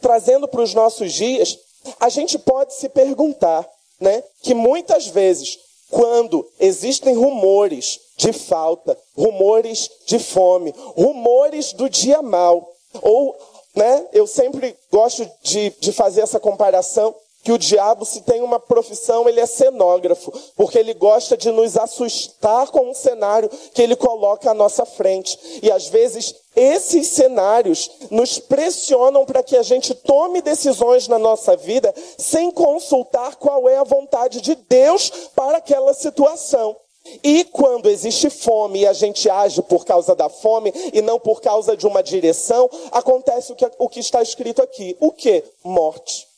trazendo 0.00 0.46
para 0.46 0.62
os 0.62 0.74
nossos 0.74 1.12
dias, 1.12 1.58
a 1.98 2.08
gente 2.08 2.38
pode 2.38 2.74
se 2.74 2.88
perguntar, 2.88 3.68
né, 3.98 4.22
que 4.42 4.54
muitas 4.54 5.06
vezes 5.06 5.58
quando 5.92 6.48
existem 6.58 7.14
rumores 7.14 8.00
de 8.16 8.32
falta, 8.32 8.98
rumores 9.14 9.90
de 10.06 10.18
fome, 10.18 10.72
rumores 10.96 11.74
do 11.74 11.86
dia 11.86 12.22
mal. 12.22 12.66
Ou, 13.02 13.36
né, 13.76 14.08
eu 14.10 14.26
sempre 14.26 14.74
gosto 14.90 15.30
de, 15.42 15.68
de 15.78 15.92
fazer 15.92 16.22
essa 16.22 16.40
comparação 16.40 17.14
que 17.42 17.52
o 17.52 17.58
diabo, 17.58 18.04
se 18.04 18.22
tem 18.22 18.40
uma 18.40 18.60
profissão, 18.60 19.28
ele 19.28 19.40
é 19.40 19.46
cenógrafo, 19.46 20.32
porque 20.56 20.78
ele 20.78 20.94
gosta 20.94 21.36
de 21.36 21.50
nos 21.50 21.76
assustar 21.76 22.68
com 22.70 22.90
um 22.90 22.94
cenário 22.94 23.50
que 23.74 23.82
ele 23.82 23.96
coloca 23.96 24.50
à 24.50 24.54
nossa 24.54 24.86
frente. 24.86 25.38
E 25.62 25.70
às 25.70 25.88
vezes 25.88 26.34
esses 26.54 27.08
cenários 27.08 27.90
nos 28.10 28.38
pressionam 28.38 29.24
para 29.24 29.42
que 29.42 29.56
a 29.56 29.62
gente 29.62 29.94
tome 29.94 30.40
decisões 30.40 31.08
na 31.08 31.18
nossa 31.18 31.56
vida 31.56 31.92
sem 32.16 32.50
consultar 32.50 33.36
qual 33.36 33.68
é 33.68 33.76
a 33.76 33.84
vontade 33.84 34.40
de 34.40 34.54
Deus 34.54 35.10
para 35.34 35.58
aquela 35.58 35.94
situação. 35.94 36.76
E 37.24 37.44
quando 37.44 37.88
existe 37.88 38.30
fome 38.30 38.80
e 38.80 38.86
a 38.86 38.92
gente 38.92 39.28
age 39.28 39.60
por 39.62 39.84
causa 39.84 40.14
da 40.14 40.28
fome 40.28 40.72
e 40.92 41.02
não 41.02 41.18
por 41.18 41.40
causa 41.40 41.76
de 41.76 41.86
uma 41.86 42.02
direção, 42.02 42.70
acontece 42.92 43.52
o 43.52 43.56
que, 43.56 43.68
o 43.78 43.88
que 43.88 43.98
está 43.98 44.22
escrito 44.22 44.62
aqui. 44.62 44.96
O 45.00 45.10
que? 45.10 45.42
Morte. 45.64 46.31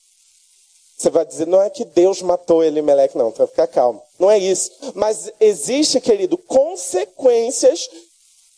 Você 0.97 1.11
vai 1.11 1.25
dizer, 1.25 1.47
não 1.47 1.61
é 1.61 1.69
que 1.69 1.85
Deus 1.85 2.23
matou 2.23 2.63
Elimelec, 2.63 3.17
não, 3.17 3.33
para 3.33 3.47
ficar 3.47 3.67
calmo. 3.67 4.03
Não 4.19 4.31
é 4.31 4.39
isso. 4.39 4.71
Mas 4.95 5.31
existe, 5.41 6.01
querido, 6.01 6.39
consequências 6.39 7.91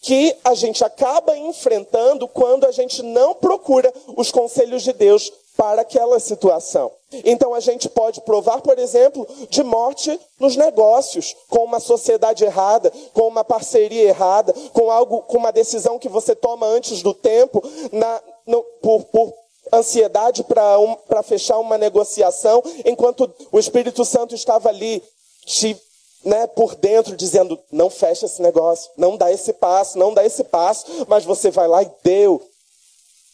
que 0.03 0.37
a 0.45 0.55
gente 0.55 0.85
acaba 0.85 1.37
enfrentando 1.37 2.29
quando 2.29 2.67
a 2.67 2.71
gente 2.71 3.03
não 3.03 3.35
procura 3.35 3.93
os 4.17 4.31
conselhos 4.31 4.83
de 4.83 4.93
Deus 4.93 5.33
para 5.57 5.83
aquela 5.83 6.21
situação. 6.21 6.93
Então 7.25 7.55
a 7.55 7.61
gente 7.61 7.89
pode 7.89 8.21
provar, 8.21 8.61
por 8.61 8.79
exemplo, 8.79 9.27
de 9.49 9.63
morte 9.63 10.21
nos 10.39 10.55
negócios, 10.55 11.35
com 11.49 11.65
uma 11.65 11.81
sociedade 11.81 12.45
errada, 12.45 12.93
com 13.15 13.27
uma 13.27 13.43
parceria 13.43 14.03
errada, 14.03 14.53
com 14.73 14.91
algo, 14.91 15.23
com 15.23 15.39
uma 15.39 15.51
decisão 15.51 15.99
que 15.99 16.09
você 16.09 16.35
toma 16.35 16.67
antes 16.67 17.03
do 17.03 17.15
tempo, 17.15 17.63
na, 17.91 18.23
no, 18.47 18.63
por, 18.83 19.05
por 19.05 19.35
ansiedade 19.73 20.45
para 20.45 20.79
um, 20.79 20.97
fechar 21.25 21.59
uma 21.59 21.79
negociação, 21.79 22.63
enquanto 22.85 23.33
o 23.51 23.59
Espírito 23.59 24.05
Santo 24.05 24.35
estava 24.35 24.69
ali 24.69 25.03
te, 25.45 25.77
né, 26.25 26.47
por 26.47 26.75
dentro 26.75 27.17
dizendo: 27.17 27.59
não 27.71 27.89
fecha 27.91 28.27
esse 28.27 28.43
negócio, 28.43 28.91
não 28.97 29.17
dá 29.17 29.33
esse 29.33 29.53
passo, 29.53 29.99
não 29.99 30.13
dá 30.13 30.25
esse 30.25 30.45
passo, 30.45 31.07
mas 31.09 31.25
você 31.25 31.51
vai 31.51 31.69
lá 31.69 31.83
e 31.83 31.91
deu. 32.03 32.43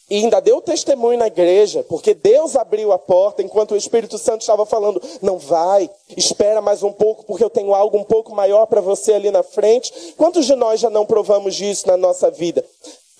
E 0.09 0.17
ainda 0.17 0.41
deu 0.41 0.61
testemunho 0.61 1.17
na 1.17 1.27
igreja, 1.27 1.83
porque 1.83 2.13
Deus 2.13 2.55
abriu 2.55 2.91
a 2.91 2.99
porta 2.99 3.41
enquanto 3.41 3.71
o 3.71 3.77
Espírito 3.77 4.17
Santo 4.17 4.41
estava 4.41 4.65
falando: 4.65 5.01
não 5.21 5.39
vai, 5.39 5.89
espera 6.15 6.61
mais 6.61 6.83
um 6.83 6.91
pouco, 6.91 7.23
porque 7.23 7.43
eu 7.43 7.49
tenho 7.49 7.73
algo 7.73 7.97
um 7.97 8.03
pouco 8.03 8.35
maior 8.35 8.65
para 8.65 8.81
você 8.81 9.13
ali 9.13 9.31
na 9.31 9.41
frente. 9.41 10.13
Quantos 10.17 10.45
de 10.45 10.55
nós 10.55 10.79
já 10.79 10.89
não 10.89 11.05
provamos 11.05 11.55
disso 11.55 11.87
na 11.87 11.97
nossa 11.97 12.29
vida? 12.29 12.63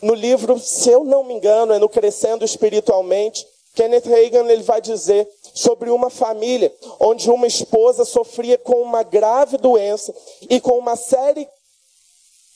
No 0.03 0.13
livro, 0.13 0.59
se 0.59 0.89
eu 0.89 1.03
não 1.03 1.23
me 1.23 1.33
engano, 1.33 1.73
é 1.73 1.79
no 1.79 1.87
Crescendo 1.87 2.43
Espiritualmente, 2.43 3.47
Kenneth 3.73 4.05
Reagan 4.05 4.45
ele 4.49 4.61
vai 4.61 4.81
dizer 4.81 5.27
sobre 5.53 5.89
uma 5.89 6.09
família 6.09 6.73
onde 6.99 7.29
uma 7.29 7.47
esposa 7.47 8.05
sofria 8.05 8.57
com 8.57 8.81
uma 8.81 9.01
grave 9.01 9.57
doença 9.57 10.13
e 10.49 10.59
com 10.59 10.77
uma 10.77 10.95
série 10.95 11.47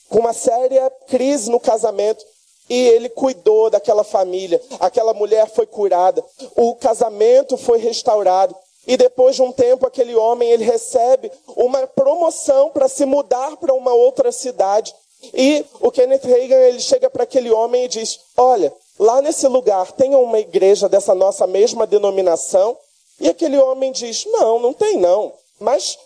com 0.08 0.20
uma 0.20 0.32
séria 0.32 0.90
crise 1.06 1.50
no 1.50 1.58
casamento 1.58 2.24
e 2.68 2.88
ele 2.88 3.08
cuidou 3.08 3.70
daquela 3.70 4.04
família. 4.04 4.60
Aquela 4.78 5.14
mulher 5.14 5.48
foi 5.50 5.66
curada, 5.66 6.24
o 6.56 6.74
casamento 6.76 7.56
foi 7.56 7.78
restaurado. 7.78 8.54
E 8.86 8.96
depois 8.96 9.36
de 9.36 9.42
um 9.42 9.52
tempo, 9.52 9.86
aquele 9.86 10.14
homem 10.14 10.50
ele 10.50 10.64
recebe 10.64 11.30
uma 11.56 11.86
promoção 11.86 12.70
para 12.70 12.88
se 12.88 13.04
mudar 13.04 13.56
para 13.56 13.74
uma 13.74 13.92
outra 13.92 14.32
cidade. 14.32 14.94
E 15.34 15.64
o 15.80 15.90
Kenneth 15.90 16.24
Reagan 16.24 16.56
ele 16.56 16.80
chega 16.80 17.10
para 17.10 17.24
aquele 17.24 17.50
homem 17.50 17.84
e 17.84 17.88
diz: 17.88 18.20
Olha, 18.36 18.72
lá 18.98 19.20
nesse 19.20 19.46
lugar 19.48 19.92
tem 19.92 20.14
uma 20.14 20.38
igreja 20.38 20.88
dessa 20.88 21.14
nossa 21.14 21.46
mesma 21.46 21.86
denominação. 21.86 22.76
E 23.20 23.28
aquele 23.28 23.58
homem 23.58 23.90
diz: 23.92 24.24
Não, 24.26 24.58
não 24.58 24.72
tem 24.72 24.96
não. 24.96 25.32
Mas 25.58 25.98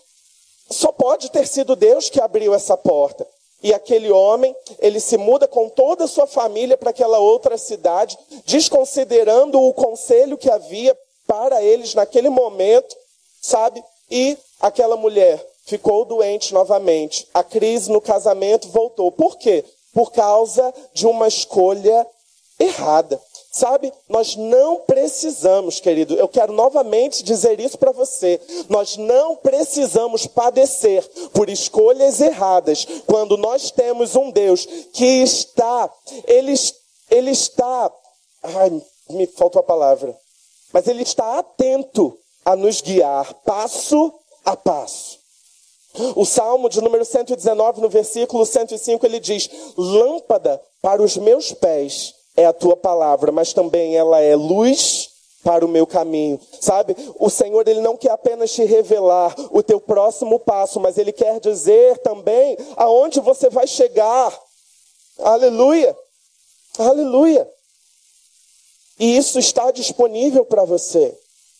só 0.69 0.91
pode 0.91 1.29
ter 1.29 1.47
sido 1.47 1.75
Deus 1.75 2.09
que 2.09 2.19
abriu 2.19 2.53
essa 2.53 2.75
porta. 2.75 3.27
E 3.61 3.73
aquele 3.73 4.11
homem, 4.11 4.53
ele 4.79 4.99
se 4.99 5.15
muda 5.15 5.47
com 5.47 5.69
toda 5.69 6.03
a 6.03 6.07
sua 6.07 6.27
família 6.27 6.75
para 6.75 6.89
aquela 6.89 7.19
outra 7.19 7.57
cidade, 7.57 8.17
desconsiderando 8.45 9.61
o 9.61 9.73
conselho 9.73 10.37
que 10.37 10.51
havia 10.51 10.97
para 11.25 11.63
eles 11.63 11.93
naquele 11.93 12.29
momento, 12.29 12.93
sabe? 13.41 13.81
E 14.11 14.37
aquela 14.59 14.97
mulher 14.97 15.52
ficou 15.65 16.05
doente 16.05 16.53
novamente. 16.53 17.27
A 17.33 17.43
crise 17.43 17.91
no 17.91 18.01
casamento 18.01 18.69
voltou. 18.69 19.11
Por 19.11 19.37
quê? 19.37 19.63
Por 19.93 20.11
causa 20.11 20.73
de 20.93 21.05
uma 21.05 21.27
escolha 21.27 22.07
errada. 22.59 23.21
Sabe, 23.51 23.93
nós 24.09 24.35
não 24.35 24.79
precisamos, 24.79 25.79
querido, 25.79 26.15
eu 26.15 26.27
quero 26.27 26.51
novamente 26.51 27.23
dizer 27.23 27.59
isso 27.59 27.77
para 27.77 27.91
você. 27.91 28.41
Nós 28.67 28.97
não 28.97 29.35
precisamos 29.35 30.25
padecer 30.25 31.07
por 31.33 31.47
escolhas 31.51 32.19
erradas 32.19 32.87
quando 33.05 33.37
nós 33.37 33.69
temos 33.69 34.15
um 34.15 34.31
Deus 34.31 34.65
que 34.91 35.21
está, 35.21 35.87
ele, 36.25 36.55
ele 37.11 37.29
está, 37.29 37.91
ai, 38.41 38.81
me 39.11 39.27
faltou 39.27 39.59
a 39.59 39.63
palavra, 39.63 40.17
mas 40.71 40.87
ele 40.87 41.03
está 41.03 41.37
atento 41.37 42.17
a 42.43 42.55
nos 42.55 42.81
guiar 42.81 43.35
passo 43.45 44.11
a 44.43 44.57
passo. 44.57 45.22
O 46.15 46.25
Salmo 46.25 46.69
de 46.69 46.81
número 46.81 47.05
119, 47.05 47.81
no 47.81 47.89
versículo 47.89 48.45
105, 48.45 49.05
ele 49.05 49.19
diz: 49.19 49.49
Lâmpada 49.77 50.61
para 50.81 51.01
os 51.01 51.17
meus 51.17 51.51
pés 51.53 52.15
é 52.35 52.45
a 52.45 52.53
tua 52.53 52.75
palavra, 52.75 53.31
mas 53.31 53.53
também 53.53 53.95
ela 53.95 54.19
é 54.19 54.35
luz 54.35 55.09
para 55.43 55.65
o 55.65 55.67
meu 55.67 55.85
caminho. 55.85 56.39
Sabe? 56.59 56.95
O 57.19 57.29
Senhor 57.29 57.67
ele 57.67 57.81
não 57.81 57.95
quer 57.95 58.11
apenas 58.11 58.51
te 58.51 58.63
revelar 58.63 59.35
o 59.51 59.61
teu 59.61 59.79
próximo 59.79 60.39
passo, 60.39 60.79
mas 60.79 60.97
ele 60.97 61.11
quer 61.11 61.39
dizer 61.39 61.99
também 61.99 62.57
aonde 62.75 63.19
você 63.19 63.49
vai 63.49 63.67
chegar. 63.67 64.35
Aleluia. 65.19 65.95
Aleluia. 66.79 67.47
E 68.99 69.17
isso 69.17 69.37
está 69.37 69.69
disponível 69.69 70.45
para 70.45 70.63
você. 70.63 71.15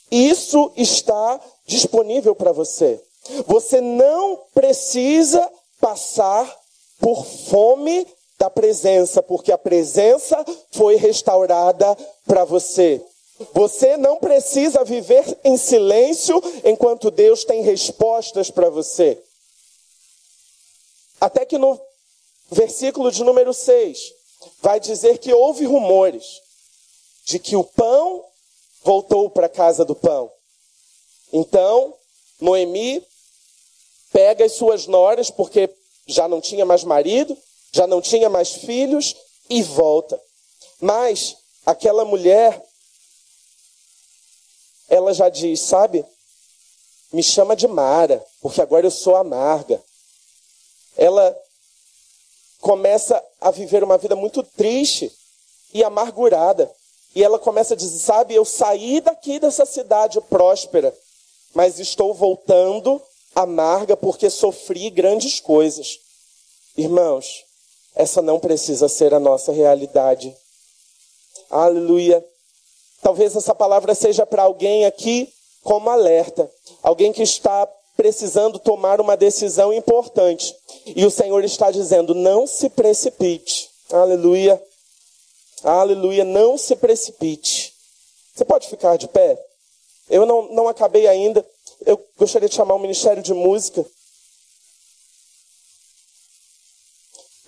Isso 0.10 0.72
está 0.76 1.40
disponível 1.68 2.34
para 2.36 2.52
você. 2.52 3.02
Você 3.48 3.80
não 3.80 4.46
precisa 4.54 5.50
passar 5.80 6.60
por 7.00 7.26
fome 7.26 8.06
da 8.38 8.50
presença, 8.50 9.24
porque 9.24 9.52
a 9.52 9.58
presença 9.58 10.44
foi 10.72 10.96
restaurada 10.96 11.96
para 12.26 12.44
você. 12.44 13.02
Você 13.54 13.98
não 13.98 14.18
precisa 14.18 14.84
viver 14.84 15.26
em 15.44 15.58
silêncio 15.58 16.42
enquanto 16.64 17.10
Deus 17.10 17.44
tem 17.44 17.62
respostas 17.62 18.52
para 18.52 18.70
você. 18.70 19.22
Até 21.20 21.46
que 21.46 21.58
no 21.58 21.80
versículo 22.52 23.12
de 23.12 23.24
número 23.24 23.54
6 23.54 24.14
vai 24.62 24.80
dizer 24.80 25.18
que 25.18 25.34
houve 25.34 25.66
rumores 25.66 26.42
de 27.26 27.40
que 27.40 27.56
o 27.56 27.64
pão 27.64 28.26
voltou 28.84 29.30
para 29.30 29.46
a 29.46 29.50
casa 29.50 29.86
do 29.86 29.96
pão. 29.96 30.30
Então, 31.32 31.96
Noemi 32.40 33.06
pega 34.14 34.46
as 34.46 34.54
suas 34.54 34.86
noras, 34.86 35.32
porque 35.32 35.70
já 36.06 36.28
não 36.28 36.40
tinha 36.40 36.66
mais 36.66 36.84
marido, 36.84 37.36
já 37.72 37.88
não 37.88 38.00
tinha 38.00 38.30
mais 38.30 38.54
filhos 38.54 39.16
e 39.50 39.64
volta. 39.64 40.22
Mas 40.80 41.36
aquela 41.66 42.06
mulher, 42.06 42.64
ela 44.88 45.14
já 45.14 45.28
diz: 45.28 45.60
Sabe, 45.60 46.06
me 47.12 47.24
chama 47.24 47.56
de 47.56 47.68
Mara, 47.68 48.24
porque 48.40 48.62
agora 48.62 48.86
eu 48.86 48.92
sou 48.92 49.16
amarga. 49.16 49.84
Ela 50.96 51.36
começa 52.62 53.22
a 53.42 53.50
viver 53.50 53.84
uma 53.84 53.98
vida 53.98 54.16
muito 54.16 54.44
triste 54.44 55.12
e 55.74 55.84
amargurada. 55.84 56.72
E 57.16 57.24
ela 57.24 57.40
começa 57.40 57.74
a 57.74 57.78
dizer: 57.78 57.98
Sabe, 57.98 58.36
eu 58.36 58.46
saí 58.46 59.02
daqui 59.02 59.40
dessa 59.40 59.66
cidade 59.66 60.22
próspera, 60.22 60.96
mas 61.56 61.80
estou 61.80 62.14
voltando 62.14 63.02
amarga 63.36 63.96
porque 63.96 64.30
sofri 64.30 64.90
grandes 64.90 65.40
coisas. 65.40 66.00
Irmãos, 66.78 67.44
essa 67.96 68.22
não 68.22 68.40
precisa 68.40 68.88
ser 68.88 69.14
a 69.14 69.20
nossa 69.20 69.52
realidade. 69.52 70.36
Aleluia. 71.50 72.24
Talvez 73.02 73.36
essa 73.36 73.54
palavra 73.54 73.94
seja 73.94 74.26
para 74.26 74.44
alguém 74.44 74.86
aqui 74.86 75.32
como 75.62 75.90
alerta, 75.90 76.50
alguém 76.82 77.12
que 77.12 77.22
está 77.22 77.68
precisando 77.96 78.60
tomar 78.60 79.00
uma 79.00 79.16
decisão 79.16 79.74
importante. 79.74 80.56
E 80.86 81.06
o 81.06 81.12
Senhor 81.12 81.44
está 81.44 81.72
dizendo: 81.72 82.16
não 82.16 82.48
se 82.48 82.70
precipite. 82.70 83.70
Aleluia. 83.92 84.62
Aleluia. 85.64 86.24
Não 86.24 86.58
se 86.58 86.76
precipite. 86.76 87.74
Você 88.34 88.44
pode 88.44 88.68
ficar 88.68 88.98
de 88.98 89.08
pé? 89.08 89.40
Eu 90.10 90.26
não, 90.26 90.50
não 90.54 90.68
acabei 90.68 91.08
ainda. 91.08 91.46
Eu 91.86 92.04
gostaria 92.18 92.50
de 92.50 92.56
chamar 92.56 92.76
o 92.76 92.80
Ministério 92.80 93.22
de 93.22 93.34
Música 93.34 93.86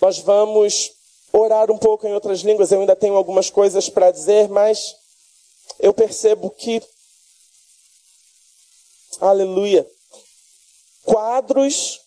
Nós 0.00 0.18
vamos 0.18 0.92
orar 1.32 1.70
um 1.70 1.78
pouco 1.78 2.06
em 2.06 2.12
outras 2.12 2.40
línguas. 2.40 2.70
Eu 2.70 2.80
ainda 2.80 2.94
tenho 2.94 3.16
algumas 3.16 3.50
coisas 3.50 3.88
para 3.88 4.10
dizer, 4.10 4.48
mas 4.48 4.94
eu 5.80 5.92
percebo 5.92 6.50
que, 6.50 6.82
aleluia, 9.20 9.88
quadros 11.02 12.00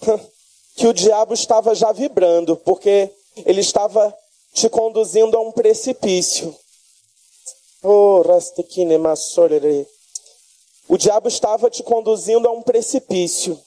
que 0.76 0.86
o 0.86 0.92
diabo 0.92 1.34
estava 1.34 1.74
já 1.74 1.90
vibrando, 1.92 2.56
porque 2.58 3.10
ele 3.44 3.62
estava 3.62 4.16
te 4.52 4.68
conduzindo 4.68 5.36
a 5.36 5.40
um 5.40 5.50
precipício. 5.50 6.54
Oh, 7.82 8.22
o 10.88 10.96
diabo 10.96 11.28
estava 11.28 11.68
te 11.68 11.82
conduzindo 11.82 12.46
a 12.48 12.52
um 12.52 12.62
precipício. 12.62 13.58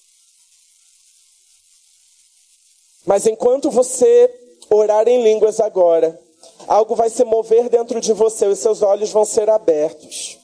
Mas 3.06 3.26
enquanto 3.26 3.70
você 3.72 4.30
orar 4.70 5.08
em 5.08 5.24
línguas 5.24 5.60
agora, 5.60 6.20
algo 6.68 6.96
vai 6.96 7.10
se 7.10 7.24
mover 7.24 7.70
dentro 7.70 8.00
de 8.00 8.14
você, 8.14 8.46
os 8.46 8.60
seus 8.60 8.82
olhos 8.82 9.10
vão 9.12 9.26
ser 9.26 9.50
abertos. 9.50 10.38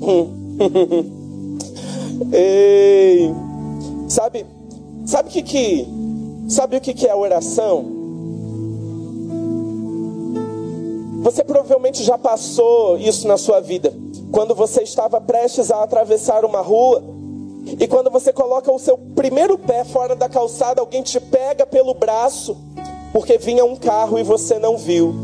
Ei, 2.32 3.30
sabe, 4.08 4.44
sabe 5.06 5.28
o 5.28 5.32
que 5.32 5.42
que, 5.42 5.86
sabe 6.48 6.76
o 6.76 6.80
que 6.80 6.92
que 6.92 7.06
é 7.06 7.10
a 7.10 7.16
oração? 7.16 8.00
Você 11.22 11.44
provavelmente 11.44 12.02
já 12.02 12.18
passou 12.18 12.98
isso 12.98 13.28
na 13.28 13.38
sua 13.38 13.60
vida. 13.60 13.94
Quando 14.32 14.54
você 14.54 14.82
estava 14.82 15.20
prestes 15.20 15.70
a 15.70 15.82
atravessar 15.82 16.42
uma 16.44 16.62
rua 16.62 17.04
e 17.78 17.86
quando 17.86 18.10
você 18.10 18.32
coloca 18.32 18.72
o 18.72 18.78
seu 18.78 18.96
primeiro 18.96 19.58
pé 19.58 19.84
fora 19.84 20.16
da 20.16 20.28
calçada, 20.28 20.80
alguém 20.80 21.02
te 21.02 21.20
pega 21.20 21.66
pelo 21.66 21.94
braço 21.94 22.56
porque 23.12 23.36
vinha 23.36 23.64
um 23.64 23.76
carro 23.76 24.18
e 24.18 24.22
você 24.22 24.58
não 24.58 24.78
viu. 24.78 25.14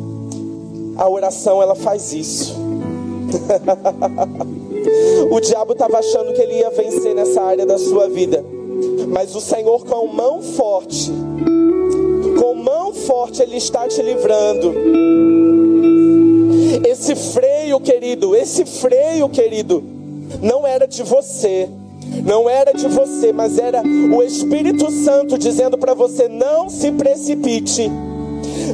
A 0.97 1.09
oração 1.09 1.63
ela 1.63 1.75
faz 1.75 2.13
isso. 2.13 2.55
o 5.31 5.41
diabo 5.41 5.73
estava 5.73 5.99
achando 5.99 6.35
que 6.35 6.43
ele 6.43 6.59
ia 6.59 6.71
vencer 6.71 7.15
nessa 7.15 7.41
área 7.41 7.65
da 7.65 7.79
sua 7.79 8.09
vida. 8.09 8.45
Mas 9.09 9.35
o 9.35 9.41
Senhor 9.41 9.87
com 9.87 10.07
mão 10.07 10.43
forte, 10.43 11.11
com 12.39 12.55
mão 12.55 12.93
forte 12.93 13.43
ele 13.43 13.57
está 13.57 13.89
te 13.89 14.03
livrando. 14.03 15.68
Esse 16.85 17.15
freio, 17.15 17.81
querido, 17.81 18.35
esse 18.35 18.65
freio, 18.65 19.29
querido, 19.29 19.83
não 20.43 20.67
era 20.67 20.87
de 20.87 21.03
você 21.03 21.69
não 22.25 22.49
era 22.49 22.73
de 22.73 22.89
você, 22.89 23.33
mas 23.33 23.59
era 23.59 23.83
o 23.83 24.23
Espírito 24.23 24.91
Santo 24.91 25.39
dizendo 25.39 25.77
para 25.77 25.95
você: 25.95 26.29
não 26.29 26.69
se 26.69 26.91
precipite, 26.91 27.91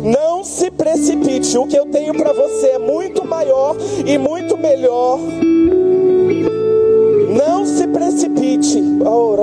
Não 0.03 0.45
se 0.45 0.71
precipite. 0.71 1.57
O 1.59 1.67
que 1.67 1.77
eu 1.77 1.87
tenho 1.87 2.15
para 2.15 2.33
você 2.33 2.69
é 2.69 2.79
muito 2.79 3.27
maior 3.27 3.77
e 4.07 4.19
muito 4.19 4.57
melhor. 4.57 5.19
Não 7.31 7.67
se 7.67 7.87
precipite. 7.89 8.83
Oh, 9.05 9.35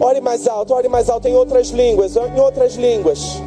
ore 0.00 0.20
mais 0.20 0.48
alto, 0.48 0.74
ore 0.74 0.88
mais 0.88 1.08
alto 1.08 1.28
em 1.28 1.34
outras 1.34 1.68
línguas, 1.68 2.16
em 2.16 2.40
outras 2.40 2.74
línguas. 2.74 3.40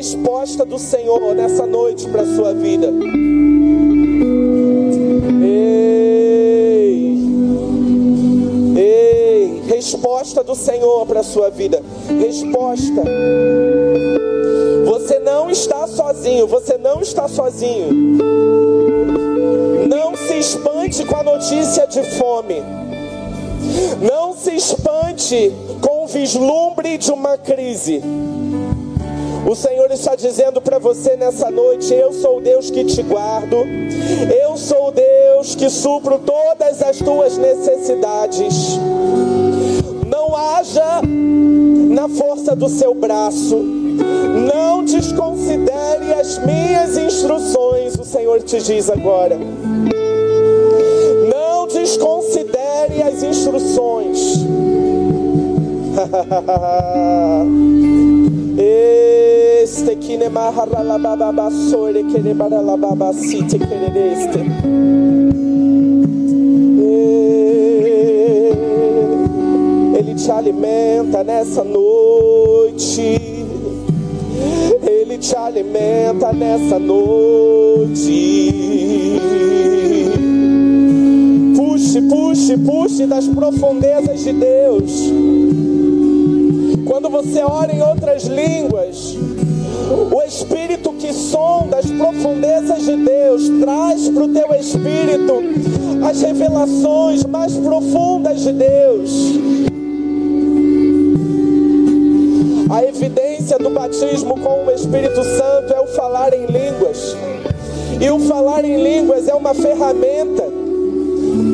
Resposta 0.00 0.64
do 0.64 0.78
Senhor 0.78 1.34
nessa 1.34 1.66
noite 1.66 2.08
para 2.08 2.22
a 2.22 2.34
sua 2.34 2.54
vida. 2.54 2.90
Ei, 5.44 7.18
ei, 8.78 9.62
resposta 9.66 10.42
do 10.42 10.54
Senhor 10.54 11.04
para 11.04 11.20
a 11.20 11.22
sua 11.22 11.50
vida. 11.50 11.82
Resposta. 12.18 13.02
Você 14.86 15.18
não 15.18 15.50
está 15.50 15.86
sozinho, 15.86 16.46
você 16.46 16.78
não 16.78 17.02
está 17.02 17.28
sozinho. 17.28 17.88
Não 19.86 20.16
se 20.16 20.38
espante 20.38 21.04
com 21.04 21.16
a 21.16 21.22
notícia 21.22 21.86
de 21.86 22.02
fome. 22.16 22.62
Não 24.00 24.32
se 24.32 24.52
espante 24.52 25.52
com 25.82 26.04
o 26.04 26.06
vislumbre 26.06 26.96
de 26.96 27.12
uma 27.12 27.36
crise. 27.36 28.02
O 29.46 29.56
Senhor 29.56 29.90
está 29.90 30.14
dizendo 30.14 30.60
para 30.60 30.78
você 30.78 31.16
nessa 31.16 31.50
noite: 31.50 31.92
Eu 31.94 32.12
sou 32.12 32.38
o 32.38 32.40
Deus 32.40 32.70
que 32.70 32.84
te 32.84 33.02
guardo, 33.02 33.56
eu 34.42 34.56
sou 34.56 34.88
o 34.88 34.92
Deus 34.92 35.54
que 35.54 35.70
supro 35.70 36.18
todas 36.18 36.82
as 36.82 36.98
tuas 36.98 37.38
necessidades. 37.38 38.78
Não 40.06 40.36
haja 40.36 41.00
na 41.02 42.08
força 42.08 42.54
do 42.54 42.68
seu 42.68 42.94
braço, 42.94 43.56
não 43.56 44.84
desconsidere 44.84 46.12
as 46.14 46.38
minhas 46.38 46.96
instruções, 46.96 47.98
o 47.98 48.04
Senhor 48.04 48.42
te 48.42 48.60
diz 48.60 48.90
agora. 48.90 49.38
Não 51.28 51.66
desconsidere 51.66 53.02
as 53.02 53.22
instruções. 53.22 54.38
Este 59.72 59.94
kine 59.94 60.28
maharra 60.28 60.82
la 60.82 60.98
baba 60.98 61.30
basore 61.30 62.02
kere 62.10 62.34
bara 62.34 62.60
la 62.60 62.76
baba 62.76 63.12
site 63.12 63.56
kere 63.56 63.88
deste. 63.92 64.40
Ele 69.96 70.14
te 70.16 70.30
alimenta 70.32 71.22
nessa 71.22 71.62
noite. 71.62 73.20
Ele 74.82 75.18
te 75.18 75.36
alimenta 75.36 76.32
nessa 76.32 76.76
noite. 76.76 78.40
Puxe, 81.56 82.02
puxe, 82.02 82.58
puxe 82.58 83.06
das 83.06 83.28
profundezas 83.28 84.24
de 84.24 84.32
Deus. 84.32 85.12
Quando 86.86 87.08
você 87.08 87.40
ora 87.44 87.72
em 87.72 87.80
outras 87.80 88.24
línguas, 88.24 89.16
o 89.92 90.22
Espírito 90.22 90.92
que 90.92 91.12
sonda 91.12 91.78
as 91.78 91.90
profundezas 91.90 92.84
de 92.84 92.96
Deus 92.96 93.48
traz 93.60 94.08
para 94.08 94.24
o 94.24 94.28
teu 94.28 94.54
espírito 94.54 95.42
as 96.08 96.20
revelações 96.22 97.24
mais 97.24 97.54
profundas 97.56 98.40
de 98.42 98.52
Deus. 98.52 99.10
A 102.70 102.84
evidência 102.84 103.58
do 103.58 103.70
batismo 103.70 104.38
com 104.38 104.66
o 104.66 104.70
Espírito 104.70 105.24
Santo 105.24 105.74
é 105.74 105.80
o 105.80 105.86
falar 105.88 106.32
em 106.32 106.46
línguas. 106.46 107.16
E 108.00 108.08
o 108.08 108.20
falar 108.20 108.64
em 108.64 108.82
línguas 108.82 109.26
é 109.26 109.34
uma 109.34 109.54
ferramenta 109.54 110.44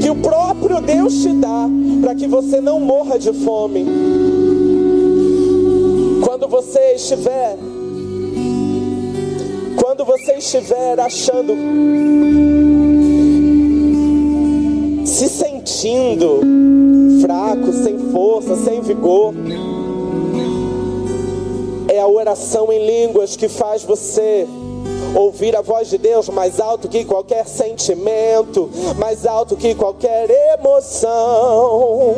que 0.03 0.11
o 0.11 0.17
próprio 0.17 0.81
Deus 0.83 1.23
te 1.23 1.33
dá 1.33 1.69
para 2.03 2.15
que 2.15 2.27
você 2.27 2.61
não 2.61 2.79
morra 2.81 3.19
de 3.19 3.33
fome 3.33 3.87
quando 6.23 6.47
você 6.49 6.95
estiver 6.95 7.57
você 10.07 10.35
estiver 10.35 11.01
achando 11.01 11.53
se 15.05 15.29
sentindo 15.29 16.41
fraco, 17.21 17.73
sem 17.73 17.99
força, 18.13 18.55
sem 18.55 18.81
vigor, 18.83 19.35
é 21.89 21.99
a 21.99 22.07
oração 22.07 22.73
em 22.73 22.87
línguas 22.87 23.35
que 23.35 23.49
faz 23.49 23.83
você 23.83 24.47
ouvir 25.17 25.57
a 25.57 25.61
voz 25.61 25.89
de 25.89 25.99
Deus 25.99 26.29
mais 26.29 26.61
alto 26.61 26.89
que 26.89 27.05
qualquer 27.05 27.45
sentimento, 27.49 28.71
mais 28.99 29.27
alto 29.27 29.57
que 29.57 29.75
qualquer 29.75 30.31
emoção. 30.57 32.15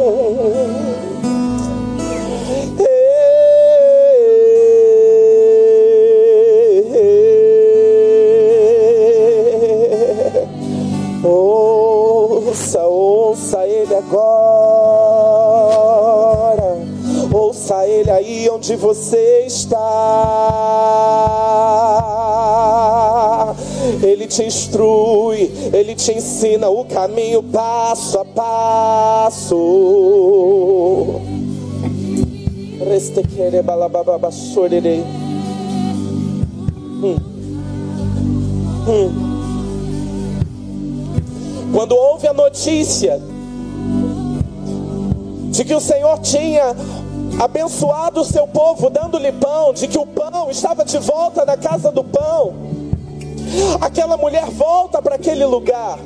Agora. 14.08 15.68
Ouça 17.32 17.86
Ele 17.86 18.10
aí 18.10 18.48
onde 18.50 18.74
você 18.76 19.44
está. 19.46 19.84
Ele 24.02 24.26
te 24.26 24.42
instrui, 24.44 25.50
Ele 25.72 25.94
te 25.94 26.12
ensina 26.12 26.68
o 26.70 26.84
caminho 26.84 27.42
passo 27.42 28.18
a 28.18 28.24
passo. 28.24 29.56
Hum. 37.02 37.16
Hum. 38.88 39.10
Quando 41.72 41.94
houve 41.94 42.26
a 42.26 42.32
notícia 42.32 43.20
de 45.58 45.64
que 45.64 45.74
o 45.74 45.80
Senhor 45.80 46.20
tinha 46.20 46.72
abençoado 47.42 48.20
o 48.20 48.24
seu 48.24 48.46
povo, 48.46 48.88
dando-lhe 48.88 49.32
pão, 49.32 49.72
de 49.72 49.88
que 49.88 49.98
o 49.98 50.06
pão 50.06 50.48
estava 50.48 50.84
de 50.84 50.98
volta 50.98 51.44
na 51.44 51.56
casa 51.56 51.90
do 51.90 52.04
pão, 52.04 52.54
aquela 53.80 54.16
mulher 54.16 54.44
volta 54.50 55.02
para 55.02 55.16
aquele 55.16 55.44
lugar. 55.44 55.98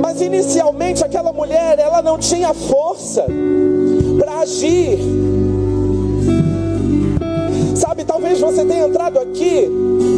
Mas 0.00 0.20
inicialmente 0.20 1.02
aquela 1.02 1.32
mulher, 1.32 1.80
ela 1.80 2.00
não 2.00 2.16
tinha 2.16 2.54
força 2.54 3.26
para 4.20 4.38
agir. 4.38 5.00
Sabe, 8.00 8.04
talvez 8.04 8.40
você 8.40 8.64
tenha 8.64 8.86
entrado 8.86 9.18
aqui 9.18 9.68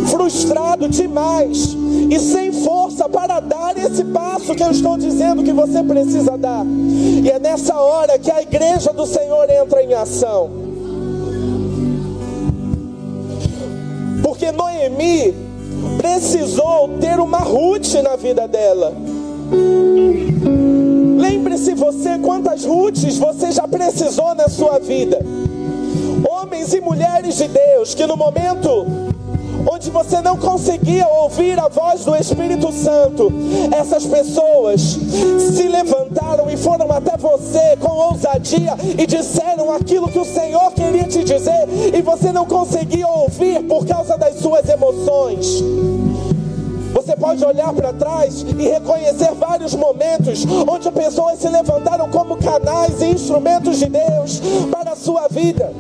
frustrado 0.09 0.89
demais 0.89 1.77
e 2.11 2.19
sem 2.19 2.53
força 2.53 3.09
para 3.09 3.41
dar 3.41 3.77
esse 3.77 4.05
passo 4.05 4.55
que 4.55 4.63
eu 4.63 4.71
estou 4.71 4.97
dizendo 4.97 5.43
que 5.43 5.53
você 5.53 5.83
precisa 5.83 6.37
dar. 6.37 6.65
E 6.65 7.29
é 7.29 7.39
nessa 7.39 7.75
hora 7.77 8.19
que 8.19 8.31
a 8.31 8.43
igreja 8.43 8.93
do 8.93 9.07
Senhor 9.07 9.49
entra 9.51 9.83
em 9.83 9.95
ação. 9.95 10.51
Porque 14.23 14.53
Noemi 14.53 15.35
precisou 15.97 16.91
ter 17.01 17.19
uma 17.19 17.39
Ruth 17.39 17.95
na 18.03 18.17
vida 18.17 18.47
dela. 18.47 18.93
Lembre-se 21.19 21.75
você 21.75 22.19
quantas 22.19 22.65
Ruths 22.65 23.19
você 23.19 23.51
já 23.51 23.67
precisou 23.67 24.35
na 24.35 24.49
sua 24.49 24.79
vida. 24.79 25.19
Homens 26.53 26.75
e 26.75 26.83
mulheres 26.83 27.37
de 27.39 27.49
Deus 27.49 27.95
que 27.95 28.07
no 28.07 28.15
momento 28.15 28.87
onde 29.67 29.91
você 29.91 30.21
não 30.21 30.37
conseguia 30.37 31.09
ouvir 31.09 31.59
a 31.59 31.67
voz 31.67 32.05
do 32.05 32.15
Espírito 32.15 32.71
Santo, 32.71 33.33
essas 33.75 34.05
pessoas 34.05 34.83
se 34.83 35.67
levantaram 35.67 36.51
e 36.51 36.59
foram 36.59 36.93
até 36.93 37.17
você 37.17 37.75
com 37.81 37.89
ousadia 37.89 38.77
e 38.99 39.07
disseram 39.07 39.73
aquilo 39.73 40.11
que 40.11 40.19
o 40.19 40.27
Senhor 40.27 40.71
queria 40.73 41.05
te 41.05 41.25
dizer 41.25 41.67
e 41.95 42.03
você 42.03 42.31
não 42.31 42.45
conseguia 42.45 43.09
ouvir 43.09 43.63
por 43.63 43.87
causa 43.87 44.19
das 44.19 44.35
suas 44.35 44.69
emoções. 44.69 45.65
Você 46.93 47.17
pode 47.17 47.45
olhar 47.45 47.73
para 47.73 47.93
trás 47.93 48.43
e 48.43 48.69
reconhecer 48.69 49.33
vários 49.35 49.75
momentos 49.75 50.45
onde 50.69 50.91
pessoas 50.91 51.39
se 51.39 51.49
levantaram 51.49 52.09
como 52.11 52.37
canais 52.37 53.01
e 53.01 53.07
instrumentos 53.07 53.79
de 53.79 53.87
Deus 53.87 54.41
para 54.71 54.93
a 54.93 54.97
sua 54.97 55.29
vida. 55.29 55.73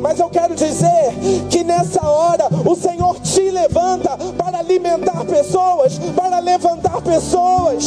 Mas 0.00 0.18
eu 0.18 0.28
quero 0.30 0.54
dizer 0.54 1.14
que 1.50 1.62
nessa 1.62 2.04
hora 2.06 2.48
o 2.64 2.74
Senhor 2.74 3.18
te 3.20 3.50
levanta 3.50 4.16
para 4.36 4.58
alimentar 4.58 5.24
pessoas, 5.24 5.98
para 6.16 6.38
levantar 6.38 7.02
pessoas. 7.02 7.86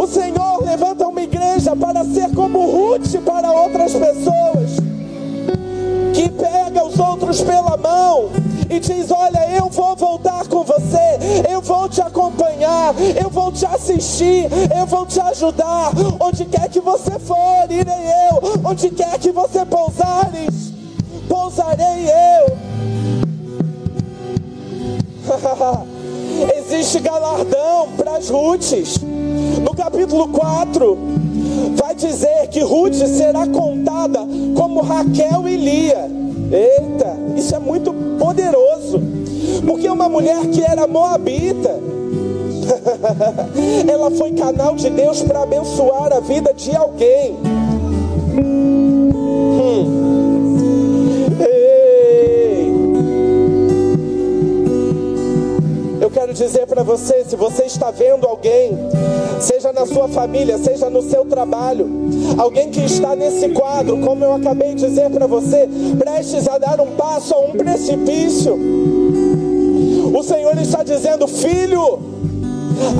O 0.00 0.06
Senhor 0.06 0.64
levanta 0.64 1.06
uma 1.08 1.22
igreja 1.22 1.74
para 1.74 2.04
ser 2.04 2.30
como 2.34 2.60
Ruth 2.60 3.16
para 3.24 3.50
outras 3.52 3.92
pessoas. 3.92 4.93
Outros 7.24 7.40
pela 7.40 7.76
mão 7.76 8.30
e 8.68 8.78
diz: 8.78 9.10
Olha, 9.10 9.50
eu 9.56 9.68
vou 9.68 9.96
voltar 9.96 10.46
com 10.46 10.62
você, 10.64 11.18
eu 11.50 11.60
vou 11.60 11.88
te 11.88 12.00
acompanhar, 12.00 12.94
eu 13.20 13.30
vou 13.30 13.50
te 13.50 13.64
assistir, 13.66 14.48
eu 14.76 14.86
vou 14.86 15.06
te 15.06 15.20
ajudar. 15.20 15.92
Onde 16.20 16.44
quer 16.44 16.68
que 16.68 16.80
você 16.80 17.18
for, 17.18 17.66
irei 17.70 18.06
eu. 18.30 18.60
Onde 18.64 18.90
quer 18.90 19.18
que 19.18 19.30
você 19.30 19.64
pousares, 19.64 20.72
pousarei 21.28 22.08
eu. 22.08 22.56
Existe 26.58 26.98
galardão 27.00 27.88
para 27.96 28.16
as 28.16 28.28
Rutes. 28.28 28.98
No 29.62 29.74
capítulo 29.74 30.28
4, 30.28 30.98
vai 31.76 31.94
dizer 31.94 32.48
que 32.48 32.60
Ruth 32.60 32.94
será 32.94 33.46
contada 33.46 34.20
como 34.56 34.80
Raquel 34.80 35.48
e 35.48 35.56
Lia. 35.56 36.10
Eita, 36.50 37.16
isso 37.36 37.54
é 37.54 37.58
muito 37.58 37.92
poderoso. 38.18 39.00
Porque 39.66 39.88
uma 39.88 40.08
mulher 40.08 40.46
que 40.46 40.62
era 40.62 40.86
moabita, 40.86 41.80
ela 43.90 44.10
foi 44.10 44.32
canal 44.32 44.74
de 44.74 44.90
Deus 44.90 45.22
para 45.22 45.42
abençoar 45.42 46.12
a 46.12 46.20
vida 46.20 46.52
de 46.54 46.74
alguém. 46.74 47.36
Quero 56.24 56.32
dizer 56.32 56.66
para 56.66 56.82
você: 56.82 57.22
se 57.24 57.36
você 57.36 57.64
está 57.64 57.90
vendo 57.90 58.26
alguém, 58.26 58.78
seja 59.40 59.72
na 59.72 59.84
sua 59.84 60.08
família, 60.08 60.56
seja 60.56 60.88
no 60.88 61.02
seu 61.02 61.26
trabalho, 61.26 61.86
alguém 62.38 62.70
que 62.70 62.80
está 62.80 63.14
nesse 63.14 63.50
quadro, 63.50 63.98
como 63.98 64.24
eu 64.24 64.32
acabei 64.32 64.74
de 64.74 64.86
dizer 64.86 65.10
para 65.10 65.26
você, 65.26 65.68
prestes 65.98 66.48
a 66.48 66.56
dar 66.56 66.80
um 66.80 66.92
passo 66.92 67.34
a 67.34 67.40
um 67.40 67.52
precipício, 67.52 68.58
o 70.16 70.22
Senhor 70.22 70.56
está 70.58 70.82
dizendo: 70.82 71.28
filho, 71.28 72.13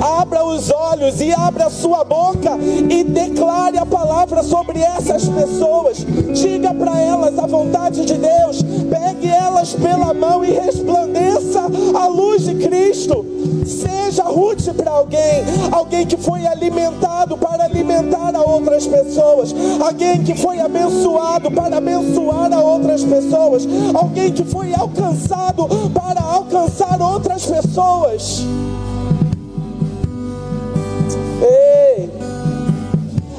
abra 0.01 0.43
os 0.45 0.71
olhos 0.71 1.21
e 1.21 1.31
abra 1.31 1.65
a 1.65 1.69
sua 1.69 2.03
boca 2.03 2.57
e 2.89 3.03
declare 3.03 3.77
a 3.77 3.85
palavra 3.85 4.43
sobre 4.43 4.79
essas 4.79 5.27
pessoas. 5.27 6.05
Diga 6.33 6.73
para 6.73 6.99
elas 6.99 7.37
a 7.37 7.45
vontade 7.45 8.05
de 8.05 8.15
Deus. 8.15 8.61
Pegue 8.89 9.27
elas 9.27 9.73
pela 9.73 10.13
mão 10.13 10.43
e 10.43 10.51
resplandeça 10.51 11.61
a 11.95 12.07
luz 12.07 12.43
de 12.43 12.55
Cristo. 12.55 13.25
Seja 13.65 14.23
Ruth 14.23 14.69
para 14.77 14.91
alguém, 14.91 15.43
alguém 15.71 16.05
que 16.05 16.17
foi 16.17 16.45
alimentado 16.45 17.37
para 17.37 17.65
alimentar 17.65 18.35
a 18.35 18.41
outras 18.41 18.85
pessoas, 18.85 19.53
alguém 19.81 20.23
que 20.23 20.35
foi 20.35 20.59
abençoado 20.59 21.49
para 21.51 21.77
abençoar 21.77 22.53
a 22.53 22.59
outras 22.59 23.03
pessoas, 23.03 23.67
alguém 23.93 24.31
que 24.31 24.43
foi 24.43 24.73
alcançado 24.73 25.67
para 25.93 26.21
alcançar 26.21 27.01
outras 27.01 27.45
pessoas. 27.45 28.45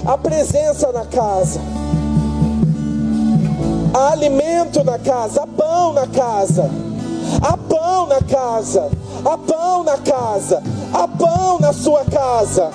A 0.06 0.16
presença 0.16 0.92
na 0.92 1.04
casa, 1.04 1.60
há 3.92 4.12
alimento 4.12 4.84
na 4.84 4.98
casa, 4.98 5.42
há 5.42 5.46
pão 5.46 5.92
na 5.92 6.06
casa, 6.06 6.70
há 7.42 7.56
pão 7.56 8.06
na 8.06 8.20
casa, 8.22 8.88
há 9.24 9.36
pão 9.36 9.82
na 9.82 9.98
casa, 9.98 10.62
há 10.92 11.08
pão 11.08 11.58
na 11.58 11.72
sua 11.72 12.04
casa. 12.04 12.70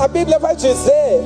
A 0.00 0.08
Bíblia 0.08 0.38
vai 0.40 0.56
dizer 0.56 1.22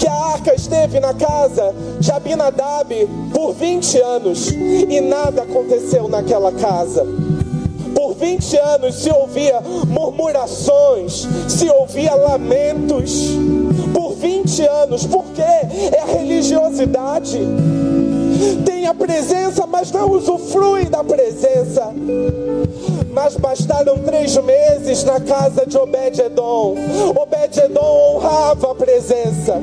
que 0.00 0.08
a 0.08 0.14
arca 0.32 0.52
esteve 0.52 0.98
na 0.98 1.14
casa 1.14 1.72
de 2.00 2.10
Abinadab 2.10 3.08
por 3.32 3.52
20 3.52 4.00
anos 4.00 4.48
e 4.48 5.00
nada 5.00 5.42
aconteceu 5.42 6.08
naquela 6.08 6.50
casa. 6.50 7.06
Por 8.16 8.24
20 8.24 8.56
anos 8.56 8.94
se 8.94 9.10
ouvia 9.10 9.60
murmurações, 9.86 11.28
se 11.48 11.68
ouvia 11.68 12.14
lamentos. 12.14 13.32
Por 13.92 14.14
20 14.14 14.62
anos, 14.62 15.04
porque 15.04 15.42
é 15.42 16.00
a 16.02 16.06
religiosidade. 16.06 17.38
Tem 18.64 18.86
a 18.86 18.94
presença, 18.94 19.66
mas 19.66 19.92
não 19.92 20.10
usufrui 20.12 20.86
da 20.86 21.04
presença. 21.04 21.92
Mas 23.12 23.36
bastaram 23.36 23.98
três 23.98 24.34
meses 24.38 25.04
na 25.04 25.20
casa 25.20 25.66
de 25.66 25.76
Obed-Edom. 25.76 26.74
Obed-Edom 27.20 28.14
honrava 28.16 28.72
a 28.72 28.74
presença. 28.74 29.60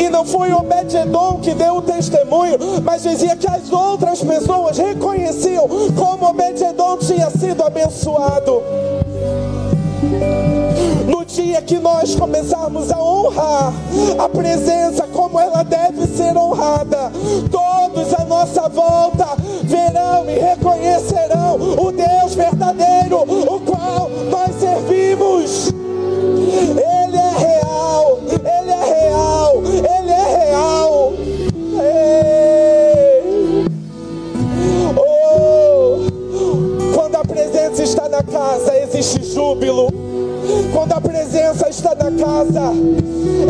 E 0.00 0.08
não 0.08 0.24
foi 0.24 0.50
Obed-Edom 0.50 1.40
que 1.42 1.52
deu 1.52 1.76
o 1.76 1.82
testemunho, 1.82 2.58
mas 2.82 3.02
dizia 3.02 3.36
que 3.36 3.46
as 3.46 3.70
outras 3.70 4.22
pessoas 4.22 4.78
reconheciam 4.78 5.68
como 5.94 6.30
Obed-Edom 6.30 6.96
tinha 6.96 7.28
sido 7.28 7.62
abençoado. 7.62 8.62
No 11.06 11.22
dia 11.26 11.60
que 11.60 11.78
nós 11.78 12.14
começarmos 12.14 12.90
a 12.90 12.98
honrar 12.98 13.74
a 14.18 14.28
presença 14.28 15.06
como 15.12 15.38
ela 15.38 15.62
deve 15.62 16.06
ser 16.06 16.34
honrada, 16.34 17.12
todos 17.50 18.14
à 18.14 18.24
nossa 18.24 18.68
volta 18.70 19.26
verão 19.62 20.24
e 20.30 20.38
reconhecerão 20.38 21.56
o 21.78 21.92
Deus 21.92 22.34
verdadeiro, 22.34 23.18
o 23.18 23.60
qual 23.60 24.10
nós 24.30 24.54
servimos. 24.58 25.68
Ele 26.70 27.16
é 27.16 27.38
real, 27.38 27.79
real, 29.10 29.62
ele 29.64 30.10
é 30.10 30.46
real. 30.46 31.12
Ei. 31.82 33.64
Oh, 34.96 35.98
quando 36.94 37.16
a 37.16 37.24
presença 37.24 37.82
está 37.82 38.08
na 38.08 38.22
casa, 38.22 38.76
existe 38.78 39.24
júbilo. 39.24 39.88
Quando 40.72 40.92
a 40.92 41.00
presença 41.00 41.68
está 41.68 41.94
na 41.94 42.10
casa, 42.10 42.72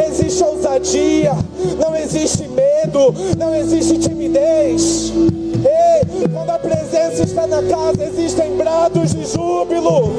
existe 0.09 0.43
ousadia, 0.43 1.33
não 1.79 1.95
existe 1.97 2.49
medo, 2.49 3.15
não 3.39 3.55
existe 3.55 3.99
timidez. 3.99 5.13
Ei, 5.65 6.29
quando 6.33 6.51
a 6.51 6.59
presença 6.59 7.23
está 7.23 7.47
na 7.47 7.63
casa, 7.63 8.05
existem 8.05 8.57
brados 8.57 9.15
de 9.15 9.25
júbilo. 9.27 10.13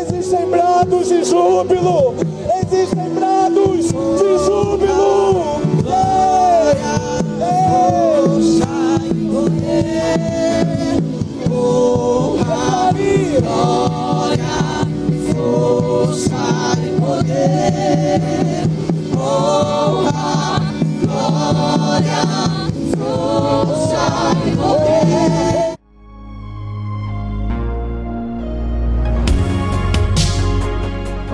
Existem 0.00 0.46
brados 0.48 1.08
de 1.08 1.24
júbilo. 1.24 2.14
Existem 2.62 3.10
brados 3.10 3.86
de 3.86 4.38
júbilo. 4.44 5.60
Glória 5.82 7.02
força 15.32 16.74
e 16.78 16.88
poder, 17.00 18.20
honra, 19.16 20.60
glória, 21.02 22.22
força 22.96 24.04
e 24.41 24.41